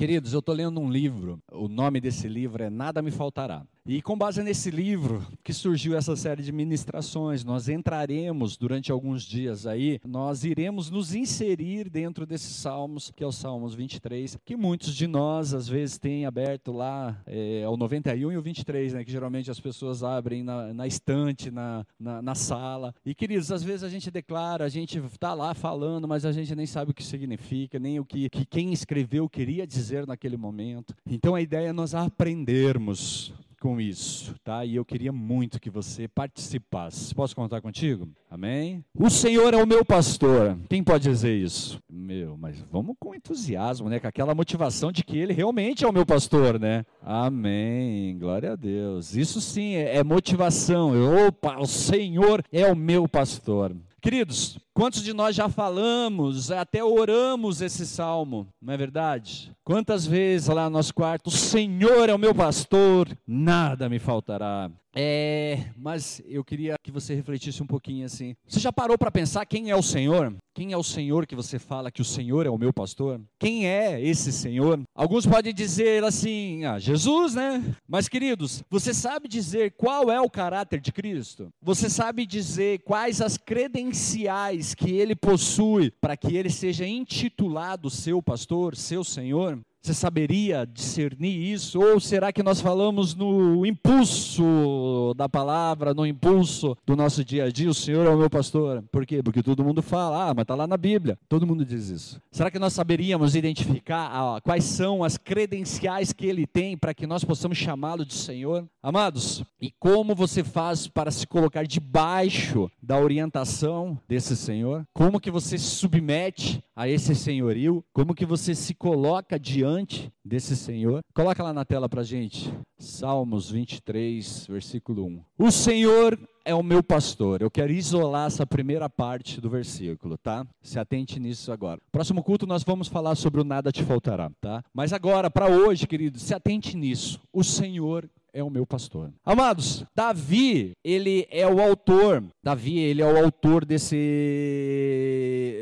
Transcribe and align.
Queridos, 0.00 0.32
eu 0.32 0.38
estou 0.38 0.54
lendo 0.54 0.80
um 0.80 0.90
livro, 0.90 1.38
o 1.52 1.68
nome 1.68 2.00
desse 2.00 2.26
livro 2.26 2.64
é 2.64 2.70
Nada 2.70 3.02
Me 3.02 3.10
Faltará. 3.10 3.66
E 3.86 4.02
com 4.02 4.16
base 4.16 4.42
nesse 4.42 4.70
livro 4.70 5.26
que 5.42 5.54
surgiu 5.54 5.96
essa 5.96 6.14
série 6.14 6.42
de 6.42 6.52
ministrações, 6.52 7.42
nós 7.42 7.68
entraremos 7.68 8.56
durante 8.56 8.92
alguns 8.92 9.22
dias 9.22 9.66
aí, 9.66 9.98
nós 10.06 10.44
iremos 10.44 10.90
nos 10.90 11.14
inserir 11.14 11.88
dentro 11.88 12.26
desses 12.26 12.56
salmos, 12.56 13.10
que 13.10 13.24
é 13.24 13.26
o 13.26 13.32
Salmos 13.32 13.74
23, 13.74 14.36
que 14.44 14.54
muitos 14.54 14.94
de 14.94 15.06
nós 15.06 15.54
às 15.54 15.66
vezes 15.66 15.98
têm 15.98 16.26
aberto 16.26 16.72
lá, 16.72 17.18
é, 17.26 17.64
o 17.66 17.76
91 17.76 18.32
e 18.32 18.36
o 18.36 18.42
23, 18.42 18.92
né, 18.92 19.04
que 19.04 19.10
geralmente 19.10 19.50
as 19.50 19.58
pessoas 19.58 20.02
abrem 20.02 20.42
na, 20.42 20.74
na 20.74 20.86
estante, 20.86 21.50
na, 21.50 21.84
na, 21.98 22.20
na, 22.20 22.34
sala. 22.34 22.94
E 23.04 23.14
queridos, 23.14 23.50
às 23.50 23.62
vezes 23.62 23.82
a 23.82 23.88
gente 23.88 24.10
declara, 24.10 24.64
a 24.64 24.68
gente 24.68 24.98
está 24.98 25.32
lá 25.32 25.54
falando, 25.54 26.06
mas 26.06 26.26
a 26.26 26.32
gente 26.32 26.54
nem 26.54 26.66
sabe 26.66 26.90
o 26.90 26.94
que 26.94 27.02
significa, 27.02 27.78
nem 27.78 27.98
o 27.98 28.04
que, 28.04 28.28
que 28.28 28.44
quem 28.44 28.72
escreveu 28.74 29.28
queria 29.28 29.66
dizer 29.66 30.06
naquele 30.06 30.36
momento. 30.36 30.94
Então 31.06 31.34
a 31.34 31.40
ideia 31.40 31.68
é 31.68 31.72
nós 31.72 31.94
aprendermos 31.94 33.32
com 33.60 33.80
isso, 33.80 34.34
tá? 34.42 34.64
E 34.64 34.74
eu 34.74 34.84
queria 34.84 35.12
muito 35.12 35.60
que 35.60 35.68
você 35.68 36.08
participasse. 36.08 37.14
Posso 37.14 37.36
contar 37.36 37.60
contigo? 37.60 38.08
Amém? 38.30 38.82
O 38.98 39.10
Senhor 39.10 39.52
é 39.52 39.62
o 39.62 39.66
meu 39.66 39.84
pastor. 39.84 40.58
Quem 40.68 40.82
pode 40.82 41.04
dizer 41.04 41.36
isso? 41.36 41.78
Meu, 41.88 42.36
mas 42.38 42.58
vamos 42.72 42.96
com 42.98 43.14
entusiasmo, 43.14 43.88
né? 43.88 44.00
Com 44.00 44.08
aquela 44.08 44.34
motivação 44.34 44.90
de 44.90 45.04
que 45.04 45.18
ele 45.18 45.34
realmente 45.34 45.84
é 45.84 45.88
o 45.88 45.92
meu 45.92 46.06
pastor, 46.06 46.58
né? 46.58 46.84
Amém. 47.02 48.18
Glória 48.18 48.52
a 48.52 48.56
Deus. 48.56 49.14
Isso 49.14 49.40
sim 49.40 49.74
é, 49.74 49.96
é 49.96 50.02
motivação. 50.02 50.92
Opa, 51.26 51.58
o 51.58 51.66
Senhor 51.66 52.42
é 52.50 52.66
o 52.66 52.74
meu 52.74 53.06
pastor. 53.06 53.76
Queridos, 54.00 54.58
quantos 54.80 55.02
de 55.02 55.12
nós 55.12 55.36
já 55.36 55.46
falamos, 55.46 56.50
até 56.50 56.82
oramos 56.82 57.60
esse 57.60 57.86
salmo, 57.86 58.48
não 58.62 58.72
é 58.72 58.78
verdade? 58.78 59.52
Quantas 59.62 60.06
vezes 60.06 60.48
lá 60.48 60.64
no 60.64 60.70
nosso 60.70 60.94
quarto, 60.94 61.26
o 61.26 61.30
Senhor 61.30 62.08
é 62.08 62.14
o 62.14 62.18
meu 62.18 62.34
pastor, 62.34 63.06
nada 63.26 63.90
me 63.90 63.98
faltará. 63.98 64.70
É, 64.94 65.66
mas 65.76 66.20
eu 66.26 66.42
queria 66.42 66.74
que 66.82 66.90
você 66.90 67.14
refletisse 67.14 67.62
um 67.62 67.66
pouquinho 67.66 68.06
assim. 68.06 68.34
Você 68.46 68.58
já 68.58 68.72
parou 68.72 68.98
para 68.98 69.10
pensar 69.10 69.46
quem 69.46 69.70
é 69.70 69.76
o 69.76 69.82
Senhor? 69.82 70.34
Quem 70.52 70.72
é 70.72 70.76
o 70.76 70.82
Senhor 70.82 71.26
que 71.26 71.36
você 71.36 71.60
fala 71.60 71.92
que 71.92 72.02
o 72.02 72.04
Senhor 72.04 72.44
é 72.44 72.50
o 72.50 72.58
meu 72.58 72.72
pastor? 72.72 73.20
Quem 73.38 73.68
é 73.68 74.00
esse 74.02 74.32
Senhor? 74.32 74.80
Alguns 74.94 75.24
podem 75.24 75.54
dizer 75.54 76.02
assim, 76.02 76.64
ah, 76.64 76.78
Jesus, 76.78 77.36
né? 77.36 77.62
Mas 77.86 78.08
queridos, 78.08 78.64
você 78.68 78.92
sabe 78.92 79.28
dizer 79.28 79.74
qual 79.76 80.10
é 80.10 80.20
o 80.20 80.28
caráter 80.28 80.80
de 80.80 80.90
Cristo? 80.90 81.48
Você 81.62 81.88
sabe 81.88 82.26
dizer 82.26 82.80
quais 82.80 83.20
as 83.20 83.36
credenciais 83.36 84.69
que 84.74 84.90
ele 84.90 85.14
possui 85.14 85.90
para 85.90 86.16
que 86.16 86.36
ele 86.36 86.50
seja 86.50 86.86
intitulado 86.86 87.90
seu 87.90 88.22
pastor, 88.22 88.76
seu 88.76 89.04
Senhor? 89.04 89.60
Você 89.82 89.94
saberia 89.94 90.66
discernir 90.66 91.52
isso? 91.52 91.80
Ou 91.80 91.98
será 91.98 92.30
que 92.30 92.42
nós 92.42 92.60
falamos 92.60 93.14
no 93.14 93.64
impulso 93.64 95.14
da 95.16 95.26
palavra, 95.26 95.94
no 95.94 96.06
impulso 96.06 96.76
do 96.84 96.94
nosso 96.94 97.24
dia 97.24 97.44
a 97.44 97.50
dia? 97.50 97.70
O 97.70 97.74
Senhor 97.74 98.06
é 98.06 98.10
o 98.10 98.18
meu 98.18 98.28
pastor. 98.28 98.84
Por 98.92 99.06
quê? 99.06 99.22
Porque 99.22 99.42
todo 99.42 99.64
mundo 99.64 99.80
fala, 99.80 100.28
ah, 100.28 100.34
mas 100.34 100.42
está 100.42 100.54
lá 100.54 100.66
na 100.66 100.76
Bíblia. 100.76 101.18
Todo 101.30 101.46
mundo 101.46 101.64
diz 101.64 101.88
isso. 101.88 102.20
Será 102.30 102.50
que 102.50 102.58
nós 102.58 102.74
saberíamos 102.74 103.34
identificar 103.34 104.10
ah, 104.12 104.40
quais 104.42 104.64
são 104.64 105.02
as 105.02 105.16
credenciais 105.16 106.12
que 106.12 106.26
ele 106.26 106.46
tem 106.46 106.76
para 106.76 106.92
que 106.92 107.06
nós 107.06 107.24
possamos 107.24 107.56
chamá-lo 107.56 108.04
de 108.04 108.14
Senhor? 108.14 108.68
Amados, 108.82 109.42
e 109.60 109.70
como 109.78 110.14
você 110.14 110.44
faz 110.44 110.86
para 110.86 111.10
se 111.10 111.26
colocar 111.26 111.66
debaixo 111.66 112.70
da 112.82 112.98
orientação 112.98 113.98
desse 114.06 114.36
Senhor? 114.36 114.84
Como 114.92 115.20
que 115.20 115.30
você 115.30 115.56
se 115.56 115.64
submete 115.64 116.62
a 116.80 116.88
esse 116.88 117.14
senhorio? 117.14 117.84
Como 117.92 118.14
que 118.14 118.24
você 118.24 118.54
se 118.54 118.72
coloca 118.72 119.38
diante 119.38 120.10
desse 120.24 120.56
Senhor. 120.56 121.00
Coloca 121.12 121.42
lá 121.42 121.52
na 121.52 121.64
tela 121.64 121.88
para 121.88 122.02
gente. 122.02 122.52
Salmos 122.78 123.50
23, 123.50 124.46
versículo 124.48 125.04
1. 125.04 125.24
O 125.36 125.50
Senhor 125.50 126.18
é 126.44 126.54
o 126.54 126.62
meu 126.62 126.82
pastor. 126.82 127.42
Eu 127.42 127.50
quero 127.50 127.72
isolar 127.72 128.28
essa 128.28 128.46
primeira 128.46 128.88
parte 128.88 129.40
do 129.40 129.50
versículo, 129.50 130.16
tá? 130.16 130.46
Se 130.62 130.78
atente 130.78 131.18
nisso 131.18 131.52
agora. 131.52 131.80
Próximo 131.90 132.22
culto 132.22 132.46
nós 132.46 132.62
vamos 132.62 132.88
falar 132.88 133.14
sobre 133.16 133.40
o 133.40 133.44
nada 133.44 133.72
te 133.72 133.82
faltará, 133.82 134.30
tá? 134.40 134.62
Mas 134.72 134.92
agora, 134.92 135.30
para 135.30 135.48
hoje, 135.48 135.86
querido, 135.86 136.18
se 136.18 136.32
atente 136.32 136.76
nisso. 136.76 137.20
O 137.32 137.42
Senhor 137.42 138.08
é 138.32 138.42
o 138.42 138.50
meu 138.50 138.66
pastor. 138.66 139.12
Amados, 139.24 139.84
Davi, 139.94 140.72
ele 140.84 141.26
é 141.30 141.46
o 141.46 141.60
autor, 141.60 142.24
Davi, 142.42 142.78
ele 142.78 143.02
é 143.02 143.06
o 143.06 143.16
autor 143.22 143.64
desse, 143.64 143.96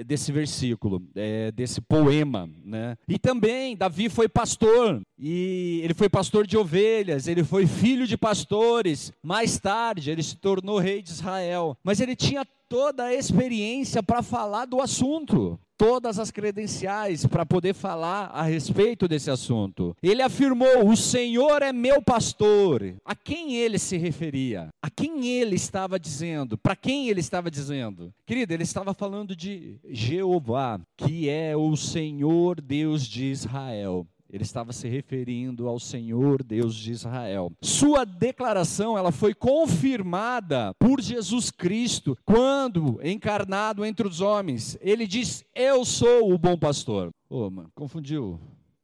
desse 0.07 0.33
versículo, 0.33 1.03
é, 1.15 1.51
desse 1.53 1.81
poema, 1.81 2.49
né? 2.65 2.97
E 3.09 3.19
também, 3.19 3.77
Davi 3.77 4.09
foi 4.09 4.29
pastor, 4.29 5.01
e 5.19 5.81
ele 5.83 5.95
foi 5.95 6.09
pastor 6.09 6.47
de 6.47 6.57
ovelhas, 6.57 7.27
ele 7.27 7.45
foi 7.45 7.67
filho 7.67 8.07
de 8.07 8.17
pastores, 8.17 9.13
mais 9.23 9.59
tarde 9.59 10.11
ele 10.11 10.23
se 10.23 10.37
tornou 10.37 10.79
rei 10.79 11.03
de 11.03 11.11
Israel, 11.11 11.77
mas 11.83 12.01
ele 12.01 12.15
tinha 12.15 12.47
toda 12.69 13.05
a 13.05 13.15
experiência 13.15 14.03
para 14.03 14.23
falar 14.23 14.67
do 14.67 14.81
assunto 14.81 15.59
todas 15.79 16.19
as 16.19 16.33
credenciais 16.33 17.25
para 17.25 17.47
poder 17.47 17.73
falar 17.73 18.27
a 18.35 18.43
respeito 18.43 19.07
desse 19.07 19.31
assunto. 19.31 19.97
Ele 20.03 20.21
afirmou: 20.21 20.87
O 20.89 20.97
Senhor 20.97 21.63
é 21.63 21.73
meu 21.73 22.03
pastor. 22.03 22.97
A 23.05 23.15
quem 23.15 23.55
ele 23.55 23.79
se 23.79 23.97
referia? 23.97 24.69
A 24.83 24.91
quem 24.91 25.29
ele 25.29 25.55
estava 25.55 25.99
dizendo? 25.99 26.59
Para 26.59 26.75
quem 26.75 27.09
ele 27.09 27.21
estava 27.21 27.51
dizendo? 27.51 28.13
Querido, 28.27 28.53
ele 28.53 28.65
estava 28.65 28.93
falando 28.93 29.37
de 29.37 29.77
Jeová, 29.89 30.81
que 30.97 31.29
é 31.29 31.57
o 31.57 31.77
Senhor 31.77 32.61
Deus 32.61 33.07
de 33.07 33.27
Israel. 33.27 34.07
Ele 34.31 34.43
estava 34.43 34.73
se 34.73 34.87
referindo 34.89 35.69
ao 35.69 35.81
Senhor 35.81 36.43
Deus 36.43 36.75
de 36.75 36.93
Israel. 36.93 37.51
Sua 37.63 38.05
declaração, 38.05 38.97
ela 38.99 39.11
foi 39.11 39.35
confirmada 39.35 40.75
por 40.79 41.01
Jesus 41.01 41.51
Cristo 41.51 42.17
quando 42.25 43.01
encarnado 43.03 43.85
entre 43.85 44.07
os 44.07 44.21
homens. 44.21 44.77
Ele 44.83 45.07
diz: 45.07 45.45
"Eu 45.55 45.85
sou 45.85 46.33
o 46.33 46.39
bom 46.39 46.59
pastor". 46.59 47.11
Ô, 47.31 47.47
oh, 47.47 47.51
mano, 47.51 47.71
confundiu. 47.75 48.39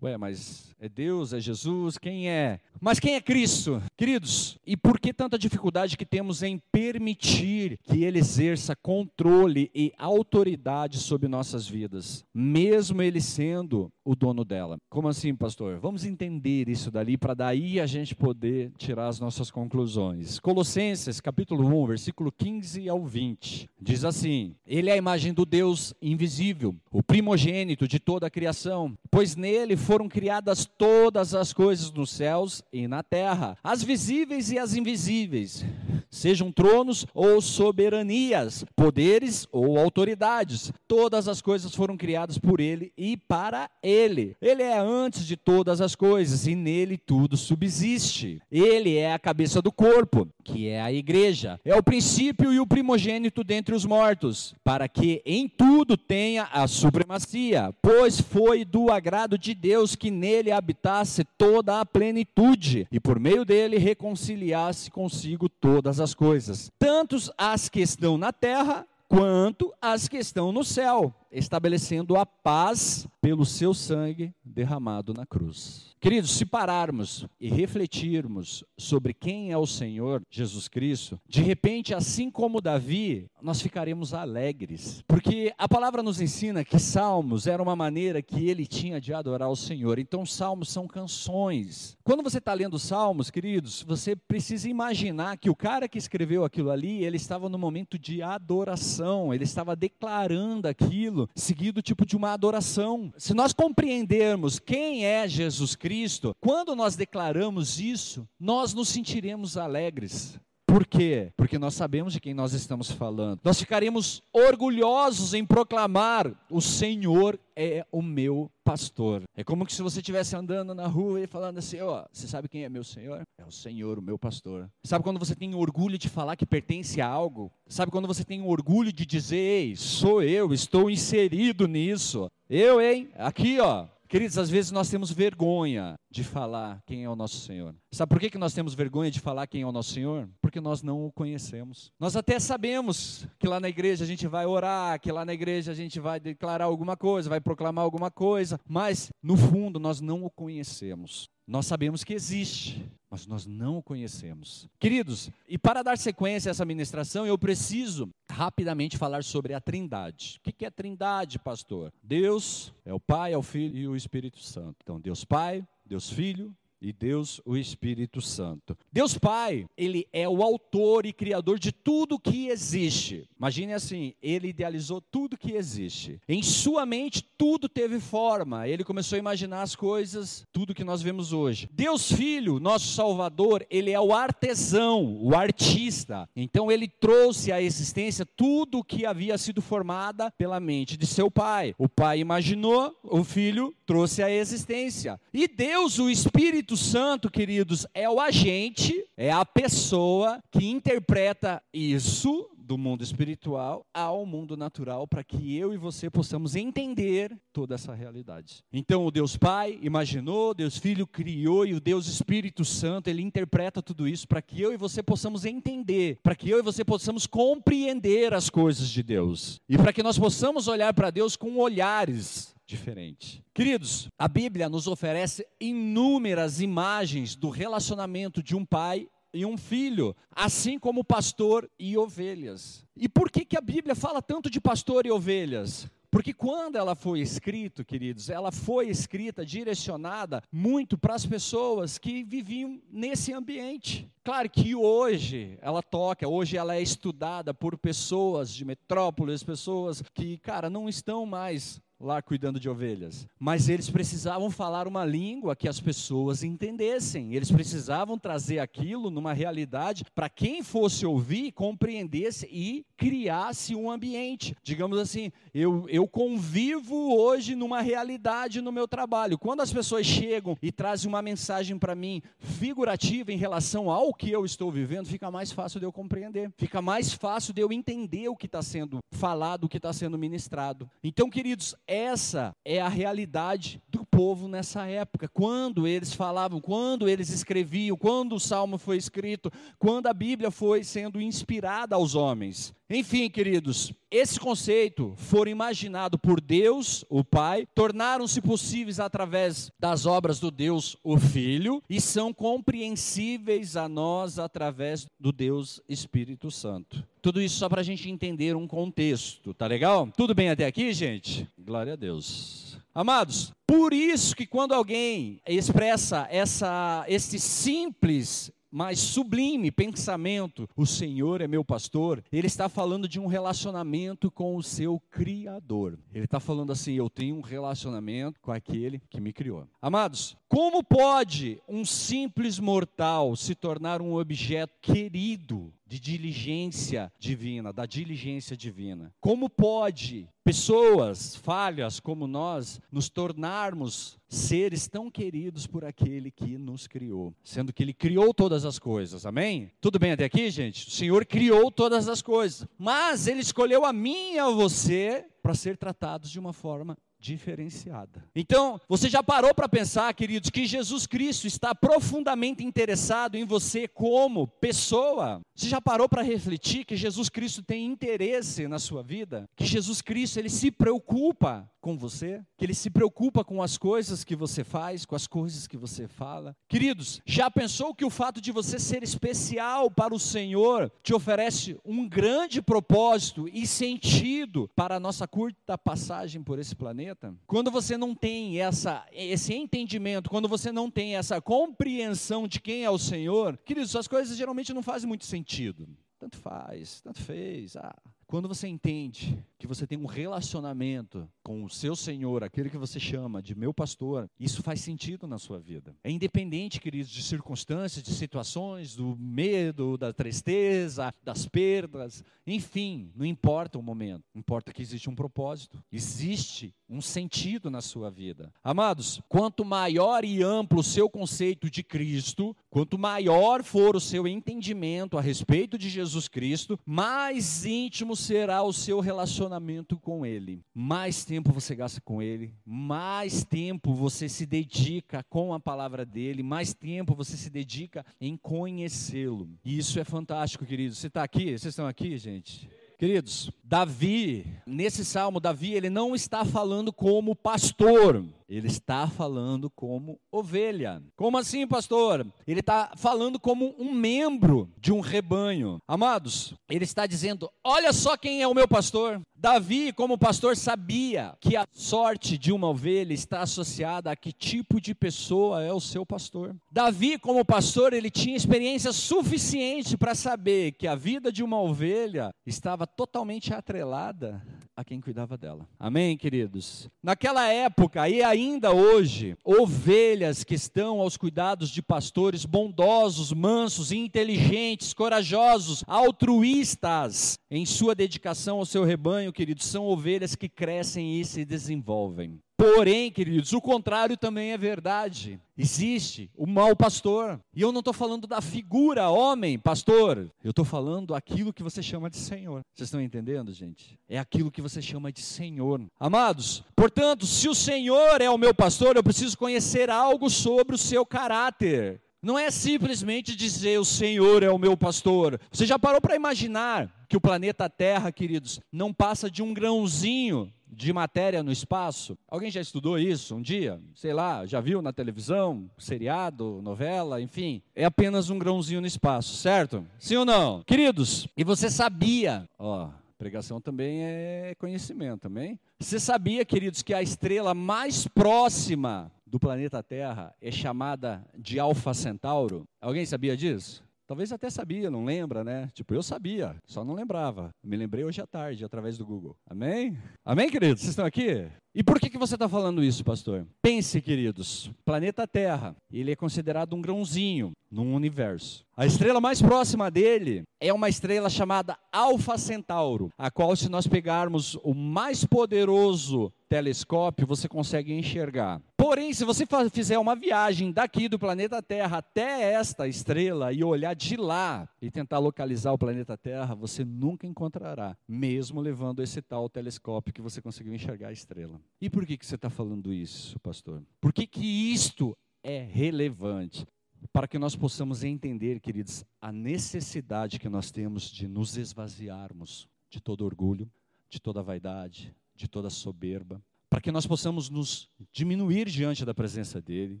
Ué, 0.02 0.16
mas 0.16 0.74
é 0.78 0.88
Deus, 0.88 1.34
é 1.34 1.40
Jesus, 1.40 1.98
quem 1.98 2.30
é? 2.30 2.58
Mas 2.82 2.98
quem 2.98 3.14
é 3.14 3.20
Cristo? 3.20 3.82
Queridos, 3.94 4.58
e 4.66 4.74
por 4.74 4.98
que 4.98 5.12
tanta 5.12 5.38
dificuldade 5.38 5.98
que 5.98 6.06
temos 6.06 6.42
em 6.42 6.58
permitir 6.72 7.78
que 7.82 8.04
Ele 8.04 8.18
exerça 8.18 8.74
controle 8.74 9.70
e 9.74 9.92
autoridade 9.98 10.96
sobre 10.96 11.28
nossas 11.28 11.68
vidas, 11.68 12.24
mesmo 12.32 13.02
Ele 13.02 13.20
sendo 13.20 13.92
o 14.02 14.16
dono 14.16 14.46
dela? 14.46 14.78
Como 14.88 15.08
assim, 15.08 15.34
pastor? 15.34 15.78
Vamos 15.78 16.06
entender 16.06 16.70
isso 16.70 16.90
dali 16.90 17.18
para 17.18 17.34
daí 17.34 17.78
a 17.78 17.84
gente 17.84 18.14
poder 18.14 18.72
tirar 18.78 19.08
as 19.08 19.20
nossas 19.20 19.50
conclusões. 19.50 20.40
Colossenses, 20.40 21.20
capítulo 21.20 21.66
1, 21.82 21.86
versículo 21.86 22.32
15 22.32 22.88
ao 22.88 23.04
20, 23.04 23.68
diz 23.78 24.06
assim: 24.06 24.54
Ele 24.66 24.88
é 24.88 24.94
a 24.94 24.96
imagem 24.96 25.34
do 25.34 25.44
Deus 25.44 25.92
invisível, 26.00 26.74
o 26.90 27.02
primogênito 27.02 27.86
de 27.86 28.00
toda 28.00 28.26
a 28.26 28.30
criação, 28.30 28.96
pois 29.10 29.36
nele 29.36 29.76
foram 29.76 30.08
criadas 30.08 30.64
todas 30.64 31.34
as 31.34 31.52
coisas 31.52 31.92
nos 31.92 32.10
céus 32.10 32.62
e 32.72 32.86
na 32.86 33.02
terra, 33.02 33.56
as 33.62 33.82
visíveis 33.82 34.50
e 34.50 34.58
as 34.58 34.74
invisíveis, 34.74 35.64
sejam 36.10 36.50
tronos 36.50 37.06
ou 37.14 37.40
soberanias, 37.40 38.64
poderes 38.74 39.46
ou 39.52 39.78
autoridades. 39.78 40.72
Todas 40.88 41.28
as 41.28 41.40
coisas 41.40 41.74
foram 41.74 41.96
criadas 41.96 42.36
por 42.36 42.60
ele 42.60 42.92
e 42.96 43.16
para 43.16 43.70
ele. 43.82 44.36
Ele 44.40 44.62
é 44.62 44.78
antes 44.78 45.24
de 45.24 45.36
todas 45.36 45.80
as 45.80 45.94
coisas 45.94 46.46
e 46.46 46.54
nele 46.54 46.98
tudo 46.98 47.36
subsiste. 47.36 48.42
Ele 48.50 48.96
é 48.96 49.12
a 49.12 49.18
cabeça 49.18 49.62
do 49.62 49.70
corpo, 49.70 50.28
que 50.44 50.68
é 50.68 50.80
a 50.80 50.92
igreja. 50.92 51.60
É 51.64 51.74
o 51.76 51.82
princípio 51.82 52.52
e 52.52 52.58
o 52.58 52.66
primogênito 52.66 53.44
dentre 53.44 53.74
os 53.74 53.84
mortos, 53.84 54.54
para 54.64 54.88
que 54.88 55.22
em 55.24 55.48
tudo 55.48 55.96
tenha 55.96 56.48
a 56.52 56.66
supremacia, 56.66 57.72
pois 57.80 58.20
foi 58.20 58.64
do 58.64 58.90
agrado 58.90 59.38
de 59.38 59.54
Deus 59.54 59.94
que 59.94 60.10
nele 60.10 60.50
habitasse 60.50 61.24
toda 61.38 61.80
a 61.80 61.86
plenitude 61.86 62.59
e 62.92 63.00
por 63.00 63.18
meio 63.18 63.44
dele 63.44 63.78
reconciliasse 63.78 64.90
consigo 64.90 65.48
todas 65.48 65.98
as 65.98 66.14
coisas, 66.14 66.70
tanto 66.78 67.16
as 67.36 67.68
que 67.68 67.80
estão 67.80 68.18
na 68.18 68.32
terra 68.32 68.86
quanto 69.08 69.74
as 69.82 70.06
que 70.06 70.18
estão 70.18 70.52
no 70.52 70.62
céu, 70.62 71.12
estabelecendo 71.30 72.16
a 72.16 72.26
paz 72.26 73.06
pelo 73.20 73.44
seu 73.44 73.72
sangue 73.72 74.34
derramado 74.44 75.14
na 75.14 75.26
cruz. 75.26 75.90
Queridos, 76.00 76.30
se 76.30 76.46
pararmos 76.46 77.26
e 77.38 77.50
refletirmos 77.50 78.64
sobre 78.78 79.12
quem 79.12 79.52
é 79.52 79.58
o 79.58 79.66
Senhor 79.66 80.22
Jesus 80.30 80.66
Cristo, 80.66 81.20
de 81.28 81.42
repente, 81.42 81.92
assim 81.92 82.30
como 82.30 82.60
Davi, 82.60 83.26
nós 83.42 83.60
ficaremos 83.60 84.14
alegres, 84.14 85.04
porque 85.06 85.52
a 85.58 85.68
palavra 85.68 86.02
nos 86.02 86.18
ensina 86.18 86.64
que 86.64 86.78
salmos 86.78 87.46
era 87.46 87.62
uma 87.62 87.76
maneira 87.76 88.22
que 88.22 88.48
ele 88.48 88.66
tinha 88.66 88.98
de 88.98 89.12
adorar 89.12 89.50
o 89.50 89.56
Senhor. 89.56 89.98
Então, 89.98 90.24
salmos 90.24 90.70
são 90.70 90.88
canções. 90.88 91.98
Quando 92.02 92.22
você 92.22 92.38
está 92.38 92.54
lendo 92.54 92.78
salmos, 92.78 93.30
queridos, 93.30 93.82
você 93.82 94.16
precisa 94.16 94.70
imaginar 94.70 95.36
que 95.36 95.50
o 95.50 95.54
cara 95.54 95.86
que 95.86 95.98
escreveu 95.98 96.44
aquilo 96.44 96.70
ali, 96.70 97.04
ele 97.04 97.18
estava 97.18 97.48
no 97.50 97.58
momento 97.58 97.98
de 97.98 98.22
adoração, 98.22 99.34
ele 99.34 99.44
estava 99.44 99.76
declarando 99.76 100.66
aquilo 100.66 101.19
seguido 101.34 101.82
tipo 101.82 102.06
de 102.06 102.16
uma 102.16 102.32
adoração. 102.32 103.12
Se 103.16 103.34
nós 103.34 103.52
compreendermos 103.52 104.58
quem 104.58 105.04
é 105.04 105.26
Jesus 105.28 105.74
Cristo, 105.74 106.34
quando 106.40 106.76
nós 106.76 106.96
declaramos 106.96 107.80
isso, 107.80 108.28
nós 108.38 108.74
nos 108.74 108.88
sentiremos 108.88 109.56
alegres. 109.56 110.38
Por 110.70 110.86
quê? 110.86 111.32
Porque 111.36 111.58
nós 111.58 111.74
sabemos 111.74 112.12
de 112.12 112.20
quem 112.20 112.32
nós 112.32 112.52
estamos 112.52 112.92
falando. 112.92 113.40
Nós 113.42 113.58
ficaremos 113.58 114.22
orgulhosos 114.32 115.34
em 115.34 115.44
proclamar: 115.44 116.32
o 116.48 116.60
Senhor 116.60 117.40
é 117.56 117.84
o 117.90 118.00
meu 118.00 118.48
pastor. 118.62 119.24
É 119.36 119.42
como 119.42 119.68
se 119.68 119.82
você 119.82 119.98
estivesse 119.98 120.36
andando 120.36 120.72
na 120.72 120.86
rua 120.86 121.20
e 121.20 121.26
falando 121.26 121.58
assim: 121.58 121.80
ó, 121.80 122.02
oh, 122.02 122.08
você 122.12 122.28
sabe 122.28 122.48
quem 122.48 122.62
é 122.62 122.68
meu 122.68 122.84
Senhor? 122.84 123.22
É 123.36 123.44
o 123.44 123.50
Senhor, 123.50 123.98
o 123.98 124.02
meu 124.02 124.16
pastor. 124.16 124.70
Sabe 124.84 125.02
quando 125.02 125.18
você 125.18 125.34
tem 125.34 125.56
orgulho 125.56 125.98
de 125.98 126.08
falar 126.08 126.36
que 126.36 126.46
pertence 126.46 127.00
a 127.00 127.08
algo? 127.08 127.50
Sabe 127.66 127.90
quando 127.90 128.06
você 128.06 128.24
tem 128.24 128.40
orgulho 128.44 128.92
de 128.92 129.04
dizer: 129.04 129.38
ei, 129.38 129.74
sou 129.74 130.22
eu, 130.22 130.54
estou 130.54 130.88
inserido 130.88 131.66
nisso? 131.66 132.30
Eu, 132.48 132.80
hein? 132.80 133.10
Aqui, 133.16 133.58
ó, 133.58 133.88
Queridos, 134.10 134.36
às 134.38 134.50
vezes 134.50 134.72
nós 134.72 134.90
temos 134.90 135.12
vergonha 135.12 135.94
de 136.10 136.24
falar 136.24 136.82
quem 136.84 137.04
é 137.04 137.08
o 137.08 137.14
nosso 137.14 137.36
Senhor. 137.36 137.76
Sabe 137.92 138.10
por 138.10 138.18
que, 138.18 138.28
que 138.28 138.38
nós 138.38 138.52
temos 138.52 138.74
vergonha 138.74 139.08
de 139.08 139.20
falar 139.20 139.46
quem 139.46 139.62
é 139.62 139.66
o 139.66 139.70
nosso 139.70 139.92
Senhor? 139.92 140.28
Porque 140.42 140.60
nós 140.60 140.82
não 140.82 141.06
o 141.06 141.12
conhecemos. 141.12 141.92
Nós 141.96 142.16
até 142.16 142.40
sabemos 142.40 143.24
que 143.38 143.46
lá 143.46 143.60
na 143.60 143.68
igreja 143.68 144.02
a 144.02 144.06
gente 144.08 144.26
vai 144.26 144.46
orar, 144.46 144.98
que 144.98 145.12
lá 145.12 145.24
na 145.24 145.32
igreja 145.32 145.70
a 145.70 145.76
gente 145.76 146.00
vai 146.00 146.18
declarar 146.18 146.64
alguma 146.64 146.96
coisa, 146.96 147.30
vai 147.30 147.40
proclamar 147.40 147.84
alguma 147.84 148.10
coisa, 148.10 148.58
mas 148.68 149.12
no 149.22 149.36
fundo 149.36 149.78
nós 149.78 150.00
não 150.00 150.24
o 150.24 150.30
conhecemos. 150.30 151.30
Nós 151.46 151.66
sabemos 151.66 152.02
que 152.02 152.12
existe, 152.12 152.84
mas 153.10 153.26
nós 153.26 153.44
não 153.44 153.78
o 153.78 153.82
conhecemos. 153.82 154.68
Queridos, 154.78 155.30
e 155.48 155.58
para 155.58 155.82
dar 155.82 155.98
sequência 155.98 156.48
a 156.48 156.52
essa 156.52 156.64
ministração, 156.64 157.26
eu 157.26 157.36
preciso 157.36 158.08
rapidamente 158.30 158.96
falar 158.96 159.24
sobre 159.24 159.52
a 159.52 159.60
Trindade. 159.60 160.40
O 160.46 160.52
que 160.52 160.64
é 160.64 160.70
Trindade, 160.70 161.38
pastor? 161.38 161.92
Deus 162.02 162.72
é 162.84 162.94
o 162.94 163.00
Pai, 163.00 163.32
é 163.32 163.36
o 163.36 163.42
Filho 163.42 163.76
e 163.76 163.88
o 163.88 163.96
Espírito 163.96 164.38
Santo. 164.38 164.76
Então, 164.82 165.00
Deus 165.00 165.24
Pai, 165.24 165.66
Deus 165.84 166.08
Filho 166.08 166.54
e 166.80 166.92
Deus 166.92 167.40
o 167.44 167.56
Espírito 167.56 168.20
Santo. 168.20 168.76
Deus 168.92 169.18
Pai, 169.18 169.66
ele 169.76 170.06
é 170.12 170.28
o 170.28 170.42
autor 170.42 171.04
e 171.04 171.12
criador 171.12 171.58
de 171.58 171.72
tudo 171.72 172.18
que 172.18 172.48
existe. 172.48 173.28
Imagine 173.38 173.74
assim, 173.74 174.14
ele 174.22 174.48
idealizou 174.48 175.00
tudo 175.00 175.36
que 175.36 175.52
existe. 175.52 176.20
Em 176.28 176.42
sua 176.42 176.86
mente 176.86 177.22
tudo 177.36 177.68
teve 177.68 178.00
forma. 178.00 178.68
Ele 178.68 178.84
começou 178.84 179.16
a 179.16 179.18
imaginar 179.18 179.62
as 179.62 179.74
coisas, 179.74 180.46
tudo 180.52 180.74
que 180.74 180.84
nós 180.84 181.02
vemos 181.02 181.32
hoje. 181.32 181.68
Deus 181.72 182.10
Filho, 182.12 182.58
nosso 182.58 182.88
Salvador, 182.88 183.66
ele 183.70 183.90
é 183.90 184.00
o 184.00 184.12
artesão, 184.12 185.18
o 185.20 185.34
artista. 185.34 186.28
Então 186.34 186.70
ele 186.70 186.88
trouxe 186.88 187.52
à 187.52 187.60
existência 187.60 188.24
tudo 188.24 188.84
que 188.84 189.04
havia 189.04 189.36
sido 189.38 189.60
formada 189.60 190.30
pela 190.32 190.60
mente 190.60 190.96
de 190.96 191.06
seu 191.06 191.30
pai. 191.30 191.74
O 191.78 191.88
pai 191.88 192.20
imaginou, 192.20 192.96
o 193.02 193.24
filho 193.24 193.74
trouxe 193.86 194.22
à 194.22 194.30
existência. 194.30 195.20
E 195.32 195.48
Deus, 195.48 195.98
o 195.98 196.08
Espírito 196.08 196.69
Espírito 196.70 196.76
Santo, 196.76 197.30
queridos, 197.30 197.86
é 197.92 198.08
o 198.08 198.20
agente, 198.20 199.04
é 199.16 199.32
a 199.32 199.44
pessoa 199.44 200.40
que 200.52 200.68
interpreta 200.68 201.60
isso 201.72 202.48
do 202.56 202.78
mundo 202.78 203.02
espiritual 203.02 203.84
ao 203.92 204.24
mundo 204.24 204.56
natural 204.56 205.08
para 205.08 205.24
que 205.24 205.56
eu 205.56 205.74
e 205.74 205.76
você 205.76 206.08
possamos 206.08 206.54
entender 206.54 207.36
toda 207.52 207.74
essa 207.74 207.92
realidade. 207.92 208.62
Então, 208.72 209.04
o 209.04 209.10
Deus 209.10 209.36
Pai 209.36 209.80
imaginou, 209.82 210.54
Deus 210.54 210.76
Filho 210.76 211.08
criou 211.08 211.66
e 211.66 211.74
o 211.74 211.80
Deus 211.80 212.06
Espírito 212.06 212.64
Santo, 212.64 213.08
ele 213.08 213.22
interpreta 213.22 213.82
tudo 213.82 214.06
isso 214.06 214.28
para 214.28 214.40
que 214.40 214.60
eu 214.60 214.72
e 214.72 214.76
você 214.76 215.02
possamos 215.02 215.44
entender, 215.44 216.18
para 216.22 216.36
que 216.36 216.48
eu 216.48 216.60
e 216.60 216.62
você 216.62 216.84
possamos 216.84 217.26
compreender 217.26 218.32
as 218.32 218.48
coisas 218.48 218.88
de 218.88 219.02
Deus 219.02 219.60
e 219.68 219.76
para 219.76 219.92
que 219.92 220.04
nós 220.04 220.16
possamos 220.16 220.68
olhar 220.68 220.94
para 220.94 221.10
Deus 221.10 221.34
com 221.34 221.56
olhares 221.56 222.54
diferente. 222.70 223.44
Queridos, 223.52 224.08
a 224.18 224.28
Bíblia 224.28 224.68
nos 224.68 224.86
oferece 224.86 225.46
inúmeras 225.60 226.60
imagens 226.60 227.34
do 227.34 227.50
relacionamento 227.50 228.42
de 228.42 228.54
um 228.54 228.64
pai 228.64 229.08
e 229.32 229.44
um 229.44 229.56
filho, 229.56 230.14
assim 230.30 230.78
como 230.78 231.04
pastor 231.04 231.68
e 231.78 231.96
ovelhas. 231.96 232.84
E 232.96 233.08
por 233.08 233.30
que, 233.30 233.44
que 233.44 233.56
a 233.56 233.60
Bíblia 233.60 233.94
fala 233.94 234.22
tanto 234.22 234.48
de 234.48 234.60
pastor 234.60 235.06
e 235.06 235.10
ovelhas? 235.10 235.90
Porque 236.10 236.34
quando 236.34 236.74
ela 236.74 236.96
foi 236.96 237.20
escrita, 237.20 237.84
queridos, 237.84 238.28
ela 238.28 238.50
foi 238.50 238.88
escrita 238.88 239.46
direcionada 239.46 240.42
muito 240.50 240.98
para 240.98 241.14
as 241.14 241.24
pessoas 241.24 241.98
que 241.98 242.24
viviam 242.24 242.80
nesse 242.90 243.32
ambiente. 243.32 244.10
Claro 244.24 244.50
que 244.50 244.74
hoje 244.74 245.56
ela 245.62 245.82
toca, 245.82 246.26
hoje 246.26 246.56
ela 246.56 246.74
é 246.74 246.82
estudada 246.82 247.54
por 247.54 247.78
pessoas 247.78 248.52
de 248.52 248.64
metrópoles, 248.64 249.44
pessoas 249.44 250.02
que, 250.12 250.38
cara, 250.38 250.68
não 250.68 250.88
estão 250.88 251.24
mais 251.24 251.80
lá 252.00 252.22
cuidando 252.22 252.58
de 252.58 252.68
ovelhas. 252.68 253.28
Mas 253.38 253.68
eles 253.68 253.90
precisavam 253.90 254.50
falar 254.50 254.88
uma 254.88 255.04
língua 255.04 255.54
que 255.54 255.68
as 255.68 255.78
pessoas 255.78 256.42
entendessem. 256.42 257.34
Eles 257.34 257.50
precisavam 257.50 258.18
trazer 258.18 258.58
aquilo 258.58 259.10
numa 259.10 259.34
realidade 259.34 260.04
para 260.14 260.28
quem 260.28 260.62
fosse 260.62 261.04
ouvir, 261.04 261.52
compreendesse 261.52 262.48
e 262.50 262.86
criasse 262.96 263.74
um 263.74 263.90
ambiente. 263.90 264.56
Digamos 264.62 264.98
assim, 264.98 265.30
eu, 265.52 265.86
eu 265.88 266.08
convivo 266.08 267.14
hoje 267.14 267.54
numa 267.54 267.82
realidade 267.82 268.62
no 268.62 268.72
meu 268.72 268.88
trabalho. 268.88 269.38
Quando 269.38 269.60
as 269.60 269.72
pessoas 269.72 270.06
chegam 270.06 270.56
e 270.62 270.72
trazem 270.72 271.08
uma 271.08 271.20
mensagem 271.20 271.78
para 271.78 271.94
mim 271.94 272.22
figurativa 272.38 273.32
em 273.32 273.36
relação 273.36 273.90
ao 273.90 274.14
que 274.14 274.30
eu 274.30 274.44
estou 274.44 274.70
vivendo, 274.70 275.06
fica 275.06 275.30
mais 275.30 275.52
fácil 275.52 275.78
de 275.78 275.86
eu 275.86 275.92
compreender. 275.92 276.50
Fica 276.56 276.80
mais 276.80 277.12
fácil 277.12 277.52
de 277.52 277.60
eu 277.60 277.70
entender 277.72 278.28
o 278.28 278.36
que 278.36 278.46
está 278.46 278.62
sendo 278.62 279.00
falado, 279.10 279.64
o 279.64 279.68
que 279.68 279.76
está 279.76 279.92
sendo 279.92 280.16
ministrado. 280.16 280.88
Então, 281.02 281.28
queridos, 281.28 281.74
essa 281.90 282.54
é 282.64 282.80
a 282.80 282.88
realidade 282.88 283.82
do 283.88 284.06
povo 284.06 284.46
nessa 284.46 284.86
época. 284.86 285.28
Quando 285.28 285.88
eles 285.88 286.14
falavam, 286.14 286.60
quando 286.60 287.08
eles 287.08 287.30
escreviam, 287.30 287.96
quando 287.96 288.36
o 288.36 288.40
salmo 288.40 288.78
foi 288.78 288.96
escrito, 288.96 289.50
quando 289.76 290.06
a 290.06 290.14
Bíblia 290.14 290.52
foi 290.52 290.84
sendo 290.84 291.20
inspirada 291.20 291.96
aos 291.96 292.14
homens. 292.14 292.72
Enfim, 292.92 293.30
queridos, 293.30 293.92
esse 294.10 294.40
conceito 294.40 295.14
foi 295.16 295.48
imaginado 295.48 296.18
por 296.18 296.40
Deus, 296.40 297.04
o 297.08 297.22
Pai, 297.22 297.64
tornaram-se 297.72 298.40
possíveis 298.40 298.98
através 298.98 299.70
das 299.78 300.06
obras 300.06 300.40
do 300.40 300.50
Deus, 300.50 300.96
o 301.04 301.16
Filho, 301.16 301.80
e 301.88 302.00
são 302.00 302.34
compreensíveis 302.34 303.76
a 303.76 303.88
nós 303.88 304.40
através 304.40 305.06
do 305.20 305.30
Deus 305.30 305.80
Espírito 305.88 306.50
Santo. 306.50 307.06
Tudo 307.22 307.40
isso 307.40 307.58
só 307.58 307.68
para 307.68 307.80
a 307.80 307.84
gente 307.84 308.10
entender 308.10 308.56
um 308.56 308.66
contexto, 308.66 309.54
tá 309.54 309.68
legal? 309.68 310.08
Tudo 310.16 310.34
bem 310.34 310.50
até 310.50 310.66
aqui, 310.66 310.92
gente? 310.92 311.46
Glória 311.56 311.92
a 311.92 311.96
Deus. 311.96 312.76
Amados, 312.92 313.52
por 313.68 313.92
isso 313.92 314.34
que 314.34 314.48
quando 314.48 314.74
alguém 314.74 315.40
expressa 315.46 316.26
essa, 316.28 317.04
esse 317.06 317.38
simples 317.38 318.50
mas 318.70 318.98
sublime 318.98 319.70
pensamento, 319.70 320.68
o 320.76 320.86
Senhor 320.86 321.40
é 321.40 321.48
meu 321.48 321.64
pastor, 321.64 322.22
ele 322.30 322.46
está 322.46 322.68
falando 322.68 323.08
de 323.08 323.18
um 323.18 323.26
relacionamento 323.26 324.30
com 324.30 324.56
o 324.56 324.62
seu 324.62 325.00
Criador. 325.10 325.98
Ele 326.12 326.24
está 326.24 326.38
falando 326.38 326.72
assim: 326.72 326.94
eu 326.94 327.10
tenho 327.10 327.36
um 327.36 327.40
relacionamento 327.40 328.40
com 328.40 328.52
aquele 328.52 329.00
que 329.10 329.20
me 329.20 329.32
criou. 329.32 329.66
Amados, 329.82 330.36
como 330.48 330.82
pode 330.82 331.60
um 331.68 331.84
simples 331.84 332.58
mortal 332.58 333.34
se 333.36 333.54
tornar 333.54 334.00
um 334.00 334.14
objeto 334.14 334.74
querido 334.80 335.72
de 335.90 335.98
diligência 335.98 337.12
divina, 337.18 337.72
da 337.72 337.84
diligência 337.84 338.56
divina? 338.56 339.12
Como 339.20 339.50
pode 339.50 340.28
pessoas 340.44 341.34
falhas 341.34 341.98
como 341.98 342.28
nós 342.28 342.80
nos 342.92 343.08
tornarmos 343.08 344.16
seres 344.28 344.86
tão 344.86 345.10
queridos 345.10 345.66
por 345.66 345.84
aquele 345.84 346.30
que 346.30 346.56
nos 346.56 346.86
criou, 346.86 347.34
sendo 347.42 347.72
que 347.72 347.82
ele 347.82 347.92
criou 347.92 348.32
todas 348.32 348.64
as 348.64 348.78
coisas, 348.78 349.26
amém? 349.26 349.72
Tudo 349.80 349.98
bem 349.98 350.12
até 350.12 350.26
aqui, 350.26 350.48
gente? 350.48 350.86
O 350.86 350.90
Senhor 350.92 351.26
criou 351.26 351.72
todas 351.72 352.08
as 352.08 352.22
coisas, 352.22 352.68
mas 352.78 353.26
ele 353.26 353.40
escolheu 353.40 353.84
a 353.84 353.92
mim 353.92 354.34
e 354.34 354.38
a 354.38 354.48
você 354.48 355.26
para 355.42 355.54
ser 355.54 355.76
tratados 355.76 356.30
de 356.30 356.38
uma 356.38 356.52
forma 356.52 356.96
diferenciada. 357.20 358.24
Então, 358.34 358.80
você 358.88 359.08
já 359.08 359.22
parou 359.22 359.54
para 359.54 359.68
pensar, 359.68 360.12
queridos, 360.14 360.48
que 360.48 360.64
Jesus 360.64 361.06
Cristo 361.06 361.46
está 361.46 361.74
profundamente 361.74 362.64
interessado 362.64 363.36
em 363.36 363.44
você 363.44 363.86
como 363.86 364.48
pessoa? 364.48 365.40
Você 365.54 365.68
já 365.68 365.80
parou 365.80 366.08
para 366.08 366.22
refletir 366.22 366.84
que 366.84 366.96
Jesus 366.96 367.28
Cristo 367.28 367.62
tem 367.62 367.84
interesse 367.84 368.66
na 368.66 368.78
sua 368.78 369.02
vida? 369.02 369.48
Que 369.54 369.66
Jesus 369.66 370.00
Cristo 370.00 370.38
ele 370.38 370.48
se 370.48 370.70
preocupa 370.70 371.70
com 371.80 371.96
você, 371.96 372.44
que 372.56 372.64
ele 372.64 372.74
se 372.74 372.90
preocupa 372.90 373.44
com 373.44 373.62
as 373.62 373.78
coisas 373.78 374.22
que 374.22 374.36
você 374.36 374.62
faz, 374.62 375.04
com 375.04 375.16
as 375.16 375.26
coisas 375.26 375.66
que 375.66 375.76
você 375.76 376.06
fala. 376.06 376.56
Queridos, 376.68 377.20
já 377.24 377.50
pensou 377.50 377.94
que 377.94 378.04
o 378.04 378.10
fato 378.10 378.40
de 378.40 378.52
você 378.52 378.78
ser 378.78 379.02
especial 379.02 379.90
para 379.90 380.14
o 380.14 380.20
Senhor 380.20 380.92
te 381.02 381.14
oferece 381.14 381.78
um 381.84 382.08
grande 382.08 382.60
propósito 382.60 383.48
e 383.48 383.66
sentido 383.66 384.70
para 384.76 384.96
a 384.96 385.00
nossa 385.00 385.26
curta 385.26 385.78
passagem 385.78 386.42
por 386.42 386.58
esse 386.58 386.76
planeta? 386.76 387.34
Quando 387.46 387.70
você 387.70 387.96
não 387.96 388.14
tem 388.14 388.60
essa, 388.60 389.06
esse 389.12 389.54
entendimento, 389.54 390.30
quando 390.30 390.48
você 390.48 390.70
não 390.70 390.90
tem 390.90 391.16
essa 391.16 391.40
compreensão 391.40 392.46
de 392.46 392.60
quem 392.60 392.84
é 392.84 392.90
o 392.90 392.98
Senhor, 392.98 393.56
queridos, 393.64 393.96
as 393.96 394.06
coisas 394.06 394.36
geralmente 394.36 394.74
não 394.74 394.82
fazem 394.82 395.08
muito 395.08 395.24
sentido. 395.24 395.88
Tanto 396.18 396.36
faz, 396.36 397.00
tanto 397.00 397.22
fez. 397.22 397.76
Ah, 397.76 397.96
quando 398.30 398.46
você 398.46 398.68
entende 398.68 399.36
que 399.58 399.66
você 399.66 399.88
tem 399.88 399.98
um 399.98 400.06
relacionamento 400.06 401.28
com 401.42 401.64
o 401.64 401.68
seu 401.68 401.96
Senhor, 401.96 402.44
aquele 402.44 402.70
que 402.70 402.78
você 402.78 403.00
chama 403.00 403.42
de 403.42 403.56
meu 403.56 403.74
pastor, 403.74 404.30
isso 404.38 404.62
faz 404.62 404.80
sentido 404.80 405.26
na 405.26 405.36
sua 405.36 405.58
vida. 405.58 405.96
É 406.04 406.12
independente, 406.12 406.80
queridos, 406.80 407.10
de 407.10 407.24
circunstâncias, 407.24 408.04
de 408.04 408.14
situações, 408.14 408.94
do 408.94 409.16
medo, 409.18 409.98
da 409.98 410.12
tristeza, 410.12 411.12
das 411.24 411.48
perdas, 411.48 412.22
enfim, 412.46 413.10
não 413.16 413.26
importa 413.26 413.78
o 413.78 413.82
momento, 413.82 414.22
importa 414.32 414.72
que 414.72 414.80
existe 414.80 415.10
um 415.10 415.14
propósito, 415.14 415.82
existe 415.90 416.72
um 416.88 417.00
sentido 417.00 417.68
na 417.68 417.80
sua 417.80 418.10
vida. 418.10 418.52
Amados, 418.62 419.20
quanto 419.28 419.64
maior 419.64 420.24
e 420.24 420.40
amplo 420.42 420.80
o 420.80 420.84
seu 420.84 421.10
conceito 421.10 421.68
de 421.68 421.82
Cristo, 421.82 422.56
quanto 422.68 422.98
maior 422.98 423.64
for 423.64 423.96
o 423.96 424.00
seu 424.00 424.26
entendimento 424.26 425.18
a 425.18 425.20
respeito 425.20 425.76
de 425.76 425.88
Jesus 425.88 426.28
Cristo, 426.28 426.78
mais 426.86 427.64
íntimo 427.64 428.16
será 428.20 428.62
o 428.62 428.72
seu 428.72 429.00
relacionamento 429.00 429.98
com 429.98 430.24
Ele. 430.24 430.62
Mais 430.74 431.24
tempo 431.24 431.52
você 431.52 431.74
gasta 431.74 432.00
com 432.00 432.22
Ele, 432.22 432.54
mais 432.64 433.44
tempo 433.44 433.94
você 433.94 434.28
se 434.28 434.46
dedica 434.46 435.24
com 435.28 435.52
a 435.52 435.58
palavra 435.58 436.04
dele, 436.04 436.42
mais 436.42 436.74
tempo 436.74 437.14
você 437.14 437.36
se 437.36 437.50
dedica 437.50 438.04
em 438.20 438.36
conhecê-lo. 438.36 439.48
E 439.64 439.78
isso 439.78 439.98
é 439.98 440.04
fantástico, 440.04 440.64
queridos. 440.64 440.98
Você 440.98 441.06
está 441.06 441.22
aqui? 441.22 441.46
Vocês 441.46 441.66
estão 441.66 441.86
aqui, 441.86 442.16
gente? 442.18 442.68
Queridos, 443.00 443.50
Davi, 443.64 444.44
nesse 444.66 445.06
salmo, 445.06 445.40
Davi, 445.40 445.72
ele 445.72 445.88
não 445.88 446.14
está 446.14 446.44
falando 446.44 446.92
como 446.92 447.34
pastor, 447.34 448.22
ele 448.50 448.66
está 448.66 449.06
falando 449.06 449.70
como 449.70 450.18
ovelha. 450.32 451.00
Como 451.14 451.38
assim, 451.38 451.64
pastor? 451.68 452.26
Ele 452.44 452.58
está 452.58 452.92
falando 452.96 453.38
como 453.38 453.76
um 453.78 453.92
membro 453.92 454.68
de 454.76 454.92
um 454.92 454.98
rebanho. 454.98 455.78
Amados, 455.86 456.52
ele 456.68 456.84
está 456.84 457.06
dizendo: 457.06 457.48
Olha 457.64 457.92
só 457.92 458.16
quem 458.16 458.42
é 458.42 458.48
o 458.48 458.54
meu 458.54 458.66
pastor. 458.66 459.20
Davi, 459.36 459.92
como 459.92 460.18
pastor, 460.18 460.56
sabia 460.56 461.34
que 461.40 461.56
a 461.56 461.64
sorte 461.72 462.36
de 462.36 462.52
uma 462.52 462.68
ovelha 462.68 463.14
está 463.14 463.40
associada 463.40 464.10
a 464.10 464.16
que 464.16 464.32
tipo 464.32 464.80
de 464.80 464.94
pessoa 464.94 465.62
é 465.62 465.72
o 465.72 465.80
seu 465.80 466.04
pastor. 466.04 466.54
Davi, 466.70 467.18
como 467.18 467.44
pastor, 467.44 467.92
ele 467.92 468.10
tinha 468.10 468.36
experiência 468.36 468.92
suficiente 468.92 469.96
para 469.96 470.14
saber 470.14 470.72
que 470.72 470.86
a 470.86 470.94
vida 470.94 471.32
de 471.32 471.42
uma 471.42 471.58
ovelha 471.58 472.34
estava 472.44 472.86
totalmente 472.86 473.54
atrelada 473.54 474.42
a 474.80 474.84
quem 474.84 474.98
cuidava 474.98 475.36
dela. 475.36 475.68
Amém, 475.78 476.16
queridos? 476.16 476.88
Naquela 477.02 477.46
época 477.48 478.08
e 478.08 478.22
ainda 478.22 478.72
hoje, 478.72 479.36
ovelhas 479.44 480.42
que 480.42 480.54
estão 480.54 481.00
aos 481.00 481.18
cuidados 481.18 481.68
de 481.68 481.82
pastores 481.82 482.46
bondosos, 482.46 483.30
mansos, 483.30 483.92
inteligentes, 483.92 484.94
corajosos, 484.94 485.84
altruístas 485.86 487.38
em 487.50 487.66
sua 487.66 487.94
dedicação 487.94 488.58
ao 488.58 488.64
seu 488.64 488.82
rebanho, 488.82 489.32
queridos, 489.32 489.66
são 489.66 489.84
ovelhas 489.84 490.34
que 490.34 490.48
crescem 490.48 491.20
e 491.20 491.24
se 491.24 491.44
desenvolvem. 491.44 492.40
Porém, 492.60 493.10
queridos, 493.10 493.54
o 493.54 493.60
contrário 493.60 494.18
também 494.18 494.52
é 494.52 494.58
verdade. 494.58 495.40
Existe 495.56 496.30
o 496.36 496.46
mau 496.46 496.76
pastor. 496.76 497.40
E 497.54 497.62
eu 497.62 497.72
não 497.72 497.78
estou 497.78 497.94
falando 497.94 498.26
da 498.26 498.42
figura 498.42 499.08
homem, 499.08 499.58
pastor. 499.58 500.30
Eu 500.44 500.50
estou 500.50 500.62
falando 500.62 501.14
aquilo 501.14 501.54
que 501.54 501.62
você 501.62 501.82
chama 501.82 502.10
de 502.10 502.18
Senhor. 502.18 502.60
Vocês 502.74 502.88
estão 502.88 503.00
entendendo, 503.00 503.50
gente? 503.50 503.98
É 504.06 504.18
aquilo 504.18 504.50
que 504.50 504.60
você 504.60 504.82
chama 504.82 505.10
de 505.10 505.22
Senhor. 505.22 505.80
Amados, 505.98 506.62
portanto, 506.76 507.24
se 507.24 507.48
o 507.48 507.54
Senhor 507.54 508.20
é 508.20 508.28
o 508.28 508.36
meu 508.36 508.54
pastor, 508.54 508.94
eu 508.94 509.02
preciso 509.02 509.38
conhecer 509.38 509.88
algo 509.88 510.28
sobre 510.28 510.74
o 510.74 510.78
seu 510.78 511.06
caráter. 511.06 511.98
Não 512.22 512.38
é 512.38 512.50
simplesmente 512.50 513.34
dizer 513.34 513.80
o 513.80 513.86
Senhor 513.86 514.42
é 514.42 514.50
o 514.50 514.58
meu 514.58 514.76
pastor. 514.76 515.40
Você 515.50 515.64
já 515.64 515.78
parou 515.78 516.02
para 516.02 516.14
imaginar 516.14 516.92
que 517.08 517.16
o 517.16 517.20
planeta 517.20 517.70
Terra, 517.70 518.12
queridos, 518.12 518.60
não 518.70 518.92
passa 518.92 519.30
de 519.30 519.42
um 519.42 519.54
grãozinho 519.54 520.52
de 520.72 520.92
matéria 520.92 521.42
no 521.42 521.50
espaço. 521.52 522.16
Alguém 522.28 522.50
já 522.50 522.60
estudou 522.60 522.98
isso 522.98 523.34
um 523.34 523.42
dia? 523.42 523.80
Sei 523.94 524.12
lá, 524.12 524.46
já 524.46 524.60
viu 524.60 524.80
na 524.80 524.92
televisão, 524.92 525.70
seriado, 525.78 526.60
novela, 526.62 527.20
enfim. 527.20 527.62
É 527.74 527.84
apenas 527.84 528.30
um 528.30 528.38
grãozinho 528.38 528.80
no 528.80 528.86
espaço, 528.86 529.36
certo? 529.36 529.84
Sim 529.98 530.16
ou 530.16 530.24
não? 530.24 530.62
Queridos, 530.62 531.26
e 531.36 531.44
você 531.44 531.70
sabia, 531.70 532.48
ó, 532.58 532.90
pregação 533.18 533.60
também 533.60 534.02
é 534.02 534.54
conhecimento, 534.58 535.20
também. 535.20 535.58
Você 535.78 535.98
sabia, 535.98 536.44
queridos, 536.44 536.82
que 536.82 536.94
a 536.94 537.02
estrela 537.02 537.54
mais 537.54 538.06
próxima 538.06 539.10
do 539.26 539.38
planeta 539.38 539.82
Terra 539.82 540.34
é 540.40 540.50
chamada 540.50 541.24
de 541.36 541.58
Alfa 541.58 541.92
Centauro? 541.94 542.66
Alguém 542.80 543.04
sabia 543.04 543.36
disso? 543.36 543.82
Talvez 544.10 544.32
até 544.32 544.50
sabia, 544.50 544.90
não 544.90 545.04
lembra, 545.04 545.44
né? 545.44 545.70
Tipo, 545.72 545.94
eu 545.94 546.02
sabia, 546.02 546.56
só 546.66 546.84
não 546.84 546.94
lembrava. 546.94 547.54
Me 547.62 547.76
lembrei 547.76 548.02
hoje 548.02 548.20
à 548.20 548.26
tarde, 548.26 548.64
através 548.64 548.98
do 548.98 549.06
Google. 549.06 549.36
Amém? 549.48 549.96
Amém, 550.24 550.50
queridos? 550.50 550.80
Vocês 550.80 550.90
estão 550.90 551.06
aqui? 551.06 551.46
E 551.72 551.84
por 551.84 552.00
que, 552.00 552.10
que 552.10 552.18
você 552.18 552.34
está 552.34 552.48
falando 552.48 552.82
isso, 552.82 553.04
pastor? 553.04 553.46
Pense, 553.62 554.00
queridos, 554.00 554.68
planeta 554.84 555.28
Terra, 555.28 555.76
ele 555.92 556.10
é 556.10 556.16
considerado 556.16 556.74
um 556.74 556.82
grãozinho 556.82 557.52
no 557.70 557.84
universo. 557.84 558.64
A 558.76 558.84
estrela 558.84 559.20
mais 559.20 559.40
próxima 559.40 559.88
dele 559.88 560.42
é 560.60 560.72
uma 560.72 560.88
estrela 560.88 561.30
chamada 561.30 561.78
Alfa 561.92 562.36
Centauro, 562.36 563.10
a 563.16 563.30
qual, 563.30 563.54
se 563.54 563.68
nós 563.68 563.86
pegarmos 563.86 564.56
o 564.64 564.74
mais 564.74 565.24
poderoso 565.24 566.32
telescópio, 566.48 567.28
você 567.28 567.48
consegue 567.48 567.92
enxergar. 567.92 568.60
Porém, 568.80 569.12
se 569.12 569.26
você 569.26 569.44
fizer 569.70 569.98
uma 569.98 570.16
viagem 570.16 570.72
daqui 570.72 571.06
do 571.06 571.18
planeta 571.18 571.62
Terra 571.62 571.98
até 571.98 572.54
esta 572.54 572.88
estrela 572.88 573.52
e 573.52 573.62
olhar 573.62 573.92
de 573.94 574.16
lá 574.16 574.66
e 574.80 574.90
tentar 574.90 575.18
localizar 575.18 575.70
o 575.70 575.76
planeta 575.76 576.16
Terra, 576.16 576.54
você 576.54 576.82
nunca 576.82 577.26
encontrará, 577.26 577.94
mesmo 578.08 578.58
levando 578.58 579.02
esse 579.02 579.20
tal 579.20 579.50
telescópio 579.50 580.14
que 580.14 580.22
você 580.22 580.40
conseguiu 580.40 580.74
enxergar 580.74 581.08
a 581.08 581.12
estrela. 581.12 581.60
E 581.78 581.90
por 581.90 582.06
que, 582.06 582.16
que 582.16 582.24
você 582.24 582.36
está 582.36 582.48
falando 582.48 582.90
isso, 582.90 583.38
pastor? 583.40 583.82
Por 584.00 584.14
que, 584.14 584.26
que 584.26 584.72
isto 584.72 585.14
é 585.42 585.58
relevante? 585.58 586.66
Para 587.12 587.28
que 587.28 587.38
nós 587.38 587.54
possamos 587.54 588.02
entender, 588.02 588.60
queridos, 588.60 589.04
a 589.20 589.30
necessidade 589.30 590.38
que 590.38 590.48
nós 590.48 590.70
temos 590.70 591.10
de 591.10 591.28
nos 591.28 591.58
esvaziarmos 591.58 592.66
de 592.88 592.98
todo 592.98 593.26
orgulho, 593.26 593.70
de 594.08 594.18
toda 594.18 594.42
vaidade, 594.42 595.14
de 595.34 595.46
toda 595.46 595.68
soberba, 595.68 596.42
para 596.70 596.80
que 596.80 596.92
nós 596.92 597.04
possamos 597.04 597.50
nos 597.50 597.90
diminuir 598.12 598.70
diante 598.70 599.04
da 599.04 599.12
presença 599.12 599.60
dele, 599.60 600.00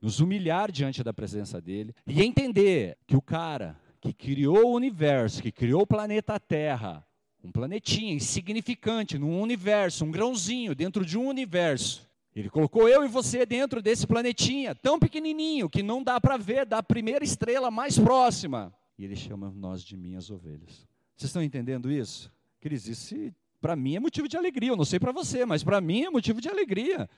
nos 0.00 0.20
humilhar 0.20 0.70
diante 0.70 1.02
da 1.02 1.12
presença 1.12 1.58
dele 1.58 1.94
e 2.06 2.22
entender 2.22 2.98
que 3.06 3.16
o 3.16 3.22
cara 3.22 3.80
que 3.98 4.12
criou 4.12 4.66
o 4.66 4.74
universo, 4.74 5.42
que 5.42 5.50
criou 5.50 5.82
o 5.82 5.86
planeta 5.86 6.38
Terra, 6.38 7.04
um 7.42 7.50
planetinha 7.50 8.12
insignificante 8.12 9.18
num 9.18 9.40
universo, 9.40 10.04
um 10.04 10.10
grãozinho 10.10 10.74
dentro 10.74 11.04
de 11.04 11.16
um 11.16 11.26
universo. 11.26 12.06
Ele 12.36 12.50
colocou 12.50 12.86
eu 12.86 13.04
e 13.04 13.08
você 13.08 13.46
dentro 13.46 13.80
desse 13.80 14.06
planetinha, 14.06 14.74
tão 14.74 14.98
pequenininho 14.98 15.68
que 15.68 15.82
não 15.82 16.02
dá 16.02 16.20
para 16.20 16.36
ver 16.36 16.66
da 16.66 16.82
primeira 16.82 17.24
estrela 17.24 17.70
mais 17.70 17.98
próxima. 17.98 18.72
E 18.98 19.04
ele 19.04 19.16
chama 19.16 19.50
nós 19.50 19.82
de 19.82 19.96
minhas 19.96 20.30
ovelhas. 20.30 20.86
Vocês 21.16 21.30
estão 21.30 21.42
entendendo 21.42 21.90
isso? 21.90 22.30
Queridos, 22.60 22.86
isso 22.86 23.14
para 23.60 23.76
mim 23.76 23.96
é 23.96 24.00
motivo 24.00 24.26
de 24.26 24.36
alegria. 24.36 24.70
Eu 24.70 24.76
não 24.76 24.84
sei 24.84 24.98
para 24.98 25.12
você, 25.12 25.44
mas 25.44 25.62
para 25.62 25.80
mim 25.80 26.04
é 26.04 26.10
motivo 26.10 26.40
de 26.40 26.48
alegria. 26.48 27.08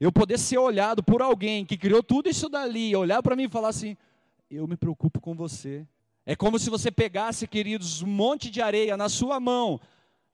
Eu 0.00 0.12
poder 0.12 0.38
ser 0.38 0.58
olhado 0.58 1.02
por 1.02 1.20
alguém 1.20 1.64
que 1.64 1.76
criou 1.76 2.02
tudo 2.02 2.28
isso 2.28 2.48
dali, 2.48 2.94
olhar 2.94 3.22
para 3.22 3.34
mim 3.34 3.44
e 3.44 3.48
falar 3.48 3.68
assim: 3.68 3.96
eu 4.50 4.66
me 4.66 4.76
preocupo 4.76 5.20
com 5.20 5.34
você. 5.34 5.86
É 6.24 6.36
como 6.36 6.58
se 6.58 6.70
você 6.70 6.90
pegasse, 6.90 7.46
queridos, 7.46 8.02
um 8.02 8.06
monte 8.06 8.50
de 8.50 8.60
areia 8.60 8.96
na 8.96 9.08
sua 9.08 9.40
mão 9.40 9.80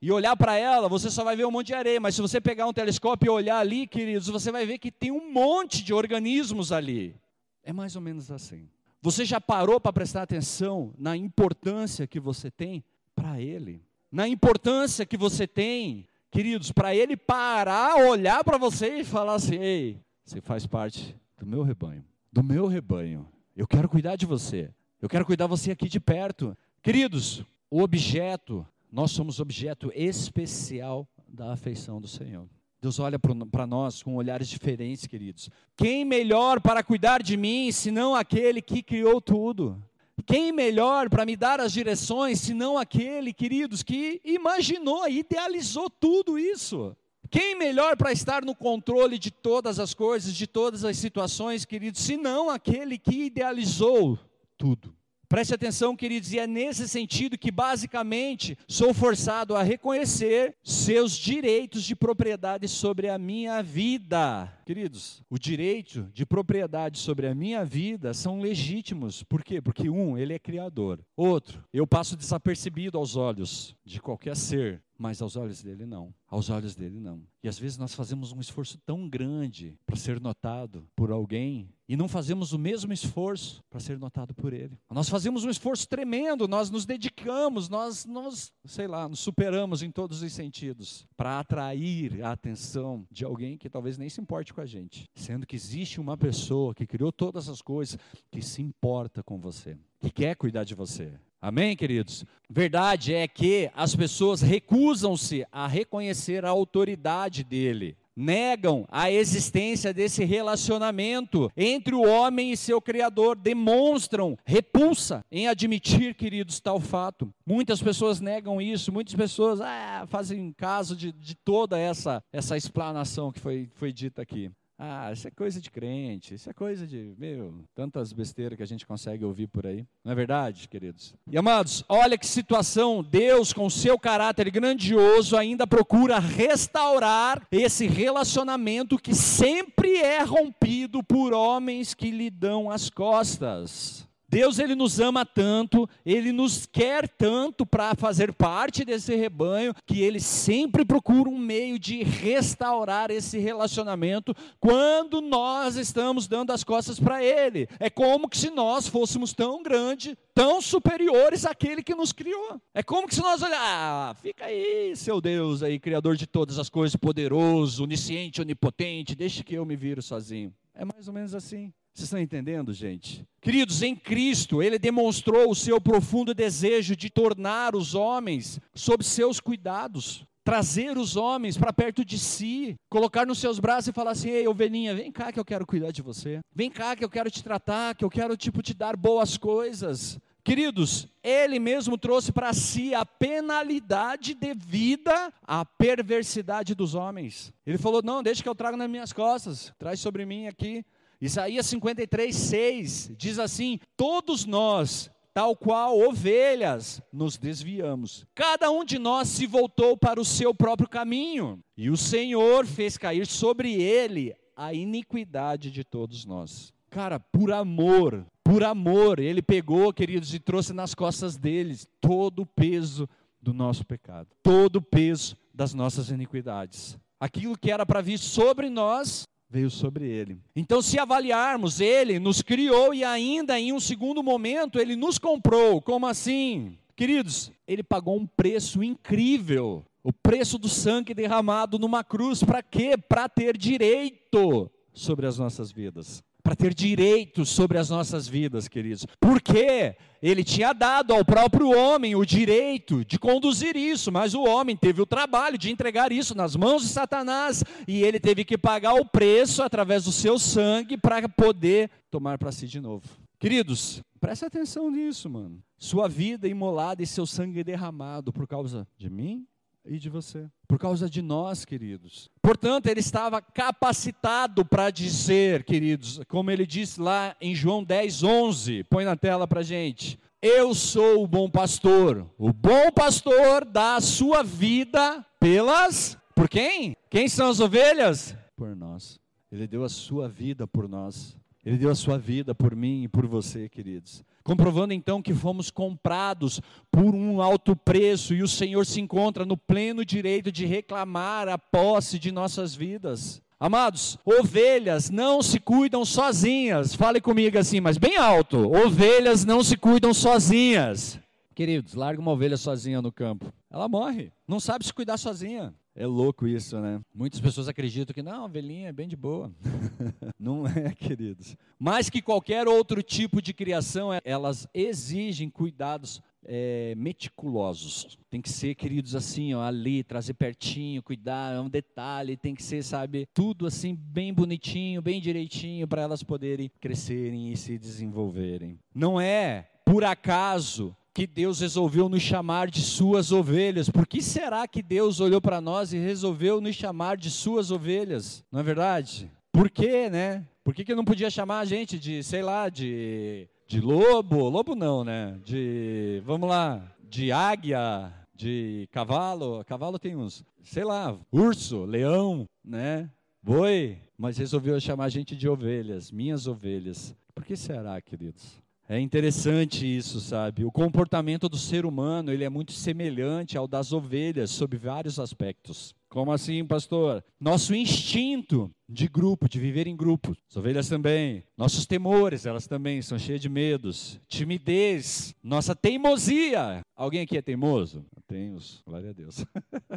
e 0.01 0.11
olhar 0.11 0.35
para 0.35 0.55
ela, 0.57 0.89
você 0.89 1.09
só 1.09 1.23
vai 1.23 1.35
ver 1.35 1.45
um 1.45 1.51
monte 1.51 1.67
de 1.67 1.73
areia, 1.73 1.99
mas 1.99 2.15
se 2.15 2.21
você 2.21 2.39
pegar 2.39 2.67
um 2.67 2.73
telescópio 2.73 3.27
e 3.27 3.29
olhar 3.29 3.57
ali, 3.57 3.87
queridos, 3.87 4.27
você 4.27 4.51
vai 4.51 4.65
ver 4.65 4.77
que 4.77 4.91
tem 4.91 5.09
um 5.09 5.31
monte 5.31 5.83
de 5.83 5.93
organismos 5.93 6.71
ali. 6.71 7.15
É 7.63 7.73
mais 7.73 7.95
ou 7.95 8.01
menos 8.01 8.29
assim. 8.29 8.69
Você 9.01 9.23
já 9.23 9.39
parou 9.39 9.79
para 9.79 9.93
prestar 9.93 10.23
atenção 10.23 10.93
na 10.97 11.15
importância 11.15 12.05
que 12.05 12.19
você 12.19 12.51
tem 12.51 12.83
para 13.15 13.41
ele? 13.41 13.81
Na 14.15 14.29
importância 14.29 15.05
que 15.05 15.17
você 15.17 15.45
tem, 15.45 16.07
queridos, 16.31 16.71
para 16.71 16.95
ele 16.95 17.17
parar, 17.17 17.97
olhar 17.97 18.45
para 18.45 18.57
você 18.57 18.99
e 18.99 19.03
falar 19.03 19.33
assim: 19.33 19.57
ei, 19.57 20.01
você 20.23 20.39
faz 20.39 20.65
parte 20.65 21.13
do 21.37 21.45
meu 21.45 21.63
rebanho, 21.63 22.01
do 22.31 22.41
meu 22.41 22.65
rebanho. 22.65 23.27
Eu 23.53 23.67
quero 23.67 23.89
cuidar 23.89 24.15
de 24.15 24.25
você. 24.25 24.73
Eu 25.01 25.09
quero 25.09 25.25
cuidar 25.25 25.47
você 25.47 25.71
aqui 25.71 25.89
de 25.89 25.99
perto. 25.99 26.57
Queridos, 26.81 27.43
o 27.69 27.81
objeto, 27.81 28.65
nós 28.89 29.11
somos 29.11 29.41
objeto 29.41 29.91
especial 29.93 31.05
da 31.27 31.51
afeição 31.51 31.99
do 31.99 32.07
Senhor. 32.07 32.47
Deus 32.81 32.99
olha 32.99 33.19
para 33.19 33.67
nós 33.67 34.01
com 34.01 34.15
olhares 34.15 34.47
diferentes, 34.47 35.07
queridos. 35.07 35.49
Quem 35.75 36.05
melhor 36.05 36.61
para 36.61 36.81
cuidar 36.83 37.21
de 37.21 37.35
mim 37.35 37.69
senão 37.69 38.15
aquele 38.15 38.61
que 38.61 38.81
criou 38.81 39.19
tudo? 39.19 39.83
Quem 40.25 40.51
melhor 40.51 41.09
para 41.09 41.25
me 41.25 41.35
dar 41.35 41.59
as 41.59 41.71
direções 41.71 42.39
senão 42.39 42.77
aquele, 42.77 43.31
queridos, 43.31 43.83
que 43.83 44.19
imaginou, 44.23 45.07
idealizou 45.07 45.89
tudo 45.89 46.39
isso? 46.39 46.95
Quem 47.29 47.55
melhor 47.55 47.95
para 47.95 48.11
estar 48.11 48.43
no 48.43 48.55
controle 48.55 49.19
de 49.19 49.29
todas 49.29 49.79
as 49.79 49.93
coisas, 49.93 50.33
de 50.33 50.47
todas 50.47 50.83
as 50.83 50.97
situações, 50.97 51.65
queridos, 51.65 52.01
senão 52.01 52.49
aquele 52.49 52.97
que 52.97 53.25
idealizou 53.25 54.17
tudo? 54.57 54.95
Preste 55.27 55.53
atenção, 55.53 55.95
queridos, 55.95 56.31
e 56.31 56.39
é 56.39 56.47
nesse 56.47 56.87
sentido 56.87 57.37
que 57.37 57.51
basicamente 57.51 58.57
sou 58.67 58.93
forçado 58.93 59.55
a 59.55 59.63
reconhecer 59.63 60.55
seus 60.63 61.17
direitos 61.17 61.83
de 61.83 61.95
propriedade 61.95 62.67
sobre 62.67 63.09
a 63.09 63.17
minha 63.17 63.61
vida. 63.61 64.51
Queridos, 64.65 65.23
o 65.29 65.37
direito 65.37 66.09
de 66.13 66.25
propriedade 66.25 66.97
sobre 66.99 67.27
a 67.27 67.35
minha 67.35 67.63
vida 67.63 68.13
são 68.13 68.39
legítimos. 68.39 69.23
Por 69.23 69.43
quê? 69.43 69.61
Porque 69.61 69.89
um, 69.89 70.17
ele 70.17 70.33
é 70.33 70.39
criador. 70.39 70.99
Outro, 71.15 71.63
eu 71.73 71.85
passo 71.85 72.15
desapercebido 72.15 72.97
aos 72.97 73.15
olhos 73.15 73.75
de 73.85 74.01
qualquer 74.01 74.35
ser 74.35 74.81
mas 74.97 75.21
aos 75.21 75.35
olhos 75.35 75.61
dele 75.61 75.85
não. 75.85 76.13
Aos 76.27 76.49
olhos 76.49 76.75
dele 76.75 76.99
não. 76.99 77.21
E 77.43 77.47
às 77.47 77.59
vezes 77.59 77.77
nós 77.77 77.93
fazemos 77.93 78.31
um 78.31 78.39
esforço 78.39 78.77
tão 78.85 79.07
grande 79.07 79.77
para 79.85 79.95
ser 79.95 80.19
notado 80.19 80.87
por 80.95 81.11
alguém 81.11 81.69
e 81.87 81.95
não 81.95 82.07
fazemos 82.07 82.53
o 82.53 82.59
mesmo 82.59 82.91
esforço 82.91 83.63
para 83.69 83.79
ser 83.79 83.99
notado 83.99 84.33
por 84.33 84.53
ele. 84.53 84.77
Nós 84.89 85.09
fazemos 85.09 85.43
um 85.43 85.49
esforço 85.49 85.87
tremendo, 85.87 86.47
nós 86.47 86.69
nos 86.69 86.85
dedicamos, 86.85 87.69
nós, 87.69 88.05
nós 88.05 88.51
sei 88.65 88.87
lá, 88.87 89.07
nos 89.07 89.19
superamos 89.19 89.83
em 89.83 89.91
todos 89.91 90.21
os 90.21 90.33
sentidos 90.33 91.05
para 91.15 91.39
atrair 91.39 92.23
a 92.23 92.31
atenção 92.31 93.05
de 93.11 93.23
alguém 93.23 93.57
que 93.57 93.69
talvez 93.69 93.97
nem 93.97 94.09
se 94.09 94.19
importe 94.19 94.53
com 94.53 94.61
a 94.61 94.65
gente, 94.65 95.09
sendo 95.13 95.45
que 95.45 95.55
existe 95.55 95.99
uma 95.99 96.17
pessoa 96.17 96.73
que 96.73 96.87
criou 96.87 97.11
todas 97.11 97.47
as 97.49 97.61
coisas 97.61 97.97
que 98.31 98.41
se 98.41 98.61
importa 98.61 99.21
com 99.21 99.39
você, 99.39 99.77
que 100.01 100.09
quer 100.09 100.35
cuidar 100.35 100.63
de 100.63 100.73
você. 100.73 101.13
Amém, 101.41 101.75
queridos? 101.75 102.25
Verdade 102.49 103.13
é 103.13 103.27
que 103.27 103.69
as 103.75 103.95
pessoas 103.95 104.41
recusam-se 104.41 105.45
a 105.51 105.67
reconhecer 105.67 106.43
a 106.43 106.49
autoridade 106.49 107.43
dele. 107.43 107.95
Negam 108.15 108.85
a 108.89 109.11
existência 109.11 109.93
desse 109.93 110.23
relacionamento 110.23 111.51
entre 111.55 111.93
o 111.93 112.07
homem 112.07 112.51
e 112.51 112.57
seu 112.57 112.81
Criador, 112.81 113.35
demonstram 113.35 114.37
repulsa 114.45 115.23
em 115.31 115.47
admitir, 115.47 116.15
queridos, 116.15 116.59
tal 116.59 116.79
fato. 116.79 117.33
Muitas 117.45 117.81
pessoas 117.81 118.21
negam 118.21 118.61
isso, 118.61 118.91
muitas 118.91 119.13
pessoas 119.13 119.59
ah, 119.59 120.05
fazem 120.07 120.53
caso 120.53 120.95
de, 120.95 121.11
de 121.11 121.35
toda 121.35 121.77
essa, 121.77 122.23
essa 122.31 122.55
explanação 122.55 123.31
que 123.31 123.39
foi, 123.39 123.69
foi 123.75 123.91
dita 123.91 124.21
aqui. 124.21 124.51
Ah, 124.77 125.09
isso 125.13 125.25
é 125.27 125.31
coisa 125.31 125.61
de 125.61 125.71
crente, 125.71 126.33
isso 126.33 126.49
é 126.49 126.53
coisa 126.53 126.85
de, 126.85 127.15
meu, 127.17 127.63
tantas 127.73 128.11
besteiras 128.11 128.57
que 128.57 128.63
a 128.63 128.67
gente 128.67 128.85
consegue 128.85 129.23
ouvir 129.23 129.47
por 129.47 129.65
aí. 129.65 129.85
Não 130.03 130.11
é 130.11 130.15
verdade, 130.15 130.67
queridos? 130.67 131.15
E 131.31 131.37
amados, 131.37 131.85
olha 131.87 132.17
que 132.17 132.27
situação, 132.27 133.01
Deus 133.01 133.53
com 133.53 133.69
seu 133.69 133.97
caráter 133.97 134.51
grandioso 134.51 135.37
ainda 135.37 135.65
procura 135.65 136.19
restaurar 136.19 137.47
esse 137.49 137.87
relacionamento 137.87 138.97
que 138.97 139.15
sempre 139.15 139.95
é 139.95 140.21
rompido 140.23 141.01
por 141.01 141.33
homens 141.33 141.93
que 141.93 142.11
lhe 142.11 142.29
dão 142.29 142.69
as 142.69 142.89
costas. 142.89 144.05
Deus 144.35 144.59
ele 144.59 144.75
nos 144.75 144.99
ama 144.99 145.25
tanto, 145.25 145.89
ele 146.05 146.33
nos 146.33 146.65
quer 146.65 147.07
tanto 147.07 147.65
para 147.65 147.95
fazer 147.95 148.33
parte 148.33 148.83
desse 148.83 149.15
rebanho, 149.15 149.73
que 149.85 150.01
ele 150.01 150.19
sempre 150.19 150.83
procura 150.83 151.29
um 151.29 151.37
meio 151.37 151.79
de 151.79 152.03
restaurar 152.03 153.11
esse 153.11 153.39
relacionamento 153.39 154.35
quando 154.59 155.21
nós 155.21 155.77
estamos 155.77 156.27
dando 156.27 156.51
as 156.51 156.65
costas 156.65 156.99
para 156.99 157.23
ele. 157.23 157.65
É 157.79 157.89
como 157.89 158.27
que 158.27 158.37
se 158.37 158.49
nós 158.49 158.89
fôssemos 158.89 159.31
tão 159.31 159.63
grandes, 159.63 160.17
tão 160.33 160.59
superiores 160.59 161.45
àquele 161.45 161.81
que 161.81 161.95
nos 161.95 162.11
criou. 162.11 162.59
É 162.73 162.83
como 162.83 163.07
que 163.07 163.15
se 163.15 163.21
nós 163.21 163.41
olhar, 163.41 163.57
ah, 163.57 164.13
fica 164.21 164.47
aí, 164.47 164.93
seu 164.97 165.21
Deus 165.21 165.63
aí, 165.63 165.79
criador 165.79 166.17
de 166.17 166.27
todas 166.27 166.59
as 166.59 166.67
coisas, 166.67 166.97
poderoso, 166.97 167.85
onisciente, 167.85 168.41
onipotente, 168.41 169.15
deixe 169.15 169.45
que 169.45 169.55
eu 169.55 169.63
me 169.63 169.77
viro 169.77 170.01
sozinho. 170.01 170.53
É 170.73 170.83
mais 170.83 171.07
ou 171.07 171.13
menos 171.13 171.33
assim. 171.33 171.71
Vocês 171.95 172.07
estão 172.07 172.19
entendendo, 172.19 172.73
gente? 172.73 173.25
Queridos, 173.39 173.81
em 173.81 173.95
Cristo, 173.95 174.61
Ele 174.61 174.77
demonstrou 174.77 175.49
o 175.49 175.55
seu 175.55 175.79
profundo 175.79 176.33
desejo 176.33 176.93
de 176.93 177.09
tornar 177.09 177.73
os 177.73 177.95
homens 177.95 178.59
sob 178.73 179.01
seus 179.01 179.39
cuidados, 179.39 180.25
trazer 180.43 180.97
os 180.97 181.15
homens 181.15 181.57
para 181.57 181.71
perto 181.71 182.03
de 182.03 182.19
si, 182.19 182.75
colocar 182.89 183.25
nos 183.25 183.39
seus 183.39 183.59
braços 183.59 183.87
e 183.87 183.93
falar 183.93 184.11
assim: 184.11 184.29
Ei, 184.29 184.45
ovelhinha, 184.45 184.93
vem 184.93 185.09
cá 185.09 185.31
que 185.31 185.39
eu 185.39 185.45
quero 185.45 185.65
cuidar 185.65 185.91
de 185.91 186.01
você, 186.01 186.41
vem 186.53 186.69
cá 186.69 186.97
que 186.97 187.05
eu 187.05 187.09
quero 187.09 187.31
te 187.31 187.41
tratar, 187.41 187.95
que 187.95 188.03
eu 188.03 188.09
quero 188.09 188.35
tipo, 188.35 188.61
te 188.61 188.73
dar 188.73 188.97
boas 188.97 189.37
coisas. 189.37 190.19
Queridos, 190.43 191.07
ele 191.23 191.59
mesmo 191.59 191.97
trouxe 191.97 192.31
para 192.31 192.51
si 192.51 192.93
a 192.93 193.05
penalidade 193.05 194.35
devida 194.35 195.33
à 195.41 195.63
perversidade 195.63 196.75
dos 196.75 196.93
homens. 196.93 197.53
Ele 197.65 197.77
falou: 197.77 198.03
Não, 198.03 198.21
deixa 198.21 198.43
que 198.43 198.49
eu 198.49 198.53
trago 198.53 198.75
nas 198.75 198.89
minhas 198.89 199.13
costas, 199.13 199.73
traz 199.79 200.01
sobre 200.01 200.25
mim 200.25 200.45
aqui. 200.45 200.85
Isaías 201.25 201.65
53, 201.65 202.35
6 202.35 203.11
diz 203.17 203.39
assim: 203.39 203.79
Todos 203.97 204.45
nós, 204.45 205.09
tal 205.33 205.55
qual 205.55 205.99
ovelhas, 205.99 207.01
nos 207.11 207.35
desviamos. 207.35 208.25
Cada 208.35 208.69
um 208.69 208.85
de 208.85 208.99
nós 208.99 209.27
se 209.27 209.47
voltou 209.47 209.97
para 209.97 210.21
o 210.21 210.25
seu 210.25 210.53
próprio 210.53 210.87
caminho, 210.87 211.59
e 211.75 211.89
o 211.89 211.97
Senhor 211.97 212.65
fez 212.65 212.97
cair 212.97 213.25
sobre 213.25 213.73
ele 213.73 214.35
a 214.55 214.73
iniquidade 214.73 215.71
de 215.71 215.83
todos 215.83 216.25
nós. 216.25 216.73
Cara, 216.91 217.19
por 217.19 217.51
amor, 217.51 218.25
por 218.43 218.63
amor, 218.63 219.19
ele 219.19 219.41
pegou, 219.41 219.91
queridos, 219.91 220.33
e 220.33 220.39
trouxe 220.39 220.73
nas 220.73 220.93
costas 220.93 221.35
deles 221.35 221.87
todo 221.99 222.43
o 222.43 222.45
peso 222.45 223.09
do 223.41 223.53
nosso 223.53 223.83
pecado, 223.83 224.29
todo 224.43 224.77
o 224.77 224.81
peso 224.81 225.35
das 225.53 225.73
nossas 225.73 226.09
iniquidades. 226.09 226.97
Aquilo 227.19 227.57
que 227.57 227.71
era 227.71 227.85
para 227.85 228.01
vir 228.01 228.19
sobre 228.19 228.69
nós, 228.69 229.27
veio 229.49 229.69
sobre 229.69 230.07
ele. 230.07 230.37
Então, 230.55 230.81
se 230.81 230.99
avaliarmos, 230.99 231.79
ele 231.79 232.19
nos 232.19 232.41
criou 232.41 232.93
e 232.93 233.03
ainda 233.03 233.59
em 233.59 233.71
um 233.71 233.79
segundo 233.79 234.21
momento 234.21 234.79
ele 234.79 234.95
nos 234.95 235.17
comprou. 235.17 235.81
Como 235.81 236.05
assim? 236.05 236.77
Queridos, 236.95 237.51
ele 237.67 237.83
pagou 237.83 238.17
um 238.17 238.25
preço 238.25 238.83
incrível. 238.83 239.85
O 240.03 240.13
preço 240.13 240.57
do 240.57 240.69
sangue 240.69 241.13
derramado 241.13 241.79
numa 241.79 242.03
cruz, 242.03 242.43
para 242.43 242.61
quê? 242.61 242.95
Para 242.97 243.27
ter 243.27 243.57
direito 243.57 244.69
sobre 244.93 245.25
as 245.25 245.37
nossas 245.37 245.71
vidas 245.71 246.23
para 246.45 246.55
ter 246.55 246.75
direito 246.75 247.43
sobre 247.43 247.79
as 247.79 247.89
nossas 247.89 248.27
vidas, 248.27 248.67
queridos. 248.67 249.03
Porque 249.19 249.95
ele 250.21 250.43
tinha 250.43 250.73
dado 250.73 251.11
ao 251.11 251.25
próprio 251.25 251.75
homem 251.75 252.15
o 252.15 252.23
direito 252.23 253.03
de 253.03 253.17
conduzir 253.17 253.75
isso, 253.75 254.11
mas 254.11 254.35
o 254.35 254.43
homem 254.43 254.77
teve 254.77 255.01
o 255.01 255.07
trabalho 255.07 255.57
de 255.57 255.71
entregar 255.71 256.11
isso 256.11 256.35
nas 256.35 256.55
mãos 256.55 256.83
de 256.83 256.89
Satanás 256.89 257.63
e 257.87 258.03
ele 258.03 258.19
teve 258.19 258.45
que 258.45 258.59
pagar 258.59 258.93
o 258.93 259.03
preço 259.05 259.63
através 259.63 260.03
do 260.03 260.11
seu 260.11 260.37
sangue 260.37 260.95
para 260.95 261.27
poder 261.27 261.89
tomar 262.11 262.37
para 262.37 262.51
si 262.51 262.67
de 262.67 262.79
novo. 262.79 263.09
Queridos, 263.39 264.03
preste 264.21 264.45
atenção 264.45 264.91
nisso, 264.91 265.27
mano. 265.27 265.63
Sua 265.79 266.07
vida 266.07 266.47
imolada 266.47 267.01
e 267.01 267.07
seu 267.07 267.25
sangue 267.25 267.63
derramado 267.63 268.31
por 268.31 268.47
causa 268.47 268.87
de 268.99 269.09
mim 269.09 269.47
e 269.87 269.97
de 269.97 270.09
você. 270.09 270.49
Por 270.67 270.79
causa 270.79 271.09
de 271.09 271.21
nós, 271.21 271.65
queridos. 271.65 272.29
Portanto, 272.41 272.87
ele 272.87 272.99
estava 272.99 273.41
capacitado 273.41 274.65
para 274.65 274.89
dizer, 274.89 275.63
queridos, 275.63 276.21
como 276.27 276.51
ele 276.51 276.65
disse 276.65 276.99
lá 276.99 277.35
em 277.39 277.53
João 277.53 277.83
10, 277.83 278.23
11. 278.23 278.83
Põe 278.85 279.05
na 279.05 279.15
tela 279.15 279.47
para 279.47 279.61
gente. 279.61 280.19
Eu 280.41 280.73
sou 280.73 281.23
o 281.23 281.27
bom 281.27 281.49
pastor. 281.49 282.29
O 282.37 282.51
bom 282.51 282.91
pastor 282.91 283.65
dá 283.65 283.95
a 283.95 284.01
sua 284.01 284.43
vida 284.43 285.25
pelas. 285.39 286.17
Por 286.35 286.49
quem? 286.49 286.95
Quem 287.09 287.27
são 287.27 287.49
as 287.49 287.59
ovelhas? 287.59 288.35
Por 288.55 288.75
nós. 288.75 289.19
Ele 289.51 289.67
deu 289.67 289.83
a 289.83 289.89
sua 289.89 290.27
vida 290.27 290.67
por 290.67 290.87
nós. 290.87 291.37
Ele 291.63 291.77
deu 291.77 291.89
a 291.89 291.95
sua 291.95 292.17
vida 292.17 292.53
por 292.53 292.75
mim 292.75 293.03
e 293.03 293.07
por 293.07 293.25
você, 293.25 293.69
queridos 293.69 294.23
comprovando 294.45 294.93
então 294.93 295.23
que 295.23 295.33
fomos 295.33 295.71
comprados 295.71 296.61
por 296.91 297.15
um 297.15 297.41
alto 297.41 297.75
preço 297.75 298.35
e 298.35 298.43
o 298.43 298.47
Senhor 298.47 298.85
se 298.85 299.01
encontra 299.01 299.43
no 299.43 299.57
pleno 299.57 300.05
direito 300.05 300.51
de 300.51 300.67
reclamar 300.67 301.49
a 301.49 301.57
posse 301.57 302.19
de 302.19 302.31
nossas 302.31 302.75
vidas. 302.75 303.41
Amados, 303.59 304.19
ovelhas 304.23 305.09
não 305.09 305.41
se 305.41 305.59
cuidam 305.59 306.05
sozinhas. 306.05 306.93
Fale 306.93 307.19
comigo 307.19 307.57
assim, 307.57 307.81
mas 307.81 307.97
bem 307.97 308.17
alto. 308.17 308.71
Ovelhas 308.71 309.43
não 309.43 309.63
se 309.63 309.75
cuidam 309.75 310.13
sozinhas. 310.13 311.19
Queridos, 311.55 311.95
larga 311.95 312.21
uma 312.21 312.31
ovelha 312.31 312.57
sozinha 312.57 313.01
no 313.01 313.11
campo. 313.11 313.51
Ela 313.71 313.89
morre. 313.89 314.31
Não 314.47 314.59
sabe 314.59 314.85
se 314.85 314.93
cuidar 314.93 315.17
sozinha. 315.17 315.73
É 315.97 316.05
louco 316.05 316.45
isso, 316.45 316.77
né? 316.81 316.99
Muitas 317.13 317.39
pessoas 317.39 317.69
acreditam 317.69 318.13
que 318.13 318.21
não, 318.21 318.41
a 318.41 318.45
ovelhinha 318.45 318.89
é 318.89 318.91
bem 318.91 319.07
de 319.07 319.15
boa. 319.15 319.49
não 320.37 320.67
é, 320.67 320.93
queridos. 320.93 321.55
Mais 321.79 322.09
que 322.09 322.21
qualquer 322.21 322.67
outro 322.67 323.01
tipo 323.01 323.41
de 323.41 323.53
criação, 323.53 324.13
é, 324.13 324.19
elas 324.25 324.67
exigem 324.73 325.49
cuidados 325.49 326.21
é, 326.43 326.93
meticulosos. 326.97 328.17
Tem 328.29 328.41
que 328.41 328.49
ser, 328.49 328.75
queridos, 328.75 329.15
assim, 329.15 329.53
ó, 329.53 329.61
ali, 329.61 330.03
trazer 330.03 330.33
pertinho, 330.33 331.01
cuidar, 331.01 331.55
é 331.55 331.61
um 331.61 331.69
detalhe, 331.69 332.35
tem 332.35 332.53
que 332.53 332.63
ser, 332.63 332.83
sabe, 332.83 333.25
tudo 333.33 333.65
assim, 333.65 333.95
bem 333.95 334.33
bonitinho, 334.33 335.01
bem 335.01 335.21
direitinho, 335.21 335.87
para 335.87 336.01
elas 336.01 336.21
poderem 336.21 336.69
crescerem 336.81 337.53
e 337.53 337.55
se 337.55 337.77
desenvolverem. 337.77 338.77
Não 338.93 339.19
é 339.19 339.69
por 339.85 340.03
acaso 340.03 340.93
que 341.15 341.25
Deus 341.25 341.61
resolveu 341.61 342.09
nos 342.09 342.21
chamar 342.21 342.69
de 342.69 342.81
suas 342.81 343.31
ovelhas. 343.31 343.89
Por 343.89 344.05
que 344.05 344.21
será 344.21 344.67
que 344.67 344.83
Deus 344.83 345.21
olhou 345.21 345.39
para 345.39 345.61
nós 345.61 345.93
e 345.93 345.97
resolveu 345.97 346.59
nos 346.59 346.75
chamar 346.75 347.15
de 347.15 347.31
suas 347.31 347.71
ovelhas? 347.71 348.43
Não 348.51 348.59
é 348.59 348.63
verdade? 348.63 349.31
Por 349.49 349.69
quê, 349.69 350.09
né? 350.09 350.45
Por 350.61 350.75
que, 350.75 350.83
que 350.83 350.93
não 350.93 351.05
podia 351.05 351.29
chamar 351.29 351.59
a 351.59 351.65
gente 351.65 351.97
de, 351.97 352.21
sei 352.21 352.41
lá, 352.43 352.67
de 352.67 353.47
de 353.67 353.81
lobo, 353.81 354.47
lobo 354.49 354.75
não, 354.75 355.03
né? 355.03 355.39
De, 355.43 356.21
vamos 356.25 356.49
lá, 356.49 356.93
de 357.09 357.31
águia, 357.31 358.13
de 358.35 358.87
cavalo, 358.91 359.63
cavalo 359.65 359.97
tem 359.97 360.15
uns, 360.15 360.43
sei 360.63 360.83
lá, 360.83 361.17
urso, 361.31 361.85
leão, 361.85 362.45
né? 362.63 363.09
Boi, 363.41 363.97
mas 364.17 364.37
resolveu 364.37 364.79
chamar 364.79 365.05
a 365.05 365.09
gente 365.09 365.35
de 365.35 365.47
ovelhas, 365.47 366.11
minhas 366.11 366.45
ovelhas. 366.45 367.15
Por 367.33 367.45
que 367.45 367.55
será, 367.55 368.01
queridos? 368.01 368.64
É 368.87 368.99
interessante 368.99 369.85
isso, 369.85 370.19
sabe? 370.19 370.63
O 370.63 370.71
comportamento 370.71 371.49
do 371.49 371.57
ser 371.57 371.87
humano, 371.87 372.31
ele 372.31 372.43
é 372.43 372.49
muito 372.49 372.71
semelhante 372.71 373.57
ao 373.57 373.67
das 373.67 373.91
ovelhas 373.91 374.51
sob 374.51 374.77
vários 374.77 375.19
aspectos. 375.19 375.95
Como 376.07 376.31
assim, 376.31 376.63
pastor? 376.63 377.23
Nosso 377.39 377.73
instinto 377.73 378.71
de 378.87 379.07
grupo, 379.07 379.49
de 379.49 379.59
viver 379.59 379.87
em 379.87 379.95
grupo. 379.95 380.37
As 380.47 380.55
ovelhas 380.55 380.87
também. 380.87 381.43
Nossos 381.57 381.87
temores, 381.87 382.45
elas 382.45 382.67
também 382.67 383.01
são 383.01 383.17
cheias 383.17 383.41
de 383.41 383.49
medos. 383.49 384.21
Timidez, 384.27 385.35
nossa 385.43 385.75
teimosia. 385.75 386.81
Alguém 386.95 387.21
aqui 387.21 387.37
é 387.37 387.41
teimoso? 387.41 388.05
Tenho, 388.27 388.57
glória 388.85 389.09
a 389.09 389.13
Deus. 389.13 389.43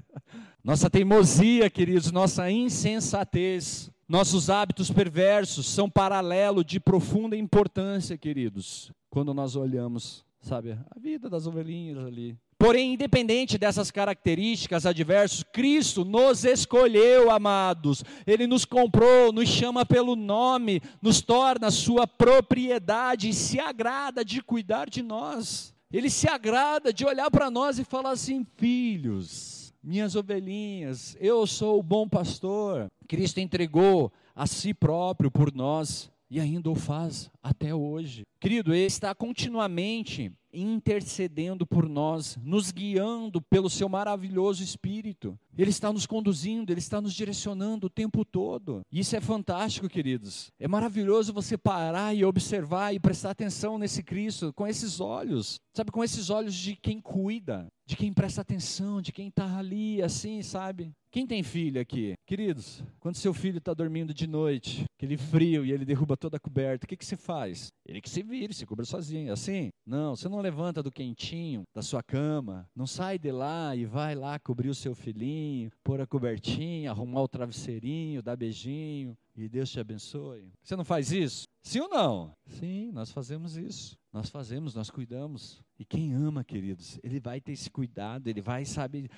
nossa 0.65 0.89
teimosia, 0.89 1.69
queridos, 1.69 2.11
nossa 2.11 2.51
insensatez. 2.51 3.91
Nossos 4.09 4.49
hábitos 4.49 4.91
perversos 4.91 5.67
são 5.67 5.91
paralelo 5.91 6.65
de 6.65 6.81
profunda 6.81 7.37
importância, 7.37 8.17
queridos, 8.17 8.91
quando 9.11 9.35
nós 9.35 9.55
olhamos, 9.55 10.25
sabe, 10.41 10.73
a 10.73 10.99
vida 10.99 11.29
das 11.29 11.47
ovelhinhas 11.47 12.07
ali. 12.07 12.35
Porém, 12.59 12.95
independente 12.95 13.59
dessas 13.59 13.91
características 13.91 14.87
adversas, 14.87 15.45
Cristo 15.53 16.07
nos 16.07 16.45
escolheu, 16.47 17.31
amados. 17.31 18.03
Ele 18.27 18.47
nos 18.47 18.65
comprou, 18.65 19.31
nos 19.31 19.49
chama 19.49 19.85
pelo 19.85 20.17
nome, 20.17 20.81
nos 21.03 21.21
torna 21.21 21.71
sua 21.71 22.07
propriedade 22.07 23.29
e 23.29 23.35
se 23.35 23.61
agrada 23.61 24.25
de 24.25 24.43
cuidar 24.43 24.89
de 24.89 25.03
nós. 25.03 25.75
Ele 25.93 26.09
se 26.09 26.27
agrada 26.29 26.95
de 26.95 27.05
olhar 27.05 27.31
para 27.31 27.51
nós 27.51 27.79
e 27.79 27.85
falar 27.85 28.11
assim: 28.13 28.45
filhos, 28.57 29.58
minhas 29.89 30.15
ovelhinhas, 30.15 31.17
eu 31.19 31.47
sou 31.47 31.79
o 31.79 31.83
bom 31.83 32.07
pastor. 32.07 32.93
Cristo 33.09 33.41
entregou 33.41 34.13
a 34.37 34.47
si 34.47 34.75
próprio 34.75 35.31
por 35.31 35.51
nós 35.51 36.11
e 36.31 36.41
ainda 36.41 36.71
o 36.71 36.75
faz 36.75 37.31
até 37.43 37.75
hoje. 37.75 38.23
Querido, 38.41 38.75
Ele 38.75 38.87
está 38.87 39.15
continuamente 39.15 40.33
intercedendo 40.53 41.67
por 41.67 41.89
nós, 41.89 42.37
nos 42.43 42.71
guiando 42.71 43.41
pelo 43.43 43.69
seu 43.69 43.89
maravilhoso 43.89 44.63
Espírito. 44.63 45.39
Ele 45.57 45.71
está 45.71 45.93
nos 45.93 46.07
conduzindo, 46.07 46.73
ele 46.73 46.81
está 46.81 47.01
nos 47.01 47.13
direcionando 47.13 47.87
o 47.87 47.91
tempo 47.91 48.25
todo. 48.25 48.83
Isso 48.91 49.17
é 49.17 49.21
fantástico, 49.21 49.89
queridos. 49.89 50.51
É 50.59 50.69
maravilhoso 50.69 51.33
você 51.33 51.59
parar 51.59 52.15
e 52.15 52.25
observar 52.25 52.95
e 52.95 53.01
prestar 53.01 53.31
atenção 53.31 53.79
nesse 53.79 54.03
Cristo 54.03 54.53
com 54.55 54.67
esses 54.67 55.01
olhos, 55.01 55.61
sabe, 55.75 55.91
com 55.91 56.03
esses 56.03 56.31
olhos 56.31 56.55
de 56.55 56.77
quem 56.77 57.01
cuida, 57.01 57.67
de 57.87 57.97
quem 57.97 58.13
presta 58.13 58.41
atenção, 58.41 59.03
de 59.03 59.13
quem 59.13 59.29
está 59.29 59.59
ali, 59.59 60.01
assim, 60.03 60.43
sabe? 60.43 60.93
Quem 61.11 61.27
tem 61.27 61.43
filho 61.43 61.81
aqui? 61.81 62.15
Queridos, 62.27 62.85
quando 63.01 63.17
seu 63.17 63.33
filho 63.33 63.57
está 63.57 63.73
dormindo 63.73 64.13
de 64.13 64.27
noite, 64.27 64.85
aquele 64.95 65.17
frio 65.17 65.65
e 65.65 65.73
ele 65.73 65.87
derruba 65.87 66.19
toda 66.19 66.37
a 66.37 66.41
coberta, 66.41 66.85
o 66.85 66.89
que, 66.89 66.99
que 66.99 67.07
você 67.07 67.17
faz? 67.17 67.69
Ele 67.87 68.03
que 68.03 68.11
se 68.11 68.23
vire, 68.23 68.53
se 68.53 68.67
cubra 68.67 68.85
sozinho. 68.85 69.33
Assim? 69.33 69.71
Não, 69.87 70.15
você 70.15 70.29
não 70.29 70.41
levanta 70.41 70.83
do 70.83 70.93
quentinho 70.93 71.63
da 71.75 71.81
sua 71.81 72.03
cama, 72.03 72.69
não 72.77 72.87
sai 72.87 73.19
de 73.19 73.33
lá 73.33 73.75
e 73.75 73.87
vai 73.87 74.15
lá 74.15 74.39
cobrir 74.39 74.69
o 74.69 74.75
seu 74.75 74.95
filhinho, 74.95 75.71
pôr 75.83 75.99
a 75.99 76.07
cobertinha, 76.07 76.91
arrumar 76.91 77.23
o 77.23 77.29
travesseirinho, 77.29 78.23
dar 78.23 78.37
beijinho 78.37 79.17
e 79.35 79.49
Deus 79.49 79.71
te 79.71 79.81
abençoe. 79.81 80.53
Você 80.63 80.77
não 80.77 80.85
faz 80.85 81.11
isso? 81.11 81.45
Sim 81.63 81.81
ou 81.81 81.89
não? 81.89 82.35
Sim, 82.47 82.91
nós 82.93 83.11
fazemos 83.11 83.57
isso. 83.57 83.97
Nós 84.13 84.29
fazemos, 84.29 84.75
nós 84.75 84.91
cuidamos. 84.91 85.63
E 85.79 85.85
quem 85.85 86.13
ama, 86.13 86.43
queridos, 86.43 86.99
ele 87.03 87.21
vai 87.21 87.41
ter 87.41 87.53
esse 87.53 87.71
cuidado, 87.71 88.27
ele 88.27 88.41
vai, 88.41 88.65
sabe, 88.65 89.09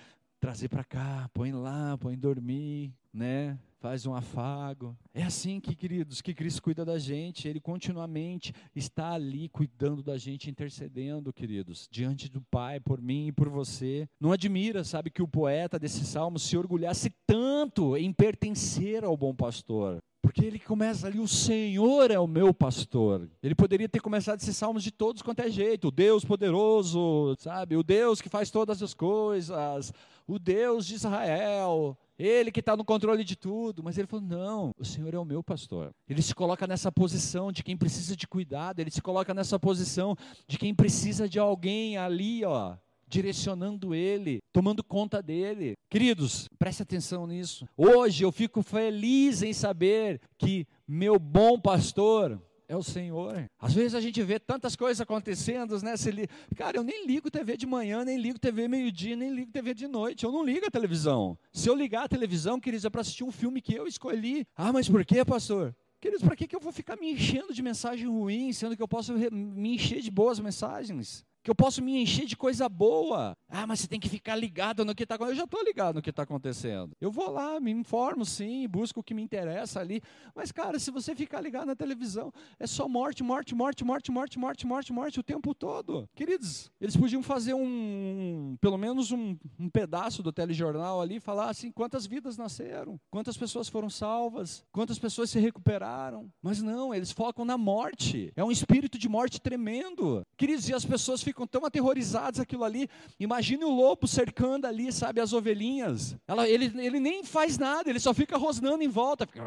trazer 0.40 0.68
para 0.68 0.82
cá, 0.82 1.28
põe 1.34 1.52
lá, 1.52 1.98
põe 1.98 2.16
dormir, 2.16 2.94
né? 3.12 3.58
Faz 3.78 4.06
um 4.06 4.14
afago. 4.14 4.96
É 5.14 5.22
assim 5.22 5.60
que, 5.60 5.74
queridos, 5.74 6.20
que 6.20 6.34
Cristo 6.34 6.62
cuida 6.62 6.84
da 6.84 6.98
gente. 6.98 7.46
Ele 7.46 7.60
continuamente 7.60 8.52
está 8.74 9.12
ali 9.12 9.48
cuidando 9.48 10.02
da 10.02 10.18
gente, 10.18 10.50
intercedendo, 10.50 11.32
queridos, 11.32 11.88
diante 11.90 12.28
do 12.28 12.42
Pai, 12.42 12.80
por 12.80 13.00
mim 13.00 13.28
e 13.28 13.32
por 13.32 13.48
você. 13.48 14.08
Não 14.18 14.32
admira, 14.32 14.84
sabe, 14.84 15.10
que 15.10 15.22
o 15.22 15.28
poeta 15.28 15.78
desse 15.78 16.04
salmo 16.04 16.38
se 16.38 16.56
orgulhasse 16.56 17.10
tanto 17.26 17.96
em 17.96 18.12
pertencer 18.12 19.04
ao 19.04 19.16
bom 19.16 19.34
pastor. 19.34 19.98
Porque 20.30 20.46
ele 20.46 20.60
começa 20.60 21.08
ali, 21.08 21.18
o 21.18 21.26
Senhor 21.26 22.08
é 22.08 22.18
o 22.20 22.24
meu 22.28 22.54
pastor. 22.54 23.28
Ele 23.42 23.52
poderia 23.52 23.88
ter 23.88 23.98
começado 23.98 24.38
esses 24.38 24.56
salmos 24.56 24.84
de 24.84 24.92
todos 24.92 25.22
quanto 25.22 25.40
é 25.40 25.50
jeito. 25.50 25.88
O 25.88 25.90
Deus 25.90 26.24
poderoso, 26.24 27.34
sabe? 27.36 27.76
O 27.76 27.82
Deus 27.82 28.20
que 28.20 28.28
faz 28.28 28.48
todas 28.48 28.80
as 28.80 28.94
coisas. 28.94 29.92
O 30.28 30.38
Deus 30.38 30.86
de 30.86 30.94
Israel. 30.94 31.98
Ele 32.16 32.52
que 32.52 32.60
está 32.60 32.76
no 32.76 32.84
controle 32.84 33.24
de 33.24 33.34
tudo. 33.34 33.82
Mas 33.82 33.98
ele 33.98 34.06
falou: 34.06 34.24
não, 34.24 34.70
o 34.78 34.84
Senhor 34.84 35.12
é 35.12 35.18
o 35.18 35.24
meu 35.24 35.42
pastor. 35.42 35.92
Ele 36.08 36.22
se 36.22 36.32
coloca 36.32 36.64
nessa 36.64 36.92
posição 36.92 37.50
de 37.50 37.64
quem 37.64 37.76
precisa 37.76 38.14
de 38.14 38.28
cuidado. 38.28 38.78
Ele 38.78 38.92
se 38.92 39.02
coloca 39.02 39.34
nessa 39.34 39.58
posição 39.58 40.16
de 40.46 40.56
quem 40.56 40.72
precisa 40.72 41.28
de 41.28 41.40
alguém 41.40 41.98
ali, 41.98 42.44
ó 42.44 42.76
direcionando 43.10 43.92
ele, 43.92 44.40
tomando 44.52 44.84
conta 44.84 45.20
dele. 45.20 45.74
Queridos, 45.90 46.48
preste 46.56 46.82
atenção 46.82 47.26
nisso. 47.26 47.66
Hoje 47.76 48.24
eu 48.24 48.30
fico 48.30 48.62
feliz 48.62 49.42
em 49.42 49.52
saber 49.52 50.20
que 50.38 50.64
meu 50.86 51.18
bom 51.18 51.58
pastor 51.58 52.40
é 52.68 52.76
o 52.76 52.84
Senhor. 52.84 53.50
Às 53.58 53.74
vezes 53.74 53.96
a 53.96 54.00
gente 54.00 54.22
vê 54.22 54.38
tantas 54.38 54.76
coisas 54.76 55.00
acontecendo, 55.00 55.76
né? 55.82 55.94
Li... 56.06 56.28
Cara, 56.54 56.76
eu 56.76 56.84
nem 56.84 57.04
ligo 57.04 57.28
TV 57.28 57.56
de 57.56 57.66
manhã, 57.66 58.04
nem 58.04 58.16
ligo 58.16 58.38
TV 58.38 58.68
meio-dia, 58.68 59.16
nem 59.16 59.34
ligo 59.34 59.50
TV 59.50 59.74
de 59.74 59.88
noite. 59.88 60.24
Eu 60.24 60.30
não 60.30 60.44
ligo 60.44 60.64
a 60.64 60.70
televisão. 60.70 61.36
Se 61.52 61.68
eu 61.68 61.74
ligar 61.74 62.04
a 62.04 62.08
televisão, 62.08 62.60
queridos, 62.60 62.84
é 62.84 62.90
para 62.90 63.00
assistir 63.00 63.24
um 63.24 63.32
filme 63.32 63.60
que 63.60 63.74
eu 63.74 63.88
escolhi. 63.88 64.46
Ah, 64.54 64.72
mas 64.72 64.88
por 64.88 65.04
quê, 65.04 65.24
pastor? 65.24 65.74
Queridos, 66.00 66.24
para 66.24 66.36
que 66.36 66.54
eu 66.54 66.60
vou 66.60 66.72
ficar 66.72 66.96
me 66.96 67.10
enchendo 67.10 67.52
de 67.52 67.60
mensagem 67.60 68.06
ruim, 68.06 68.52
sendo 68.52 68.76
que 68.76 68.82
eu 68.82 68.88
posso 68.88 69.12
me 69.12 69.74
encher 69.74 70.00
de 70.00 70.10
boas 70.10 70.38
mensagens? 70.38 71.26
Que 71.42 71.50
eu 71.50 71.54
posso 71.54 71.82
me 71.82 72.00
encher 72.00 72.26
de 72.26 72.36
coisa 72.36 72.68
boa. 72.68 73.36
Ah, 73.48 73.66
mas 73.66 73.80
você 73.80 73.88
tem 73.88 73.98
que 73.98 74.08
ficar 74.08 74.36
ligado 74.36 74.84
no 74.84 74.94
que 74.94 75.02
está 75.04 75.14
acontecendo. 75.14 75.34
Eu 75.34 75.38
já 75.38 75.44
estou 75.44 75.64
ligado 75.64 75.96
no 75.96 76.02
que 76.02 76.10
está 76.10 76.22
acontecendo. 76.22 76.96
Eu 77.00 77.10
vou 77.10 77.30
lá, 77.30 77.58
me 77.58 77.70
informo 77.70 78.24
sim, 78.24 78.68
busco 78.68 79.00
o 79.00 79.02
que 79.02 79.14
me 79.14 79.22
interessa 79.22 79.80
ali. 79.80 80.02
Mas, 80.34 80.52
cara, 80.52 80.78
se 80.78 80.90
você 80.90 81.14
ficar 81.14 81.40
ligado 81.40 81.66
na 81.66 81.76
televisão, 81.76 82.32
é 82.58 82.66
só 82.66 82.88
morte, 82.88 83.22
morte, 83.22 83.54
morte, 83.54 83.84
morte, 83.84 84.10
morte, 84.10 84.40
morte, 84.40 84.66
morte, 84.66 84.92
morte 84.92 85.20
o 85.20 85.22
tempo 85.22 85.54
todo. 85.54 86.08
Queridos, 86.14 86.70
eles 86.80 86.96
podiam 86.96 87.22
fazer 87.22 87.54
um, 87.54 88.56
pelo 88.60 88.76
menos 88.76 89.10
um, 89.10 89.36
um 89.58 89.68
pedaço 89.68 90.22
do 90.22 90.32
telejornal 90.32 91.00
ali, 91.00 91.20
falar 91.20 91.50
assim, 91.50 91.72
quantas 91.72 92.06
vidas 92.06 92.36
nasceram, 92.36 93.00
quantas 93.10 93.36
pessoas 93.36 93.68
foram 93.68 93.88
salvas, 93.88 94.64
quantas 94.70 94.98
pessoas 94.98 95.30
se 95.30 95.38
recuperaram. 95.38 96.30
Mas 96.42 96.60
não, 96.60 96.94
eles 96.94 97.10
focam 97.10 97.44
na 97.44 97.56
morte. 97.56 98.32
É 98.36 98.44
um 98.44 98.50
espírito 98.50 98.98
de 98.98 99.08
morte 99.08 99.40
tremendo. 99.40 100.24
Queridos, 100.36 100.68
e 100.68 100.74
as 100.74 100.84
pessoas 100.84 101.22
ficam 101.22 101.29
tão 101.32 101.64
aterrorizados 101.64 102.40
aquilo 102.40 102.64
ali. 102.64 102.88
Imagine 103.18 103.64
o 103.64 103.70
lobo 103.70 104.06
cercando 104.06 104.66
ali, 104.66 104.92
sabe, 104.92 105.20
as 105.20 105.32
ovelhinhas. 105.32 106.16
Ela, 106.26 106.48
ele, 106.48 106.72
ele 106.76 107.00
nem 107.00 107.24
faz 107.24 107.58
nada, 107.58 107.88
ele 107.88 108.00
só 108.00 108.12
fica 108.12 108.36
rosnando 108.36 108.82
em 108.82 108.88
volta. 108.88 109.26
Fica, 109.26 109.42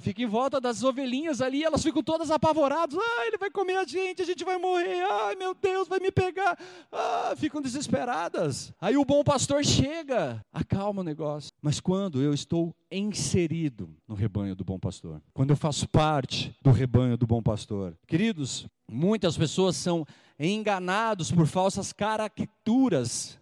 fica 0.00 0.22
em 0.22 0.26
volta 0.26 0.60
das 0.60 0.82
ovelhinhas 0.82 1.40
ali, 1.40 1.64
elas 1.64 1.82
ficam 1.82 2.02
todas 2.02 2.30
apavoradas. 2.30 2.98
Ah, 2.98 3.26
ele 3.26 3.38
vai 3.38 3.50
comer 3.50 3.76
a 3.76 3.84
gente, 3.84 4.22
a 4.22 4.24
gente 4.24 4.44
vai 4.44 4.58
morrer. 4.58 5.02
Ai, 5.04 5.34
meu 5.36 5.54
Deus, 5.54 5.88
vai 5.88 6.00
me 6.00 6.10
pegar. 6.10 6.58
Ah, 6.92 7.34
ficam 7.36 7.60
desesperadas. 7.60 8.72
Aí 8.80 8.96
o 8.96 9.04
bom 9.04 9.22
pastor 9.22 9.64
chega, 9.64 10.44
acalma 10.52 11.00
o 11.00 11.04
negócio. 11.04 11.50
Mas 11.60 11.80
quando 11.80 12.22
eu 12.22 12.34
estou 12.34 12.74
inserido 12.90 13.90
no 14.06 14.14
rebanho 14.14 14.54
do 14.54 14.64
bom 14.64 14.78
pastor, 14.78 15.20
quando 15.32 15.50
eu 15.50 15.56
faço 15.56 15.88
parte 15.88 16.54
do 16.62 16.70
rebanho 16.70 17.16
do 17.16 17.26
bom 17.26 17.42
pastor, 17.42 17.96
queridos, 18.06 18.66
muitas 18.88 19.36
pessoas 19.36 19.76
são 19.76 20.06
enganados 20.38 21.30
por 21.30 21.46
falsas 21.46 21.92
caricaturas, 21.92 23.38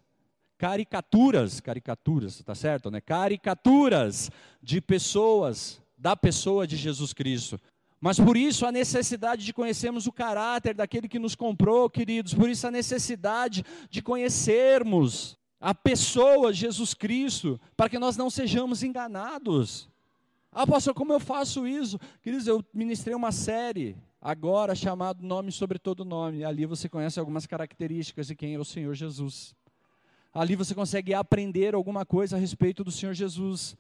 caricaturas, 0.59 1.61
caricaturas, 1.61 2.42
tá 2.42 2.55
certo, 2.55 2.90
né? 2.90 3.00
Caricaturas 3.00 4.31
de 4.62 4.81
pessoas, 4.81 5.81
da 5.96 6.16
pessoa 6.16 6.66
de 6.66 6.76
Jesus 6.76 7.12
Cristo. 7.12 7.59
Mas 8.00 8.18
por 8.18 8.37
isso 8.37 8.66
a 8.66 8.72
necessidade 8.72 9.44
de 9.44 9.52
conhecermos 9.52 10.07
o 10.07 10.12
caráter 10.12 10.74
daquele 10.74 11.09
que 11.09 11.20
nos 11.20 11.37
comprou, 11.37 11.88
queridos, 11.88 12.35
por 12.35 12.50
isso 12.50 12.66
a 12.66 12.70
necessidade 12.70 13.64
de 13.88 14.02
conhecermos 14.02 15.38
a 15.61 15.72
pessoa 15.72 16.52
Jesus 16.52 16.92
Cristo, 16.92 17.61
para 17.76 17.88
que 17.88 18.00
nós 18.00 18.16
não 18.16 18.28
sejamos 18.28 18.83
enganados. 18.83 19.88
Ah, 20.50 20.66
pastor, 20.66 20.92
como 20.92 21.12
eu 21.12 21.20
faço 21.20 21.66
isso? 21.66 21.98
Queridos, 22.20 22.48
eu 22.48 22.64
ministrei 22.74 23.14
uma 23.14 23.31
série 23.31 23.96
agora 24.23 24.77
chamado 24.77 25.27
Nome 25.27 25.51
sobre 25.51 25.81
todo 25.81 26.05
nome. 26.05 26.45
Ali 26.45 26.65
você 26.65 26.89
conhece 26.89 27.19
algumas 27.19 27.45
características 27.45 28.29
de 28.29 28.37
quem 28.37 28.55
é 28.55 28.59
o 28.59 28.65
Senhor 28.65 28.95
Jesus. 28.95 29.55
Ali 30.33 30.55
você 30.55 30.75
consegue 30.75 31.13
aprender 31.13 31.75
alguma 31.75 32.07
coisa 32.07 32.37
a 32.37 32.39
respeito 32.39 32.85
do 32.85 32.93
Senhor 32.93 33.15
Jesus. 33.15 33.77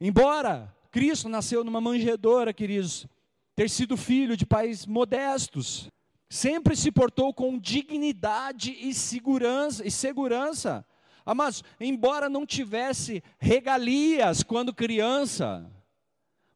Embora 0.00 0.74
Cristo 0.90 1.28
nasceu 1.28 1.62
numa 1.62 1.82
manjedoura, 1.82 2.52
queridos, 2.54 3.06
ter 3.54 3.68
sido 3.68 3.96
filho 3.96 4.36
de 4.36 4.46
pais 4.46 4.86
modestos, 4.86 5.90
sempre 6.30 6.74
se 6.74 6.90
portou 6.90 7.34
com 7.34 7.58
dignidade 7.58 8.72
e 8.72 8.94
segurança, 8.94 9.86
e 9.86 9.90
segurança. 9.90 10.84
Amados, 11.26 11.62
embora 11.78 12.30
não 12.30 12.46
tivesse 12.46 13.22
regalias 13.38 14.42
quando 14.42 14.72
criança, 14.72 15.70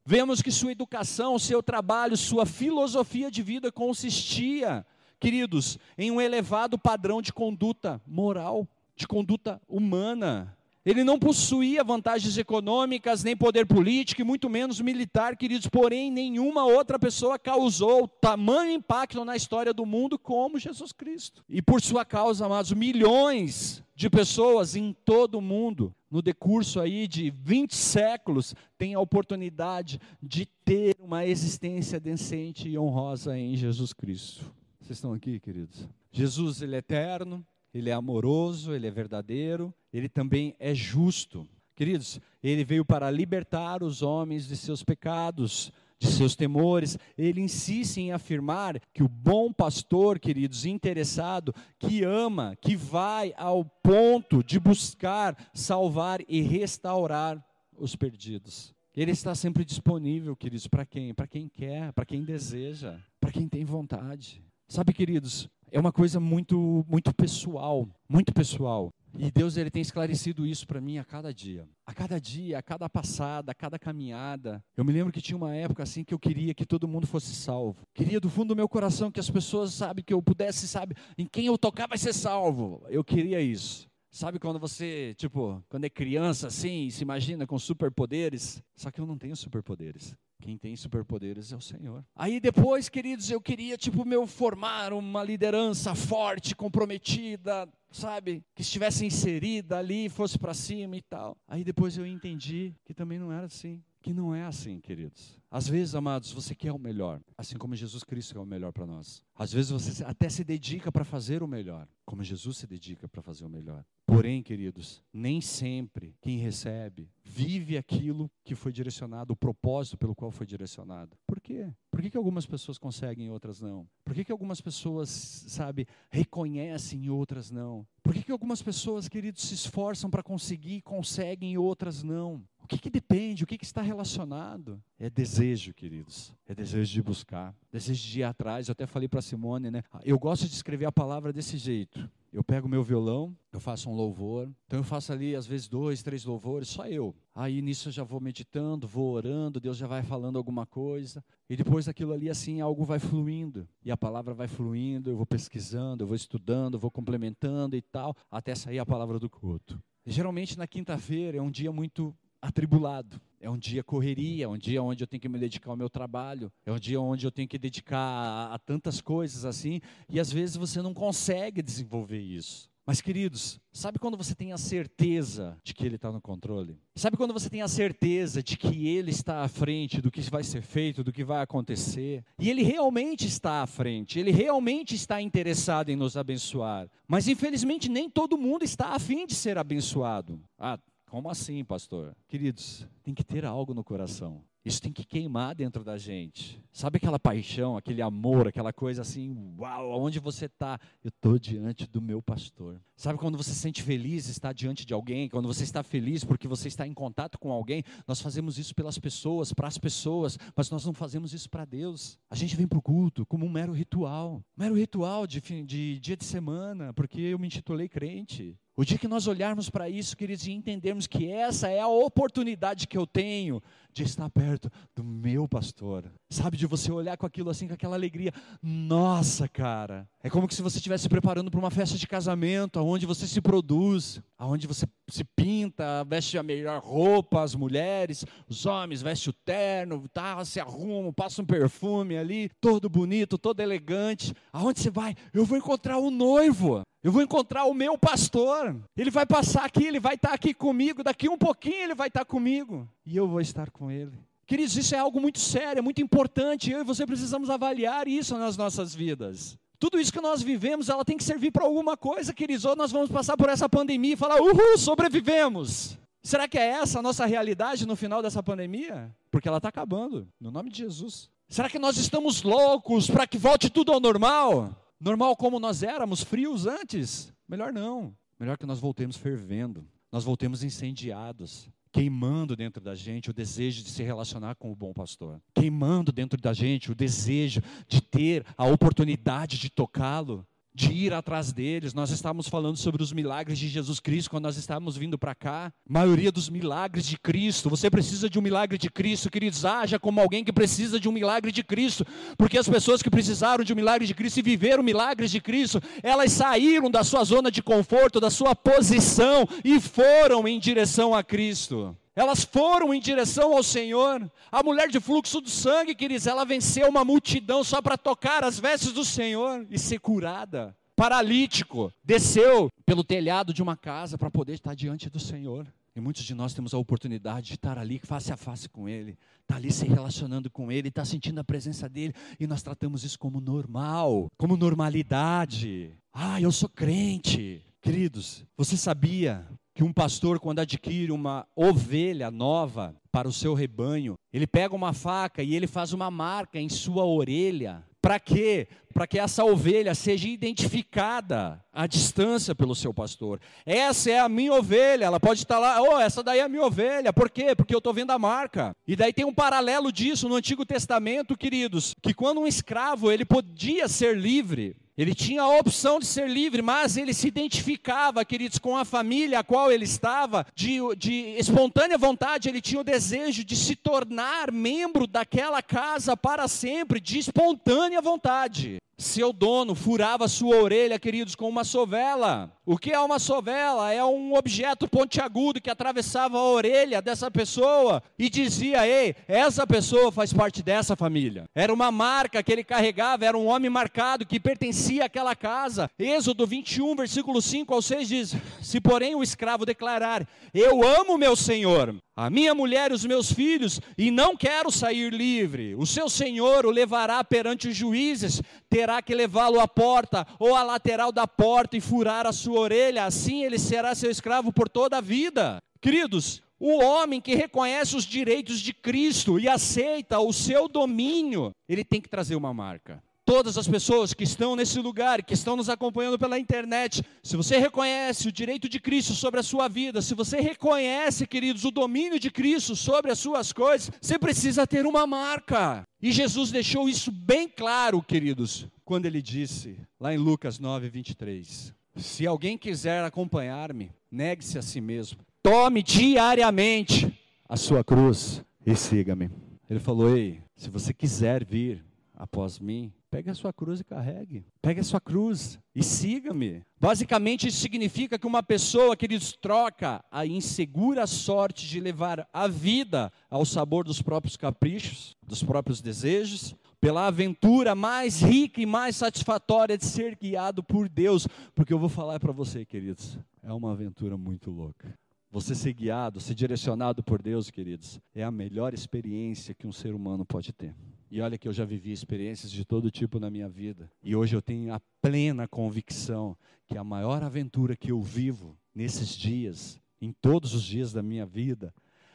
vemos 0.04 0.42
que 0.42 0.50
sua 0.50 0.72
educação, 0.72 1.38
seu 1.38 1.62
trabalho, 1.62 2.16
sua 2.16 2.44
filosofia 2.44 3.30
de 3.30 3.42
vida 3.42 3.70
consistia, 3.70 4.84
queridos, 5.20 5.78
em 5.96 6.10
um 6.10 6.20
elevado 6.20 6.78
padrão 6.78 7.22
de 7.22 7.32
conduta 7.32 8.00
moral, 8.06 8.66
de 8.96 9.06
conduta 9.06 9.60
humana. 9.68 10.56
Ele 10.84 11.04
não 11.04 11.18
possuía 11.18 11.84
vantagens 11.84 12.36
econômicas, 12.36 13.22
nem 13.22 13.36
poder 13.36 13.66
político, 13.66 14.20
e 14.20 14.24
muito 14.24 14.50
menos 14.50 14.80
militar, 14.80 15.36
queridos, 15.36 15.68
porém 15.68 16.10
nenhuma 16.10 16.64
outra 16.64 16.98
pessoa 16.98 17.38
causou 17.38 18.08
tamanho 18.08 18.72
impacto 18.72 19.24
na 19.24 19.36
história 19.36 19.72
do 19.72 19.86
mundo 19.86 20.18
como 20.18 20.58
Jesus 20.58 20.90
Cristo. 20.90 21.44
E 21.48 21.62
por 21.62 21.80
sua 21.80 22.04
causa, 22.04 22.46
amados, 22.46 22.72
milhões 22.72 23.82
de 23.94 24.10
pessoas 24.10 24.74
em 24.74 24.92
todo 24.92 25.36
o 25.36 25.42
mundo, 25.42 25.94
no 26.10 26.20
decurso 26.20 26.80
aí 26.80 27.06
de 27.06 27.30
20 27.30 27.76
séculos, 27.76 28.52
têm 28.76 28.94
a 28.94 29.00
oportunidade 29.00 30.00
de 30.20 30.46
ter 30.64 30.96
uma 30.98 31.24
existência 31.24 32.00
decente 32.00 32.68
e 32.68 32.76
honrosa 32.76 33.38
em 33.38 33.54
Jesus 33.54 33.92
Cristo. 33.92 34.52
Vocês 34.80 34.98
estão 34.98 35.12
aqui, 35.12 35.38
queridos? 35.38 35.88
Jesus, 36.10 36.60
ele 36.60 36.74
é 36.74 36.78
eterno, 36.78 37.46
ele 37.72 37.88
é 37.88 37.92
amoroso, 37.92 38.74
ele 38.74 38.88
é 38.88 38.90
verdadeiro, 38.90 39.72
ele 39.92 40.08
também 40.08 40.54
é 40.58 40.74
justo. 40.74 41.46
Queridos, 41.74 42.20
ele 42.42 42.64
veio 42.64 42.84
para 42.84 43.10
libertar 43.10 43.82
os 43.82 44.02
homens 44.02 44.46
de 44.46 44.56
seus 44.56 44.82
pecados, 44.82 45.72
de 45.98 46.08
seus 46.08 46.34
temores. 46.34 46.98
Ele 47.16 47.40
insiste 47.40 47.98
em 47.98 48.12
afirmar 48.12 48.80
que 48.92 49.02
o 49.02 49.08
bom 49.08 49.52
pastor, 49.52 50.18
queridos, 50.18 50.66
interessado, 50.66 51.54
que 51.78 52.02
ama, 52.02 52.56
que 52.60 52.76
vai 52.76 53.32
ao 53.36 53.64
ponto 53.64 54.42
de 54.42 54.58
buscar 54.58 55.36
salvar 55.54 56.20
e 56.28 56.40
restaurar 56.40 57.42
os 57.76 57.96
perdidos. 57.96 58.74
Ele 58.94 59.12
está 59.12 59.34
sempre 59.34 59.64
disponível, 59.64 60.36
queridos, 60.36 60.66
para 60.66 60.84
quem? 60.84 61.14
Para 61.14 61.26
quem 61.26 61.48
quer, 61.48 61.92
para 61.92 62.04
quem 62.04 62.22
deseja, 62.22 62.98
para 63.18 63.32
quem 63.32 63.48
tem 63.48 63.64
vontade. 63.64 64.42
Sabe, 64.68 64.92
queridos, 64.92 65.48
é 65.70 65.80
uma 65.80 65.92
coisa 65.92 66.20
muito, 66.20 66.84
muito 66.88 67.14
pessoal, 67.14 67.88
muito 68.08 68.32
pessoal. 68.34 68.92
E 69.18 69.30
Deus 69.30 69.56
ele 69.56 69.70
tem 69.70 69.82
esclarecido 69.82 70.46
isso 70.46 70.66
para 70.66 70.80
mim 70.80 70.98
a 70.98 71.04
cada 71.04 71.32
dia. 71.32 71.68
A 71.86 71.92
cada 71.92 72.20
dia, 72.20 72.58
a 72.58 72.62
cada 72.62 72.88
passada, 72.88 73.52
a 73.52 73.54
cada 73.54 73.78
caminhada. 73.78 74.64
Eu 74.76 74.84
me 74.84 74.92
lembro 74.92 75.12
que 75.12 75.20
tinha 75.20 75.36
uma 75.36 75.54
época 75.54 75.82
assim 75.82 76.04
que 76.04 76.14
eu 76.14 76.18
queria 76.18 76.54
que 76.54 76.64
todo 76.64 76.88
mundo 76.88 77.06
fosse 77.06 77.34
salvo. 77.34 77.86
Queria 77.94 78.20
do 78.20 78.30
fundo 78.30 78.48
do 78.48 78.56
meu 78.56 78.68
coração 78.68 79.10
que 79.10 79.20
as 79.20 79.30
pessoas, 79.30 79.74
sabe, 79.74 80.02
que 80.02 80.14
eu 80.14 80.22
pudesse, 80.22 80.66
sabe, 80.66 80.94
em 81.16 81.26
quem 81.26 81.46
eu 81.46 81.58
tocar 81.58 81.86
vai 81.86 81.98
ser 81.98 82.12
salvo. 82.12 82.84
Eu 82.88 83.04
queria 83.04 83.40
isso. 83.40 83.90
Sabe 84.10 84.38
quando 84.38 84.58
você, 84.58 85.14
tipo, 85.16 85.64
quando 85.70 85.84
é 85.84 85.88
criança 85.88 86.48
assim, 86.48 86.90
se 86.90 87.02
imagina 87.02 87.46
com 87.46 87.58
superpoderes? 87.58 88.62
Só 88.76 88.90
que 88.90 89.00
eu 89.00 89.06
não 89.06 89.16
tenho 89.16 89.34
superpoderes. 89.34 90.14
Quem 90.42 90.58
tem 90.58 90.74
superpoderes 90.74 91.52
é 91.52 91.56
o 91.56 91.60
Senhor. 91.60 92.04
Aí 92.16 92.40
depois, 92.40 92.88
queridos, 92.88 93.30
eu 93.30 93.40
queria, 93.40 93.78
tipo, 93.78 94.04
meu, 94.04 94.26
formar 94.26 94.92
uma 94.92 95.22
liderança 95.22 95.94
forte, 95.94 96.56
comprometida, 96.56 97.68
sabe? 97.92 98.44
Que 98.52 98.62
estivesse 98.62 99.06
inserida 99.06 99.78
ali, 99.78 100.08
fosse 100.08 100.36
para 100.36 100.52
cima 100.52 100.96
e 100.96 101.02
tal. 101.02 101.36
Aí 101.46 101.62
depois 101.62 101.96
eu 101.96 102.04
entendi 102.04 102.74
que 102.84 102.92
também 102.92 103.20
não 103.20 103.30
era 103.32 103.46
assim. 103.46 103.80
Que 104.02 104.12
não 104.12 104.34
é 104.34 104.42
assim, 104.42 104.80
queridos. 104.80 105.38
Às 105.48 105.68
vezes, 105.68 105.94
amados, 105.94 106.32
você 106.32 106.56
quer 106.56 106.72
o 106.72 106.78
melhor, 106.78 107.20
assim 107.38 107.56
como 107.56 107.76
Jesus 107.76 108.02
Cristo 108.02 108.36
é 108.36 108.40
o 108.40 108.44
melhor 108.44 108.72
para 108.72 108.84
nós. 108.84 109.22
Às 109.34 109.52
vezes 109.52 109.70
você 109.70 110.02
até 110.02 110.28
se 110.28 110.42
dedica 110.42 110.90
para 110.90 111.04
fazer 111.04 111.42
o 111.42 111.46
melhor, 111.46 111.86
como 112.04 112.24
Jesus 112.24 112.56
se 112.56 112.66
dedica 112.66 113.06
para 113.06 113.22
fazer 113.22 113.44
o 113.44 113.48
melhor. 113.48 113.84
Porém, 114.06 114.42
queridos, 114.42 115.02
nem 115.12 115.40
sempre 115.40 116.16
quem 116.20 116.38
recebe 116.38 117.08
vive 117.22 117.76
aquilo 117.76 118.30
que 118.44 118.54
foi 118.54 118.72
direcionado, 118.72 119.34
o 119.34 119.36
propósito 119.36 119.96
pelo 119.96 120.14
qual 120.14 120.30
foi 120.30 120.46
direcionado. 120.46 121.16
Por 121.26 121.40
quê? 121.40 121.72
Por 121.90 122.02
que, 122.02 122.10
que 122.10 122.16
algumas 122.16 122.44
pessoas 122.44 122.78
conseguem 122.78 123.26
e 123.26 123.30
outras 123.30 123.60
não? 123.60 123.88
Por 124.04 124.14
que, 124.14 124.24
que 124.24 124.32
algumas 124.32 124.60
pessoas, 124.60 125.08
sabe, 125.48 125.86
reconhecem 126.10 127.04
e 127.04 127.10
outras 127.10 127.50
não? 127.50 127.86
Por 128.02 128.12
que, 128.12 128.22
que 128.22 128.32
algumas 128.32 128.60
pessoas, 128.60 129.08
queridos, 129.08 129.42
se 129.42 129.54
esforçam 129.54 130.10
para 130.10 130.22
conseguir 130.22 130.76
e 130.76 130.82
conseguem 130.82 131.52
e 131.52 131.58
outras 131.58 132.02
não? 132.02 132.42
Que, 132.72 132.78
que 132.78 132.90
depende? 132.90 133.44
O 133.44 133.46
que, 133.46 133.58
que 133.58 133.66
está 133.66 133.82
relacionado? 133.82 134.82
É 134.98 135.10
desejo, 135.10 135.74
queridos. 135.74 136.34
É 136.46 136.54
desejo 136.54 136.90
de 136.90 137.02
buscar, 137.02 137.54
desejo 137.70 138.02
de 138.02 138.20
ir 138.20 138.22
atrás. 138.22 138.66
Eu 138.68 138.72
até 138.72 138.86
falei 138.86 139.08
para 139.08 139.20
Simone, 139.20 139.70
né? 139.70 139.82
Eu 140.02 140.18
gosto 140.18 140.48
de 140.48 140.54
escrever 140.54 140.86
a 140.86 140.92
palavra 140.92 141.34
desse 141.34 141.58
jeito. 141.58 142.08
Eu 142.32 142.42
pego 142.42 142.66
meu 142.66 142.82
violão, 142.82 143.36
eu 143.52 143.60
faço 143.60 143.90
um 143.90 143.94
louvor. 143.94 144.50
Então 144.66 144.80
eu 144.80 144.84
faço 144.84 145.12
ali, 145.12 145.36
às 145.36 145.46
vezes, 145.46 145.68
dois, 145.68 146.02
três 146.02 146.24
louvores, 146.24 146.68
só 146.68 146.86
eu. 146.86 147.14
Aí 147.34 147.60
nisso 147.60 147.88
eu 147.88 147.92
já 147.92 148.04
vou 148.04 148.20
meditando, 148.20 148.88
vou 148.88 149.12
orando, 149.12 149.60
Deus 149.60 149.76
já 149.76 149.86
vai 149.86 150.02
falando 150.02 150.38
alguma 150.38 150.64
coisa. 150.64 151.22
E 151.50 151.56
depois 151.56 151.84
daquilo 151.84 152.14
ali, 152.14 152.30
assim, 152.30 152.62
algo 152.62 152.86
vai 152.86 152.98
fluindo. 152.98 153.68
E 153.84 153.90
a 153.90 153.98
palavra 153.98 154.32
vai 154.32 154.48
fluindo, 154.48 155.10
eu 155.10 155.16
vou 155.16 155.26
pesquisando, 155.26 156.04
eu 156.04 156.06
vou 156.08 156.16
estudando, 156.16 156.74
eu 156.74 156.80
vou 156.80 156.90
complementando 156.90 157.76
e 157.76 157.82
tal, 157.82 158.16
até 158.30 158.54
sair 158.54 158.78
a 158.78 158.86
palavra 158.86 159.18
do 159.18 159.28
culto. 159.28 159.78
Geralmente 160.06 160.58
na 160.58 160.66
quinta-feira 160.66 161.38
é 161.38 161.42
um 161.42 161.50
dia 161.50 161.70
muito 161.70 162.16
atribulado. 162.42 163.20
É 163.40 163.48
um 163.48 163.56
dia 163.56 163.82
correria, 163.82 164.44
é 164.44 164.48
um 164.48 164.58
dia 164.58 164.82
onde 164.82 165.02
eu 165.02 165.06
tenho 165.06 165.20
que 165.20 165.28
me 165.28 165.38
dedicar 165.38 165.70
ao 165.70 165.76
meu 165.76 165.88
trabalho, 165.88 166.52
é 166.66 166.72
um 166.72 166.78
dia 166.78 167.00
onde 167.00 167.26
eu 167.26 167.30
tenho 167.30 167.48
que 167.48 167.58
dedicar 167.58 167.98
a, 167.98 168.54
a 168.54 168.58
tantas 168.58 169.00
coisas 169.00 169.44
assim, 169.44 169.80
e 170.08 170.20
às 170.20 170.30
vezes 170.30 170.56
você 170.56 170.82
não 170.82 170.92
consegue 170.92 171.62
desenvolver 171.62 172.20
isso. 172.20 172.70
Mas, 172.84 173.00
queridos, 173.00 173.60
sabe 173.70 174.00
quando 174.00 174.16
você 174.16 174.34
tem 174.34 174.52
a 174.52 174.58
certeza 174.58 175.56
de 175.62 175.72
que 175.72 175.86
Ele 175.86 175.94
está 175.94 176.10
no 176.10 176.20
controle? 176.20 176.76
Sabe 176.96 177.16
quando 177.16 177.32
você 177.32 177.48
tem 177.48 177.62
a 177.62 177.68
certeza 177.68 178.42
de 178.42 178.56
que 178.56 178.88
Ele 178.88 179.12
está 179.12 179.44
à 179.44 179.48
frente 179.48 180.00
do 180.00 180.10
que 180.10 180.20
vai 180.22 180.42
ser 180.42 180.62
feito, 180.62 181.04
do 181.04 181.12
que 181.12 181.22
vai 181.22 181.42
acontecer? 181.42 182.24
E 182.40 182.50
Ele 182.50 182.64
realmente 182.64 183.24
está 183.24 183.62
à 183.62 183.68
frente, 183.68 184.18
Ele 184.18 184.32
realmente 184.32 184.96
está 184.96 185.22
interessado 185.22 185.90
em 185.90 185.96
nos 185.96 186.16
abençoar. 186.16 186.88
Mas, 187.06 187.28
infelizmente, 187.28 187.88
nem 187.88 188.10
todo 188.10 188.36
mundo 188.36 188.64
está 188.64 188.88
afim 188.88 189.26
de 189.26 189.34
ser 189.36 189.58
abençoado. 189.58 190.40
Ah, 190.58 190.76
como 191.12 191.28
assim, 191.28 191.62
pastor? 191.62 192.16
Queridos, 192.26 192.88
tem 193.02 193.12
que 193.12 193.22
ter 193.22 193.44
algo 193.44 193.74
no 193.74 193.84
coração. 193.84 194.42
Isso 194.64 194.80
tem 194.80 194.90
que 194.90 195.04
queimar 195.04 195.54
dentro 195.54 195.84
da 195.84 195.98
gente. 195.98 196.58
Sabe 196.72 196.96
aquela 196.96 197.18
paixão, 197.18 197.76
aquele 197.76 198.00
amor, 198.00 198.48
aquela 198.48 198.72
coisa 198.72 199.02
assim, 199.02 199.36
uau, 199.58 199.92
aonde 199.92 200.18
você 200.18 200.46
está? 200.46 200.80
Eu 201.04 201.10
estou 201.10 201.38
diante 201.38 201.86
do 201.86 202.00
meu 202.00 202.22
pastor. 202.22 202.80
Sabe 202.96 203.18
quando 203.18 203.36
você 203.36 203.50
se 203.50 203.56
sente 203.56 203.82
feliz 203.82 204.26
estar 204.26 204.54
diante 204.54 204.86
de 204.86 204.94
alguém? 204.94 205.28
Quando 205.28 205.48
você 205.48 205.64
está 205.64 205.82
feliz 205.82 206.24
porque 206.24 206.48
você 206.48 206.68
está 206.68 206.86
em 206.86 206.94
contato 206.94 207.38
com 207.38 207.52
alguém? 207.52 207.84
Nós 208.06 208.22
fazemos 208.22 208.56
isso 208.56 208.74
pelas 208.74 208.98
pessoas, 208.98 209.52
para 209.52 209.68
as 209.68 209.76
pessoas, 209.76 210.38
mas 210.56 210.70
nós 210.70 210.86
não 210.86 210.94
fazemos 210.94 211.34
isso 211.34 211.50
para 211.50 211.66
Deus. 211.66 212.18
A 212.30 212.34
gente 212.34 212.56
vem 212.56 212.66
para 212.66 212.78
o 212.78 212.82
culto 212.82 213.26
como 213.26 213.44
um 213.44 213.50
mero 213.50 213.74
ritual. 213.74 214.42
Mero 214.56 214.76
ritual 214.76 215.26
de, 215.26 215.42
de 215.42 215.98
dia 215.98 216.16
de 216.16 216.24
semana, 216.24 216.94
porque 216.94 217.20
eu 217.20 217.38
me 217.38 217.48
intitulei 217.48 217.86
crente. 217.86 218.56
O 218.74 218.86
dia 218.86 218.96
que 218.96 219.06
nós 219.06 219.26
olharmos 219.26 219.68
para 219.68 219.86
isso, 219.86 220.16
queridos, 220.16 220.46
e 220.46 220.52
entendermos 220.52 221.06
que 221.06 221.30
essa 221.30 221.68
é 221.68 221.80
a 221.80 221.88
oportunidade 221.88 222.88
que 222.88 222.96
eu 222.96 223.06
tenho 223.06 223.62
de 223.92 224.02
estar 224.02 224.30
perto 224.30 224.70
do 224.96 225.04
meu 225.04 225.46
pastor. 225.46 226.10
Sabe, 226.30 226.56
de 226.56 226.66
você 226.66 226.90
olhar 226.90 227.18
com 227.18 227.26
aquilo 227.26 227.50
assim, 227.50 227.68
com 227.68 227.74
aquela 227.74 227.96
alegria. 227.96 228.32
Nossa, 228.62 229.46
cara. 229.46 230.08
É 230.22 230.30
como 230.30 230.50
se 230.50 230.62
você 230.62 230.78
estivesse 230.78 231.02
se 231.02 231.08
preparando 231.10 231.50
para 231.50 231.60
uma 231.60 231.70
festa 231.70 231.98
de 231.98 232.06
casamento, 232.06 232.80
onde 232.80 233.04
você 233.04 233.26
se 233.26 233.42
produz, 233.42 234.22
onde 234.38 234.66
você 234.66 234.86
se 235.06 235.24
pinta, 235.36 236.02
veste 236.04 236.38
a 236.38 236.42
melhor 236.42 236.80
roupa, 236.80 237.42
as 237.42 237.54
mulheres, 237.54 238.24
os 238.48 238.64
homens 238.64 239.02
vestem 239.02 239.30
o 239.32 239.36
terno, 239.44 240.08
tá, 240.08 240.42
se 240.46 240.58
arrumam, 240.58 241.12
passa 241.12 241.42
um 241.42 241.46
perfume 241.46 242.16
ali, 242.16 242.50
todo 242.58 242.88
bonito, 242.88 243.36
todo 243.36 243.60
elegante. 243.60 244.32
Aonde 244.50 244.80
você 244.80 244.90
vai? 244.90 245.14
Eu 245.34 245.44
vou 245.44 245.58
encontrar 245.58 245.98
o 245.98 246.10
noivo. 246.10 246.82
Eu 247.02 247.10
vou 247.10 247.20
encontrar 247.20 247.64
o 247.64 247.74
meu 247.74 247.98
pastor. 247.98 248.76
Ele 248.96 249.10
vai 249.10 249.26
passar 249.26 249.64
aqui, 249.64 249.84
ele 249.84 249.98
vai 249.98 250.14
estar 250.14 250.32
aqui 250.32 250.54
comigo. 250.54 251.02
Daqui 251.02 251.28
um 251.28 251.36
pouquinho 251.36 251.82
ele 251.82 251.94
vai 251.94 252.08
estar 252.08 252.24
comigo. 252.24 252.88
E 253.04 253.16
eu 253.16 253.26
vou 253.26 253.40
estar 253.40 253.70
com 253.70 253.90
ele. 253.90 254.12
Queridos, 254.46 254.76
isso 254.76 254.94
é 254.94 254.98
algo 254.98 255.20
muito 255.20 255.40
sério, 255.40 255.80
é 255.80 255.82
muito 255.82 256.00
importante. 256.00 256.70
Eu 256.70 256.80
e 256.80 256.84
você 256.84 257.04
precisamos 257.04 257.50
avaliar 257.50 258.06
isso 258.06 258.36
nas 258.38 258.56
nossas 258.56 258.94
vidas. 258.94 259.58
Tudo 259.80 259.98
isso 259.98 260.12
que 260.12 260.20
nós 260.20 260.42
vivemos, 260.42 260.88
ela 260.88 261.04
tem 261.04 261.16
que 261.16 261.24
servir 261.24 261.50
para 261.50 261.64
alguma 261.64 261.96
coisa, 261.96 262.32
queridos. 262.32 262.64
Ou 262.64 262.76
nós 262.76 262.92
vamos 262.92 263.10
passar 263.10 263.36
por 263.36 263.48
essa 263.48 263.68
pandemia 263.68 264.12
e 264.12 264.16
falar, 264.16 264.40
uhul, 264.40 264.78
sobrevivemos. 264.78 265.98
Será 266.22 266.46
que 266.46 266.56
é 266.56 266.66
essa 266.68 267.00
a 267.00 267.02
nossa 267.02 267.26
realidade 267.26 267.84
no 267.84 267.96
final 267.96 268.22
dessa 268.22 268.40
pandemia? 268.40 269.12
Porque 269.28 269.48
ela 269.48 269.56
está 269.56 269.70
acabando, 269.70 270.28
no 270.40 270.52
nome 270.52 270.70
de 270.70 270.78
Jesus. 270.78 271.28
Será 271.48 271.68
que 271.68 271.80
nós 271.80 271.96
estamos 271.96 272.42
loucos 272.42 273.10
para 273.10 273.26
que 273.26 273.36
volte 273.36 273.68
tudo 273.68 273.92
ao 273.92 273.98
normal? 273.98 274.70
Normal 275.02 275.34
como 275.34 275.58
nós 275.58 275.82
éramos, 275.82 276.22
frios 276.22 276.64
antes? 276.64 277.34
Melhor 277.48 277.72
não. 277.72 278.16
Melhor 278.38 278.56
que 278.56 278.64
nós 278.64 278.78
voltemos 278.78 279.16
fervendo, 279.16 279.84
nós 280.12 280.22
voltemos 280.22 280.62
incendiados. 280.62 281.68
queimando 281.90 282.56
dentro 282.56 282.82
da 282.82 282.94
gente 282.94 283.28
o 283.28 283.34
desejo 283.34 283.82
de 283.82 283.90
se 283.90 284.02
relacionar 284.02 284.54
com 284.54 284.72
o 284.72 284.76
bom 284.76 284.94
pastor, 284.94 285.42
queimando 285.52 286.10
dentro 286.10 286.40
da 286.40 286.54
gente 286.54 286.90
o 286.90 286.94
desejo 286.94 287.60
de 287.86 288.00
ter 288.00 288.46
a 288.56 288.64
oportunidade 288.64 289.58
de 289.58 289.68
tocá-lo, 289.68 290.46
de 290.74 290.92
ir 290.92 291.12
atrás 291.12 291.52
deles. 291.52 291.92
Nós 291.92 292.10
estávamos 292.10 292.48
falando 292.48 292.76
sobre 292.76 293.02
os 293.02 293.12
milagres 293.12 293.58
de 293.58 293.68
Jesus 293.68 294.00
Cristo 294.00 294.30
quando 294.30 294.44
nós 294.44 294.56
estávamos 294.56 294.96
vindo 294.96 295.18
para 295.18 295.34
cá. 295.34 295.72
Maioria 295.88 296.32
dos 296.32 296.48
milagres 296.48 297.06
de 297.06 297.18
Cristo. 297.18 297.68
Você 297.68 297.90
precisa 297.90 298.28
de 298.28 298.38
um 298.38 298.42
milagre 298.42 298.78
de 298.78 298.90
Cristo, 298.90 299.30
queridos. 299.30 299.64
Haja 299.64 299.98
como 299.98 300.20
alguém 300.20 300.44
que 300.44 300.52
precisa 300.52 300.98
de 300.98 301.08
um 301.08 301.12
milagre 301.12 301.52
de 301.52 301.62
Cristo. 301.62 302.06
Porque 302.38 302.58
as 302.58 302.68
pessoas 302.68 303.02
que 303.02 303.10
precisaram 303.10 303.64
de 303.64 303.72
um 303.72 303.76
milagre 303.76 304.06
de 304.06 304.14
Cristo 304.14 304.38
e 304.38 304.42
viveram 304.42 304.82
milagres 304.82 305.30
de 305.30 305.40
Cristo, 305.40 305.82
elas 306.02 306.32
saíram 306.32 306.90
da 306.90 307.04
sua 307.04 307.24
zona 307.24 307.50
de 307.50 307.62
conforto, 307.62 308.20
da 308.20 308.30
sua 308.30 308.54
posição 308.54 309.46
e 309.64 309.80
foram 309.80 310.48
em 310.48 310.58
direção 310.58 311.14
a 311.14 311.22
Cristo. 311.22 311.96
Elas 312.14 312.44
foram 312.44 312.92
em 312.92 313.00
direção 313.00 313.54
ao 313.56 313.62
Senhor. 313.62 314.30
A 314.50 314.62
mulher 314.62 314.88
de 314.88 315.00
fluxo 315.00 315.40
do 315.40 315.48
sangue, 315.48 315.94
queridos, 315.94 316.26
ela 316.26 316.44
venceu 316.44 316.88
uma 316.88 317.04
multidão 317.04 317.64
só 317.64 317.80
para 317.80 317.96
tocar 317.96 318.44
as 318.44 318.58
vestes 318.58 318.92
do 318.92 319.04
Senhor 319.04 319.66
e 319.70 319.78
ser 319.78 319.98
curada. 319.98 320.76
Paralítico, 320.94 321.92
desceu 322.04 322.70
pelo 322.84 323.02
telhado 323.02 323.54
de 323.54 323.62
uma 323.62 323.76
casa 323.76 324.18
para 324.18 324.30
poder 324.30 324.52
estar 324.54 324.74
diante 324.74 325.08
do 325.08 325.18
Senhor. 325.18 325.66
E 325.94 326.00
muitos 326.00 326.22
de 326.24 326.34
nós 326.34 326.54
temos 326.54 326.72
a 326.72 326.78
oportunidade 326.78 327.48
de 327.48 327.54
estar 327.54 327.78
ali 327.78 327.98
face 327.98 328.32
a 328.32 328.36
face 328.36 328.66
com 328.68 328.88
Ele, 328.88 329.18
estar 329.42 329.56
ali 329.56 329.70
se 329.70 329.86
relacionando 329.86 330.50
com 330.50 330.72
Ele, 330.72 330.88
estar 330.88 331.04
sentindo 331.04 331.38
a 331.40 331.44
presença 331.44 331.86
dEle, 331.86 332.14
e 332.40 332.46
nós 332.46 332.62
tratamos 332.62 333.04
isso 333.04 333.18
como 333.18 333.40
normal, 333.42 334.28
como 334.38 334.56
normalidade. 334.56 335.94
Ah, 336.12 336.40
eu 336.40 336.50
sou 336.50 336.68
crente. 336.68 337.62
Queridos, 337.82 338.44
você 338.56 338.76
sabia 338.76 339.46
que 339.74 339.82
um 339.82 339.92
pastor, 339.92 340.38
quando 340.38 340.60
adquire 340.60 341.12
uma 341.12 341.46
ovelha 341.56 342.30
nova 342.30 342.94
para 343.10 343.28
o 343.28 343.32
seu 343.32 343.54
rebanho, 343.54 344.18
ele 344.32 344.46
pega 344.46 344.74
uma 344.74 344.92
faca 344.92 345.42
e 345.42 345.54
ele 345.54 345.66
faz 345.66 345.92
uma 345.92 346.10
marca 346.10 346.58
em 346.58 346.68
sua 346.68 347.04
orelha. 347.04 347.84
Para 348.02 348.18
quê? 348.18 348.66
Para 348.92 349.06
que 349.06 349.18
essa 349.18 349.44
ovelha 349.44 349.94
seja 349.94 350.28
identificada 350.28 351.64
à 351.72 351.86
distância 351.86 352.52
pelo 352.52 352.74
seu 352.74 352.92
pastor. 352.92 353.40
Essa 353.64 354.10
é 354.10 354.18
a 354.18 354.28
minha 354.28 354.52
ovelha, 354.52 355.04
ela 355.04 355.20
pode 355.20 355.40
estar 355.40 355.60
lá, 355.60 355.80
oh, 355.80 356.00
essa 356.00 356.20
daí 356.20 356.40
é 356.40 356.42
a 356.42 356.48
minha 356.48 356.64
ovelha. 356.64 357.12
Por 357.12 357.30
quê? 357.30 357.54
Porque 357.54 357.72
eu 357.72 357.78
estou 357.78 357.94
vendo 357.94 358.10
a 358.10 358.18
marca. 358.18 358.74
E 358.88 358.96
daí 358.96 359.12
tem 359.12 359.24
um 359.24 359.32
paralelo 359.32 359.92
disso 359.92 360.28
no 360.28 360.34
Antigo 360.34 360.66
Testamento, 360.66 361.38
queridos, 361.38 361.94
que 362.02 362.12
quando 362.12 362.40
um 362.40 362.46
escravo 362.46 363.10
ele 363.10 363.24
podia 363.24 363.86
ser 363.86 364.18
livre, 364.18 364.76
ele 364.96 365.14
tinha 365.14 365.42
a 365.42 365.58
opção 365.58 365.98
de 365.98 366.06
ser 366.06 366.28
livre, 366.28 366.60
mas 366.60 366.96
ele 366.96 367.14
se 367.14 367.26
identificava, 367.26 368.24
queridos, 368.24 368.58
com 368.58 368.76
a 368.76 368.84
família 368.84 369.38
a 369.38 369.44
qual 369.44 369.72
ele 369.72 369.84
estava, 369.84 370.46
de, 370.54 370.78
de, 370.96 371.34
espontânea 371.38 371.96
vontade, 371.96 372.48
ele 372.48 372.60
tinha 372.60 372.80
o 372.80 372.84
desejo 372.84 373.42
de 373.42 373.56
se 373.56 373.74
tornar 373.74 374.52
membro 374.52 375.06
daquela 375.06 375.62
casa 375.62 376.16
para 376.16 376.46
sempre, 376.46 377.00
de 377.00 377.18
espontânea 377.18 378.02
vontade. 378.02 378.76
Seu 378.98 379.32
dono 379.32 379.74
furava 379.74 380.28
sua 380.28 380.56
orelha, 380.56 380.98
queridos, 380.98 381.34
com 381.34 381.48
uma 381.48 381.64
sovela. 381.64 382.52
O 382.64 382.78
que 382.78 382.92
é 382.92 383.00
uma 383.00 383.18
sovela? 383.18 383.92
É 383.92 384.04
um 384.04 384.34
objeto 384.36 384.86
pontiagudo 384.86 385.60
que 385.60 385.70
atravessava 385.70 386.38
a 386.38 386.44
orelha 386.44 387.02
dessa 387.02 387.28
pessoa 387.28 388.00
e 388.16 388.30
dizia: 388.30 388.86
Ei, 388.86 389.16
essa 389.26 389.66
pessoa 389.66 390.12
faz 390.12 390.32
parte 390.32 390.62
dessa 390.62 390.94
família. 390.94 391.46
Era 391.52 391.72
uma 391.72 391.90
marca 391.90 392.42
que 392.44 392.52
ele 392.52 392.62
carregava, 392.62 393.24
era 393.24 393.36
um 393.36 393.46
homem 393.46 393.68
marcado 393.68 394.24
que 394.24 394.38
pertencia 394.38 394.81
àquela 395.00 395.34
casa. 395.34 395.90
Êxodo 395.98 396.46
21, 396.46 396.96
versículo 396.96 397.40
5 397.40 397.72
ao 397.72 397.82
6 397.82 398.08
diz: 398.08 398.36
Se 398.60 398.80
porém 398.80 399.14
o 399.14 399.22
escravo 399.22 399.64
declarar: 399.64 400.26
Eu 400.52 400.82
amo 400.82 401.16
meu 401.16 401.36
senhor, 401.36 401.94
a 402.16 402.28
minha 402.28 402.54
mulher 402.54 402.90
e 402.90 402.94
os 402.94 403.04
meus 403.04 403.32
filhos, 403.32 403.80
e 403.96 404.10
não 404.10 404.36
quero 404.36 404.70
sair 404.70 405.12
livre. 405.12 405.74
O 405.76 405.86
seu 405.86 406.08
senhor 406.08 406.66
o 406.66 406.70
levará 406.70 407.22
perante 407.22 407.68
os 407.68 407.76
juízes, 407.76 408.42
terá 408.68 409.00
que 409.00 409.14
levá-lo 409.14 409.60
à 409.60 409.68
porta 409.68 410.26
ou 410.38 410.54
à 410.54 410.62
lateral 410.62 411.12
da 411.12 411.26
porta 411.26 411.76
e 411.76 411.80
furar 411.80 412.26
a 412.26 412.32
sua 412.32 412.60
orelha, 412.60 413.04
assim 413.04 413.44
ele 413.44 413.58
será 413.58 413.94
seu 413.94 414.10
escravo 414.10 414.52
por 414.52 414.68
toda 414.68 414.98
a 414.98 415.00
vida. 415.00 415.58
Queridos, 415.80 416.42
o 416.58 416.82
homem 416.82 417.20
que 417.20 417.34
reconhece 417.34 417.96
os 417.96 418.04
direitos 418.04 418.60
de 418.60 418.72
Cristo 418.72 419.38
e 419.38 419.48
aceita 419.48 420.20
o 420.20 420.32
seu 420.32 420.68
domínio, 420.68 421.50
ele 421.68 421.84
tem 421.84 422.00
que 422.00 422.08
trazer 422.08 422.36
uma 422.36 422.54
marca 422.54 423.02
todas 423.24 423.56
as 423.56 423.68
pessoas 423.68 424.12
que 424.12 424.24
estão 424.24 424.56
nesse 424.56 424.78
lugar, 424.80 425.22
que 425.22 425.34
estão 425.34 425.56
nos 425.56 425.68
acompanhando 425.68 426.18
pela 426.18 426.38
internet, 426.38 427.04
se 427.22 427.36
você 427.36 427.58
reconhece 427.58 428.28
o 428.28 428.32
direito 428.32 428.68
de 428.68 428.80
Cristo 428.80 429.14
sobre 429.14 429.40
a 429.40 429.42
sua 429.42 429.68
vida, 429.68 430.02
se 430.02 430.14
você 430.14 430.40
reconhece, 430.40 431.26
queridos, 431.26 431.64
o 431.64 431.70
domínio 431.70 432.18
de 432.18 432.30
Cristo 432.30 432.74
sobre 432.74 433.10
as 433.10 433.18
suas 433.18 433.52
coisas, 433.52 433.90
você 434.00 434.18
precisa 434.18 434.66
ter 434.66 434.86
uma 434.86 435.06
marca. 435.06 435.86
E 436.00 436.10
Jesus 436.10 436.50
deixou 436.50 436.88
isso 436.88 437.12
bem 437.12 437.48
claro, 437.48 438.02
queridos, 438.02 438.66
quando 438.84 439.06
ele 439.06 439.22
disse, 439.22 439.78
lá 440.00 440.12
em 440.12 440.18
Lucas 440.18 440.58
9, 440.58 440.88
23: 440.88 441.72
Se 441.96 442.26
alguém 442.26 442.58
quiser 442.58 443.04
acompanhar-me, 443.04 443.90
negue-se 444.10 444.58
a 444.58 444.62
si 444.62 444.80
mesmo, 444.80 445.18
tome 445.42 445.82
diariamente 445.82 447.16
a 447.48 447.56
sua 447.56 447.84
cruz 447.84 448.44
e 448.66 448.74
siga-me. 448.74 449.30
Ele 449.70 449.78
falou: 449.78 450.16
Ei, 450.16 450.42
se 450.56 450.68
você 450.68 450.92
quiser 450.92 451.44
vir 451.44 451.84
após 452.14 452.58
mim, 452.58 452.92
Pegue 453.12 453.28
a 453.28 453.34
sua 453.34 453.52
cruz 453.52 453.78
e 453.78 453.84
carregue. 453.84 454.42
Pegue 454.62 454.80
a 454.80 454.82
sua 454.82 454.98
cruz 454.98 455.58
e 455.74 455.84
siga-me. 455.84 456.62
Basicamente, 456.80 457.46
isso 457.46 457.60
significa 457.60 458.18
que 458.18 458.26
uma 458.26 458.42
pessoa, 458.42 458.96
que 458.96 459.06
lhes 459.06 459.32
troca 459.32 460.02
a 460.10 460.24
insegura 460.24 461.06
sorte 461.06 461.68
de 461.68 461.78
levar 461.78 462.26
a 462.32 462.48
vida 462.48 463.12
ao 463.28 463.44
sabor 463.44 463.84
dos 463.84 464.00
próprios 464.00 464.34
caprichos, 464.34 465.14
dos 465.22 465.42
próprios 465.42 465.82
desejos, 465.82 466.56
pela 466.80 467.06
aventura 467.06 467.74
mais 467.74 468.22
rica 468.22 468.62
e 468.62 468.64
mais 468.64 468.96
satisfatória 468.96 469.76
de 469.76 469.84
ser 469.84 470.16
guiado 470.16 470.64
por 470.64 470.88
Deus. 470.88 471.28
Porque 471.54 471.74
eu 471.74 471.78
vou 471.78 471.90
falar 471.90 472.18
para 472.18 472.32
você, 472.32 472.64
queridos, 472.64 473.18
é 473.42 473.52
uma 473.52 473.72
aventura 473.72 474.16
muito 474.16 474.50
louca. 474.50 474.98
Você 475.30 475.54
ser 475.54 475.74
guiado, 475.74 476.18
ser 476.18 476.34
direcionado 476.34 477.02
por 477.02 477.20
Deus, 477.20 477.50
queridos, 477.50 478.00
é 478.14 478.24
a 478.24 478.30
melhor 478.30 478.72
experiência 478.72 479.54
que 479.54 479.66
um 479.66 479.72
ser 479.72 479.94
humano 479.94 480.24
pode 480.24 480.50
ter. 480.50 480.74
E 481.12 481.20
olha 481.20 481.36
que 481.36 481.46
eu 481.46 481.52
já 481.52 481.66
vivi 481.66 481.92
experiências 481.92 482.50
de 482.50 482.64
todo 482.64 482.90
tipo 482.90 483.20
na 483.20 483.28
minha 483.28 483.46
vida. 483.46 483.92
E 484.02 484.16
hoje 484.16 484.34
eu 484.34 484.40
tenho 484.40 484.72
a 484.72 484.80
plena 485.02 485.46
convicção 485.46 486.34
que 486.66 486.78
a 486.78 486.82
maior 486.82 487.22
aventura 487.22 487.76
que 487.76 487.92
eu 487.92 488.00
vivo 488.00 488.56
nesses 488.74 489.10
dias, 489.10 489.78
em 490.00 490.10
todos 490.10 490.54
os 490.54 490.62
dias 490.62 490.90
da 490.90 491.02
minha 491.02 491.26
vida, 491.26 491.74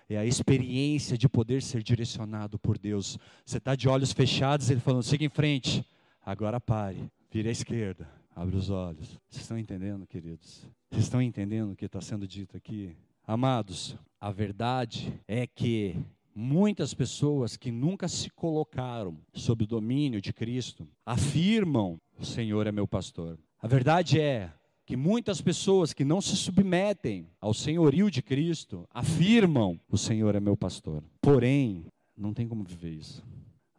é 0.10 0.18
a 0.18 0.26
experiência 0.26 1.16
de 1.16 1.30
poder 1.30 1.62
ser 1.62 1.84
direcionado 1.84 2.58
por 2.58 2.76
Deus. 2.76 3.20
Você 3.46 3.60
está 3.60 3.76
de 3.76 3.88
olhos 3.88 4.12
fechados, 4.12 4.72
ele 4.72 4.80
falando: 4.80 5.04
siga 5.04 5.24
em 5.24 5.30
frente, 5.30 5.86
agora 6.20 6.60
pare, 6.60 7.08
vire 7.30 7.50
à 7.50 7.52
esquerda, 7.52 8.10
abre 8.36 8.56
os 8.56 8.72
olhos. 8.72 9.10
Vocês 9.30 9.44
estão 9.44 9.60
entendendo, 9.60 10.08
queridos? 10.08 10.68
Vocês 10.90 11.04
estão 11.04 11.22
entendendo 11.22 11.74
o 11.74 11.76
que 11.76 11.86
está 11.86 12.02
sendo 12.02 12.28
dito 12.28 12.58
aqui? 12.58 12.98
Amados, 13.24 13.96
a 14.20 14.32
verdade 14.32 15.14
é 15.28 15.46
que 15.46 15.96
Muitas 16.40 16.94
pessoas 16.94 17.58
que 17.58 17.72
nunca 17.72 18.08
se 18.08 18.30
colocaram 18.30 19.18
sob 19.34 19.64
o 19.64 19.68
domínio 19.68 20.22
de 20.22 20.32
Cristo 20.32 20.88
afirmam: 21.04 22.00
O 22.16 22.24
Senhor 22.24 22.68
é 22.68 22.72
meu 22.72 22.88
pastor. 22.88 23.40
A 23.60 23.68
verdade 23.68 24.20
é 24.20 24.54
que 24.86 24.96
muitas 24.96 25.42
pessoas 25.42 25.94
que 25.94 26.06
não 26.06 26.22
se 26.22 26.36
submetem 26.36 27.28
ao 27.42 27.56
senhorio 27.56 28.12
de 28.12 28.22
Cristo 28.22 28.88
afirmam: 28.92 29.80
O 29.90 29.98
Senhor 29.98 30.36
é 30.36 30.40
meu 30.40 30.56
pastor. 30.56 31.04
Porém, 31.20 31.88
não 32.16 32.36
tem 32.36 32.48
como 32.48 32.64
viver 32.64 32.92
isso. 32.92 33.26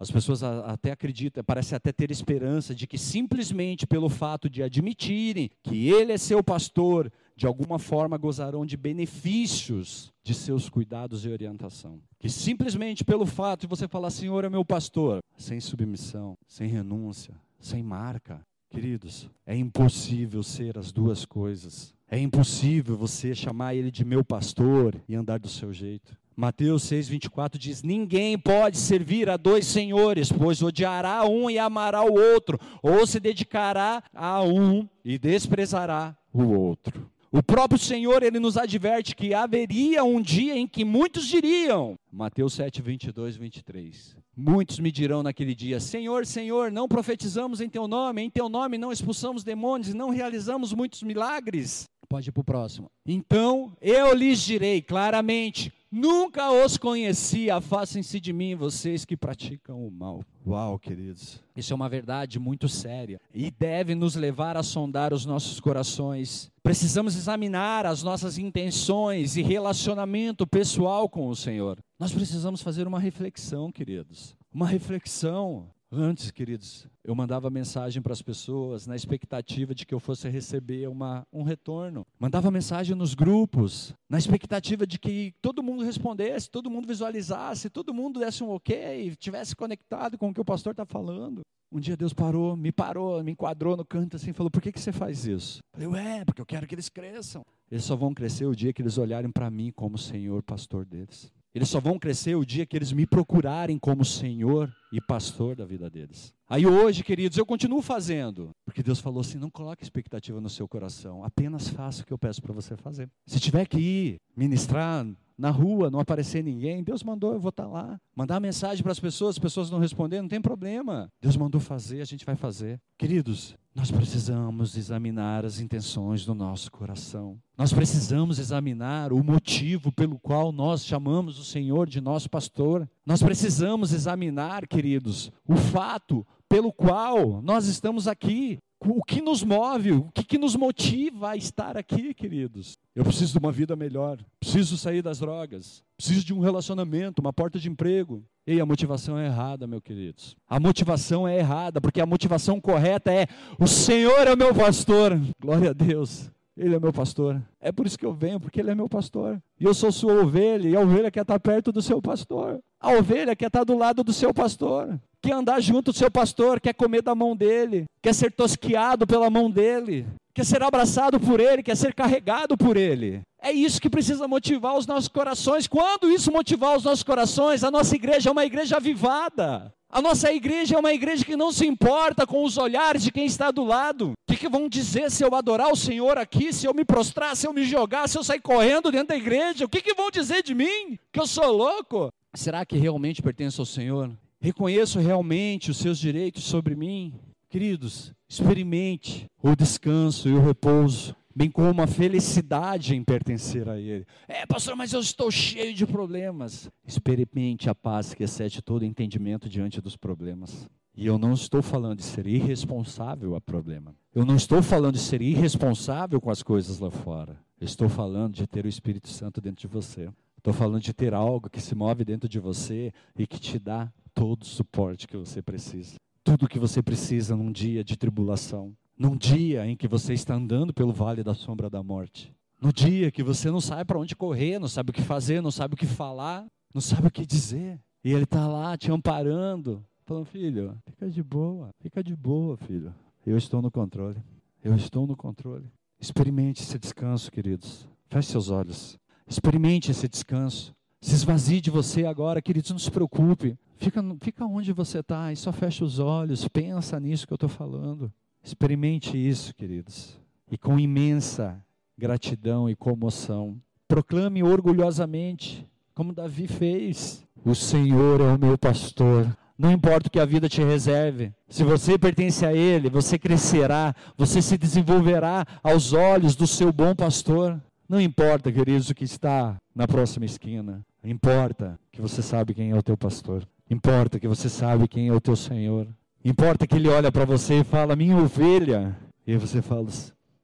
As 0.01 0.11
pessoas 0.11 0.45
até 0.45 0.93
acreditam, 0.93 1.43
parecem 1.43 1.75
até 1.75 1.93
ter 1.93 2.11
esperança 2.11 2.73
de 2.73 2.87
que 2.87 2.97
simplesmente 2.97 3.87
pelo 3.87 4.09
fato 4.09 4.49
de 4.49 4.63
admitirem 4.63 5.51
que 5.63 5.89
Ele 5.89 6.13
é 6.13 6.19
seu 6.19 6.43
pastor, 6.43 7.11
de 7.35 7.47
alguma 7.47 7.81
forma 7.81 8.17
gozarão 8.17 8.65
de 8.65 8.77
benefícios 8.77 10.13
de 10.23 10.35
seus 10.35 10.69
cuidados 10.69 11.25
e 11.25 11.29
orientação. 11.29 12.01
Que 12.19 12.29
simplesmente 12.29 13.05
pelo 13.05 13.27
fato 13.27 13.63
de 13.63 13.67
você 13.67 13.89
falar, 13.89 14.11
Senhor 14.11 14.45
é 14.45 14.49
meu 14.49 14.65
pastor, 14.65 15.21
sem 15.37 15.61
submissão, 15.61 16.37
sem 16.47 16.69
renúncia, 16.69 17.35
sem 17.59 17.83
marca, 17.83 18.47
queridos, 18.71 19.29
é 19.47 19.57
impossível 19.57 20.43
ser 20.43 20.79
as 20.79 20.93
duas 20.93 21.25
coisas. 21.25 21.95
É 22.11 22.19
impossível 22.19 22.97
você 22.97 23.35
chamar 23.35 23.75
ele 23.75 23.91
de 23.91 24.05
meu 24.05 24.25
pastor 24.25 24.95
e 25.09 25.15
andar 25.15 25.39
do 25.39 25.49
seu 25.49 25.73
jeito. 25.73 26.16
Mateus 26.35 26.85
6,24 26.85 27.59
diz: 27.59 27.83
Ninguém 27.83 28.39
pode 28.39 28.79
servir 28.79 29.29
a 29.29 29.37
dois 29.37 29.66
senhores, 29.66 30.31
pois 30.31 30.62
odiará 30.62 31.25
um 31.25 31.51
e 31.51 31.59
amará 31.59 32.03
o 32.03 32.14
outro, 32.14 32.59
ou 32.83 33.07
se 33.07 33.19
dedicará 33.19 34.03
a 34.14 34.43
um 34.43 34.89
e 35.05 35.19
desprezará 35.19 36.16
o 36.33 36.45
outro. 36.45 37.11
O 37.31 37.43
próprio 37.43 37.79
Senhor, 37.79 38.22
ele 38.22 38.41
nos 38.41 38.57
adverte 38.57 39.14
que 39.14 39.35
haveria 39.35 40.03
um 40.03 40.20
dia 40.20 40.57
em 40.57 40.66
que 40.66 40.83
muitos 40.83 41.26
diriam, 41.26 41.95
Mateus 42.11 42.55
7, 42.55 42.81
22, 42.81 43.37
23. 43.37 44.16
Muitos 44.35 44.79
me 44.79 44.91
dirão 44.91 45.22
naquele 45.22 45.55
dia: 45.55 45.79
Senhor, 45.79 46.24
Senhor, 46.24 46.72
não 46.72 46.89
profetizamos 46.89 47.61
em 47.61 47.68
teu 47.68 47.87
nome, 47.87 48.22
em 48.22 48.31
teu 48.31 48.49
nome 48.49 48.79
não 48.79 48.91
expulsamos 48.91 49.45
demônios, 49.45 49.93
não 49.93 50.09
realizamos 50.09 50.72
muitos 50.72 51.03
milagres. 51.03 51.85
Pode 52.09 52.31
ir 52.31 52.33
para 52.33 52.41
o 52.41 52.45
próximo. 52.45 52.91
Então 53.05 53.76
eu 53.83 54.14
lhes 54.14 54.41
direi 54.41 54.81
claramente: 54.81 55.70
Nunca 55.91 56.53
os 56.53 56.76
conheci, 56.76 57.51
afastem-se 57.51 58.20
de 58.20 58.30
mim, 58.30 58.55
vocês 58.55 59.07
que 59.07 59.16
praticam 59.16 59.86
o 59.86 59.91
mal. 59.91 60.22
Uau, 60.47 60.78
queridos. 60.78 61.43
Isso 61.57 61.72
é 61.72 61.76
uma 61.76 61.89
verdade 61.89 62.39
muito 62.39 62.68
séria 62.68 63.18
e 63.32 63.51
deve 63.51 63.95
nos 63.95 64.14
levar 64.14 64.57
a 64.59 64.62
sondar 64.62 65.14
os 65.14 65.24
nossos 65.24 65.59
corações. 65.61 66.51
Precisamos 66.62 67.16
examinar 67.16 67.86
as 67.86 68.03
nossas 68.03 68.36
intenções 68.36 69.39
e 69.39 69.43
relacionamento 69.43 70.47
pessoal 70.47 71.09
com 71.09 71.26
o 71.26 71.34
Senhor. 71.34 71.78
Nós 71.99 72.12
precisamos 72.12 72.61
fazer 72.61 72.86
uma 72.86 73.01
reflexão, 73.01 73.72
queridos. 73.72 74.36
Uma 74.53 74.66
reflexão. 74.66 75.70
Antes, 75.91 76.30
queridos, 76.30 76.86
eu 77.03 77.14
mandava 77.14 77.49
mensagem 77.49 78.03
para 78.03 78.12
as 78.12 78.20
pessoas 78.20 78.86
na 78.86 78.95
expectativa 78.95 79.74
de 79.74 79.86
que 79.86 79.95
eu 79.95 79.99
fosse 79.99 80.28
receber 80.28 80.86
uma, 80.86 81.26
um 81.32 81.43
retorno. 81.43 82.07
Mandava 82.18 82.51
mensagem 82.51 82.95
nos 82.95 83.14
grupos, 83.14 83.95
na 84.07 84.18
expectativa 84.18 84.86
de 84.86 84.99
que 84.99 85.32
todo 85.41 85.62
mundo 85.62 85.82
respondesse, 85.82 86.51
todo 86.51 86.68
mundo 86.68 86.86
visualizasse, 86.86 87.70
todo 87.70 87.95
mundo 87.95 88.20
desse 88.20 88.45
um 88.45 88.51
ok, 88.51 89.16
tivesse 89.16 89.57
conectado 89.57 90.18
com 90.18 90.28
o 90.28 90.34
que 90.34 90.41
o 90.43 90.45
pastor 90.45 90.72
está 90.72 90.84
falando. 90.84 91.41
Um 91.72 91.80
dia 91.80 91.97
Deus 91.97 92.12
parou, 92.12 92.55
me 92.55 92.70
parou, 92.70 93.22
me 93.24 93.32
enquadrou 93.32 93.74
no 93.74 93.84
canto 93.84 94.16
assim 94.16 94.32
falou: 94.34 94.51
Por 94.51 94.61
que, 94.61 94.72
que 94.72 94.80
você 94.80 94.93
faz 94.93 95.26
isso? 95.26 95.61
Eu 95.72 95.80
falei: 95.80 95.89
Ué, 95.89 96.24
porque 96.24 96.41
eu 96.41 96.47
quero 96.47 96.66
que 96.66 96.74
eles 96.74 96.89
cresçam. 96.91 97.43
Eles 97.70 97.84
só 97.84 97.97
vão 97.97 98.12
crescer 98.12 98.47
o 98.47 98.55
dia 98.55 98.72
que 98.72 98.80
eles 98.80 98.97
olharem 98.97 99.30
para 99.30 99.51
mim 99.51 99.70
como 99.74 99.97
Senhor, 99.99 100.43
pastor 100.43 100.84
deles. 100.84 101.30
Eles 101.59 101.71
só 101.71 101.81
vão 101.81 101.99
crescer 101.99 102.37
o 102.37 102.47
dia 102.47 102.65
que 102.65 102.77
eles 102.77 102.93
me 102.93 103.05
procurarem 103.05 103.81
como 103.81 104.05
Senhor 104.05 104.73
e 104.93 105.01
pastor 105.01 105.57
da 105.57 105.65
vida 105.67 105.91
deles. 105.91 106.33
Aí 106.49 106.65
hoje, 106.65 107.03
queridos, 107.03 107.37
eu 107.37 107.45
continuo 107.45 107.83
fazendo, 107.83 108.53
porque 108.65 108.81
Deus 108.81 109.01
falou 109.01 109.23
assim: 109.23 109.39
não 109.39 109.51
coloque 109.51 109.83
expectativa 109.83 110.41
no 110.41 110.49
seu 110.49 110.69
coração, 110.69 111.25
apenas 111.25 111.69
faça 111.69 112.03
o 112.03 112.07
que 112.07 112.13
eu 112.13 112.19
peço 112.19 112.41
para 112.41 112.53
você 112.53 112.77
fazer. 112.77 113.11
Se 113.27 113.41
tiver 113.41 113.67
que 113.67 113.77
ir 113.77 114.21
ministrar 114.37 115.05
na 115.37 115.51
rua, 115.51 115.91
não 115.91 115.99
aparecer 115.99 116.45
ninguém, 116.45 116.85
Deus 116.85 117.03
mandou, 117.03 117.33
eu 117.33 117.41
vou 117.41 117.49
estar 117.49 117.65
tá 117.65 117.69
lá. 117.69 118.01
Mandar 118.15 118.39
mensagem 118.39 118.81
para 118.81 118.93
as 118.93 119.01
pessoas, 119.01 119.31
as 119.31 119.39
pessoas 119.41 119.69
não 119.69 119.81
responderem, 119.81 120.23
não 120.23 120.29
tem 120.29 120.41
problema. 120.41 121.11
Deus 121.21 121.37
mandou 121.37 121.61
fazer, 121.61 122.01
a 122.01 122.05
gente 122.05 122.25
vai 122.25 122.37
fazer. 122.37 122.81
Queridos, 122.97 123.57
nós 123.79 123.93
precisamos 123.93 124.76
examinar 124.76 125.45
as 125.45 125.61
intenções 125.61 126.24
do 126.24 126.35
nosso 126.35 126.68
coração. 126.68 127.39
Nós 127.57 127.72
precisamos 127.72 128.41
examinar 128.41 129.12
o 129.12 129.22
motivo 129.22 129.93
pelo 129.93 130.18
qual 130.18 130.51
nós 130.51 130.85
chamamos 130.85 131.39
o 131.39 131.45
Senhor 131.45 131.89
de 131.89 132.01
nosso 132.01 132.29
pastor. 132.29 132.91
Nós 133.07 133.22
precisamos 133.22 133.93
examinar, 133.93 134.66
queridos, 134.66 135.31
o 135.47 135.55
fato 135.55 136.26
pelo 136.49 136.72
qual 136.72 137.41
nós 137.41 137.66
estamos 137.66 138.09
aqui. 138.09 138.59
O 138.81 139.03
que 139.05 139.20
nos 139.20 139.45
move, 139.45 139.93
o 139.93 140.11
que, 140.12 140.24
que 140.24 140.39
nos 140.39 140.57
motiva 140.57 141.31
a 141.31 141.37
estar 141.37 141.76
aqui, 141.76 142.14
queridos? 142.14 142.76
Eu 142.95 143.05
preciso 143.05 143.33
de 143.33 143.39
uma 143.39 143.51
vida 143.51 143.74
melhor, 143.74 144.18
preciso 144.41 144.79
sair 144.79 145.03
das 145.03 145.18
drogas, 145.18 145.83
preciso 145.97 146.24
de 146.24 146.33
um 146.33 146.39
relacionamento, 146.39 147.20
uma 147.20 147.33
porta 147.33 147.59
de 147.59 147.68
emprego. 147.68 148.24
Ei, 148.51 148.62
a 148.62 148.64
motivação 148.64 149.18
é 149.18 149.26
errada, 149.26 149.66
meus 149.66 149.82
queridos. 149.82 150.34
A 150.49 150.59
motivação 150.59 151.28
é 151.28 151.36
errada, 151.36 151.82
porque 151.82 152.01
a 152.01 152.07
motivação 152.07 152.59
correta 152.59 153.12
é: 153.12 153.26
o 153.61 153.66
Senhor 153.66 154.26
é 154.26 154.32
o 154.32 154.38
meu 154.38 154.55
pastor. 154.55 155.20
Glória 155.38 155.68
a 155.68 155.72
Deus. 155.74 156.30
Ele 156.57 156.74
é 156.74 156.80
meu 156.80 156.90
pastor. 156.90 157.42
É 157.61 157.70
por 157.70 157.86
isso 157.86 157.99
que 157.99 158.07
eu 158.07 158.14
venho, 158.14 158.40
porque 158.40 158.59
ele 158.59 158.70
é 158.70 158.74
meu 158.74 158.88
pastor. 158.88 159.38
E 159.61 159.64
eu 159.66 159.74
sou 159.74 159.92
sua 159.92 160.14
ovelha, 160.22 160.66
e 160.66 160.74
a 160.74 160.80
ovelha 160.80 161.11
quer 161.11 161.20
estar 161.20 161.38
perto 161.38 161.70
do 161.70 161.82
seu 161.82 162.01
pastor. 162.01 162.59
A 162.80 162.92
ovelha 162.92 163.36
quer 163.36 163.49
estar 163.49 163.64
do 163.64 163.76
lado 163.76 164.03
do 164.03 164.14
seu 164.14 164.32
pastor 164.32 164.99
quer 165.23 165.33
andar 165.33 165.61
junto 165.61 165.93
do 165.93 165.99
seu 165.99 166.11
pastor, 166.11 166.61
quer 166.61 166.75
comer 166.75 167.03
da 167.03 167.14
mão 167.14 167.37
dele, 167.37 167.85
quer 168.03 168.14
ser 168.14 168.33
tosquiado 168.33 169.07
pela 169.07 169.31
mão 169.31 169.51
dele, 169.51 170.07
quer 170.35 170.45
ser 170.45 170.62
abraçado 170.62 171.19
por 171.19 171.41
ele, 171.41 171.62
quer 171.62 171.77
ser 171.77 171.95
carregado 171.95 172.57
por 172.57 172.77
ele. 172.77 173.21
É 173.41 173.53
isso 173.53 173.81
que 173.81 173.91
precisa 173.91 174.27
motivar 174.27 174.77
os 174.77 174.87
nossos 174.87 175.09
corações. 175.09 175.66
Quando 175.66 176.11
isso 176.11 176.33
motivar 176.33 176.77
os 176.77 176.85
nossos 176.85 177.03
corações, 177.05 177.62
a 177.62 177.71
nossa 177.71 177.95
igreja 177.95 178.29
é 178.29 178.33
uma 178.33 178.45
igreja 178.45 178.77
avivada. 178.77 179.73
A 179.91 180.03
nossa 180.03 180.31
igreja 180.31 180.77
é 180.77 180.79
uma 180.79 180.93
igreja 180.93 181.25
que 181.25 181.37
não 181.37 181.51
se 181.51 181.66
importa 181.66 182.27
com 182.27 182.45
os 182.45 182.59
olhares 182.59 183.03
de 183.03 183.11
quem 183.11 183.25
está 183.25 183.51
do 183.51 183.64
lado. 183.64 184.11
O 184.11 184.33
que, 184.33 184.37
que, 184.37 184.49
vão 184.49 184.69
dizer 184.69 185.11
se 185.11 185.25
eu 185.25 185.35
adorar 185.35 185.73
o 185.73 185.77
Senhor 185.77 186.19
aqui, 186.19 186.53
se 186.53 186.66
eu 186.66 186.75
me 186.75 186.85
prostrar, 186.85 187.35
se 187.35 187.47
eu 187.47 187.55
me 187.55 187.64
jogar, 187.64 188.07
se 188.07 188.19
eu 188.19 188.23
sair 188.23 188.41
correndo 188.41 188.93
dentro 188.93 189.09
da 189.09 189.16
igreja? 189.16 189.64
O 189.64 189.69
que, 189.69 189.81
que 189.81 189.95
vão 189.95 190.11
dizer 190.11 190.43
de 190.43 190.55
mim? 190.55 190.99
Que 191.11 191.19
eu 191.19 191.27
sou 191.27 191.51
louco? 191.51 192.11
Será 192.35 192.66
que 192.66 192.77
realmente 192.77 193.23
pertence 193.23 193.59
ao 193.59 193.64
Senhor? 193.64 194.11
Reconheço 194.41 194.99
realmente 194.99 195.70
os 195.70 195.78
seus 195.78 195.99
direitos 195.99 196.45
sobre 196.45 196.74
mim. 196.74 197.14
Queridos, 197.49 198.12
experimente 198.28 199.26
o 199.43 199.57
descanso 199.57 200.28
e 200.28 200.32
o 200.32 200.41
repouso, 200.41 201.16
bem 201.34 201.51
como 201.51 201.80
a 201.80 201.86
felicidade 201.86 202.95
em 202.95 203.03
pertencer 203.03 203.68
a 203.68 203.78
Ele. 203.78 204.07
É, 204.26 204.45
pastor, 204.45 204.76
mas 204.76 204.93
eu 204.93 205.01
estou 205.01 205.30
cheio 205.30 205.72
de 205.72 205.86
problemas. 205.86 206.70
Experimente 206.86 207.70
a 207.70 207.74
paz 207.74 208.12
que 208.12 208.22
excede 208.22 208.61
todo 208.61 208.84
entendimento 208.84 209.49
diante 209.49 209.80
dos 209.80 209.97
problemas. 209.97 210.68
E 210.95 211.07
eu 211.07 211.16
não 211.16 211.32
estou 211.32 211.62
falando 211.62 211.99
de 211.99 212.05
ser 212.05 212.26
irresponsável 212.26 213.36
a 213.36 213.41
problema. 213.41 213.95
Eu 214.12 214.24
não 214.24 214.34
estou 214.34 214.61
falando 214.61 214.95
de 214.95 215.01
ser 215.01 215.22
irresponsável 215.22 216.20
com 216.20 216.28
as 216.28 216.43
coisas 216.43 216.80
lá 216.80 216.91
fora. 216.91 217.39
Eu 217.61 217.64
estou 217.64 217.89
falando 217.89 218.34
de 218.34 218.47
ter 218.49 218.64
o 218.64 218.68
Espírito 218.68 219.09
Santo 219.09 219.41
dentro 219.41 219.61
de 219.61 219.72
você. 219.72 220.11
Estou 220.39 220.53
falando 220.53 220.80
de 220.80 220.95
ter 220.95 221.12
algo 221.12 221.51
que 221.51 221.61
se 221.61 221.74
move 221.74 222.05
dentro 222.05 222.28
de 222.28 222.39
você 222.39 222.93
e 223.16 223.26
que 223.26 223.39
te 223.39 223.59
dá 223.59 223.93
todo 224.14 224.43
o 224.43 224.47
suporte 224.47 225.07
que 225.07 225.16
você 225.16 225.43
precisa. 225.43 225.97
Tudo 226.24 226.47
o 226.47 226.49
que 226.49 226.59
você 226.59 226.82
precisa 226.82 227.36
num 227.36 227.53
dia 227.53 227.84
de 227.84 227.97
tribulação. 227.97 228.72
Num 228.97 229.16
dia 229.16 229.66
em 229.66 229.76
que 229.76 229.86
você 229.86 230.14
está 230.14 230.34
andando 230.34 230.72
pelo 230.72 230.93
vale 230.93 231.22
da 231.22 231.34
sombra 231.34 231.68
da 231.68 231.82
morte. 231.82 232.34
No 232.61 232.72
dia 232.72 233.11
que 233.11 233.22
você 233.22 233.51
não 233.51 233.61
sabe 233.61 233.84
para 233.84 233.99
onde 233.99 234.16
correr, 234.16 234.59
não 234.59 234.68
sabe 234.68 234.91
o 234.91 234.93
que 234.93 235.03
fazer, 235.03 235.41
não 235.41 235.51
sabe 235.51 235.74
o 235.74 235.76
que 235.76 235.86
falar, 235.86 236.47
não 236.74 236.80
sabe 236.80 237.07
o 237.07 237.11
que 237.11 237.24
dizer. 237.24 237.78
E 238.05 238.12
Ele 238.12 238.24
está 238.24 238.47
lá 238.47 238.76
te 238.76 238.91
amparando, 238.91 239.84
falando: 240.05 240.26
Filho, 240.26 240.76
fica 240.86 241.09
de 241.09 241.22
boa, 241.22 241.70
fica 241.80 242.03
de 242.03 242.16
boa, 242.16 242.57
filho. 242.57 242.93
Eu 243.26 243.36
estou 243.36 243.61
no 243.62 243.70
controle. 243.70 244.20
Eu 244.62 244.74
estou 244.74 245.07
no 245.07 245.16
controle. 245.16 245.70
Experimente 246.01 246.62
esse 246.62 246.78
descanso, 246.78 247.30
queridos. 247.30 247.89
Feche 248.09 248.30
seus 248.30 248.51
olhos. 248.51 248.99
Experimente 249.29 249.91
esse 249.91 250.09
descanso. 250.09 250.74
Se 251.01 251.14
esvazie 251.14 251.61
de 251.61 251.70
você 251.70 252.07
agora, 252.07 252.43
queridos, 252.43 252.70
não 252.70 252.79
se 252.79 252.91
preocupe. 252.91 253.57
Fica, 253.76 254.03
fica 254.20 254.45
onde 254.45 254.72
você 254.72 254.99
está 254.99 255.33
e 255.33 255.37
só 255.37 255.53
fecha 255.53 255.85
os 255.85 255.99
olhos, 255.99 256.49
pensa 256.49 256.99
nisso 256.99 257.26
que 257.26 257.33
eu 257.33 257.37
estou 257.37 257.49
falando. 257.49 258.12
Experimente 258.43 259.16
isso, 259.16 259.55
queridos. 259.55 260.18
E 260.51 260.59
com 260.59 260.79
imensa 260.79 261.62
gratidão 261.97 262.68
e 262.68 262.74
comoção, 262.74 263.61
proclame 263.87 264.43
orgulhosamente, 264.43 265.66
como 265.95 266.12
Davi 266.12 266.49
fez: 266.49 267.24
O 267.45 267.55
Senhor 267.55 268.20
é 268.20 268.33
o 268.33 268.39
meu 268.39 268.57
pastor. 268.57 269.26
Não 269.57 269.72
importa 269.72 270.07
o 270.07 270.11
que 270.11 270.20
a 270.20 270.24
vida 270.24 270.49
te 270.49 270.62
reserve, 270.62 271.33
se 271.49 271.64
você 271.64 271.99
pertence 271.99 272.47
a 272.47 272.53
Ele, 272.53 272.89
você 272.89 273.18
crescerá, 273.18 273.93
você 274.16 274.41
se 274.41 274.57
desenvolverá 274.57 275.45
aos 275.64 275.93
olhos 275.93 276.37
do 276.37 276.47
seu 276.47 276.72
bom 276.72 276.95
pastor. 276.95 277.61
Não 277.89 277.99
importa, 277.99 278.53
queridos, 278.53 278.91
o 278.91 278.95
que 278.95 279.05
está 279.05 279.57
na 279.74 279.89
próxima 279.89 280.26
esquina. 280.26 280.84
Importa 281.03 281.80
que 281.91 282.03
você 282.03 282.20
sabe 282.20 282.53
quem 282.53 282.70
é 282.70 282.76
o 282.76 282.82
teu 282.82 282.99
pastor. 282.99 283.49
Importa 283.70 284.20
que 284.20 284.28
você 284.28 284.47
sabe 284.51 284.86
quem 284.86 285.09
é 285.09 285.12
o 285.12 285.20
teu 285.20 285.34
Senhor. 285.34 285.89
Importa 286.22 286.66
que 286.66 286.74
ele 286.74 286.89
olha 286.89 287.11
para 287.11 287.24
você 287.24 287.61
e 287.61 287.64
fala: 287.64 287.97
"Minha 287.97 288.18
ovelha". 288.18 288.95
E 289.26 289.34
você 289.39 289.62
fala: 289.62 289.86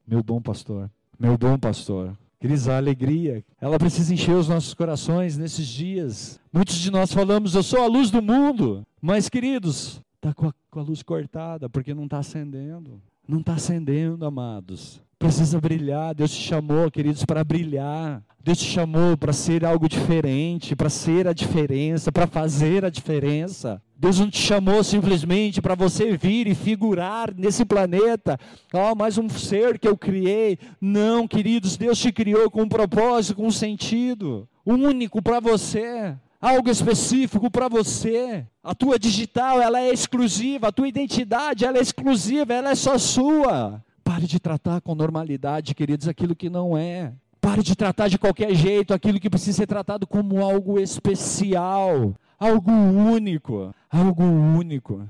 "Meu 0.06 0.22
bom 0.22 0.40
pastor, 0.40 0.90
meu 1.18 1.36
bom 1.36 1.58
pastor". 1.58 2.16
Queridos, 2.40 2.66
a 2.66 2.78
alegria, 2.78 3.44
ela 3.60 3.78
precisa 3.78 4.14
encher 4.14 4.34
os 4.34 4.48
nossos 4.48 4.72
corações 4.72 5.36
nesses 5.36 5.66
dias. 5.66 6.40
Muitos 6.50 6.76
de 6.76 6.90
nós 6.90 7.12
falamos: 7.12 7.54
"Eu 7.54 7.62
sou 7.62 7.82
a 7.82 7.86
luz 7.86 8.10
do 8.10 8.22
mundo". 8.22 8.86
Mas, 9.02 9.28
queridos, 9.28 10.00
está 10.14 10.32
com, 10.32 10.50
com 10.70 10.80
a 10.80 10.82
luz 10.82 11.02
cortada 11.02 11.68
porque 11.68 11.92
não 11.92 12.04
está 12.04 12.20
acendendo. 12.20 13.02
Não 13.28 13.40
está 13.40 13.52
acendendo, 13.52 14.24
amados 14.24 15.04
precisa 15.24 15.58
brilhar. 15.58 16.14
Deus 16.14 16.30
te 16.30 16.42
chamou, 16.42 16.90
queridos, 16.90 17.24
para 17.24 17.42
brilhar. 17.42 18.22
Deus 18.42 18.58
te 18.58 18.66
chamou 18.66 19.16
para 19.16 19.32
ser 19.32 19.64
algo 19.64 19.88
diferente, 19.88 20.76
para 20.76 20.90
ser 20.90 21.26
a 21.26 21.32
diferença, 21.32 22.12
para 22.12 22.26
fazer 22.26 22.84
a 22.84 22.90
diferença. 22.90 23.80
Deus 23.96 24.20
não 24.20 24.28
te 24.28 24.36
chamou 24.36 24.84
simplesmente 24.84 25.62
para 25.62 25.74
você 25.74 26.14
vir 26.14 26.46
e 26.46 26.54
figurar 26.54 27.32
nesse 27.34 27.64
planeta. 27.64 28.38
Oh, 28.70 28.94
mais 28.94 29.16
um 29.16 29.26
ser 29.30 29.78
que 29.78 29.88
eu 29.88 29.96
criei. 29.96 30.58
Não, 30.78 31.26
queridos, 31.26 31.78
Deus 31.78 31.98
te 31.98 32.12
criou 32.12 32.50
com 32.50 32.62
um 32.62 32.68
propósito, 32.68 33.36
com 33.36 33.46
um 33.46 33.50
sentido 33.50 34.46
único 34.66 35.22
para 35.22 35.40
você 35.40 36.14
algo 36.38 36.68
específico 36.68 37.50
para 37.50 37.68
você. 37.68 38.46
A 38.62 38.74
tua 38.74 38.98
digital, 38.98 39.62
ela 39.62 39.80
é 39.80 39.90
exclusiva, 39.90 40.68
a 40.68 40.72
tua 40.72 40.86
identidade, 40.86 41.64
ela 41.64 41.78
é 41.78 41.80
exclusiva, 41.80 42.52
ela 42.52 42.72
é 42.72 42.74
só 42.74 42.98
sua. 42.98 43.82
Pare 44.04 44.26
de 44.26 44.38
tratar 44.38 44.82
com 44.82 44.94
normalidade, 44.94 45.74
queridos, 45.74 46.06
aquilo 46.06 46.36
que 46.36 46.50
não 46.50 46.76
é. 46.76 47.14
Pare 47.40 47.62
de 47.62 47.74
tratar 47.74 48.08
de 48.08 48.18
qualquer 48.18 48.54
jeito 48.54 48.92
aquilo 48.92 49.18
que 49.18 49.30
precisa 49.30 49.56
ser 49.56 49.66
tratado 49.66 50.06
como 50.06 50.44
algo 50.44 50.78
especial, 50.78 52.14
algo 52.38 52.70
único, 52.70 53.74
algo 53.90 54.22
único. 54.22 55.08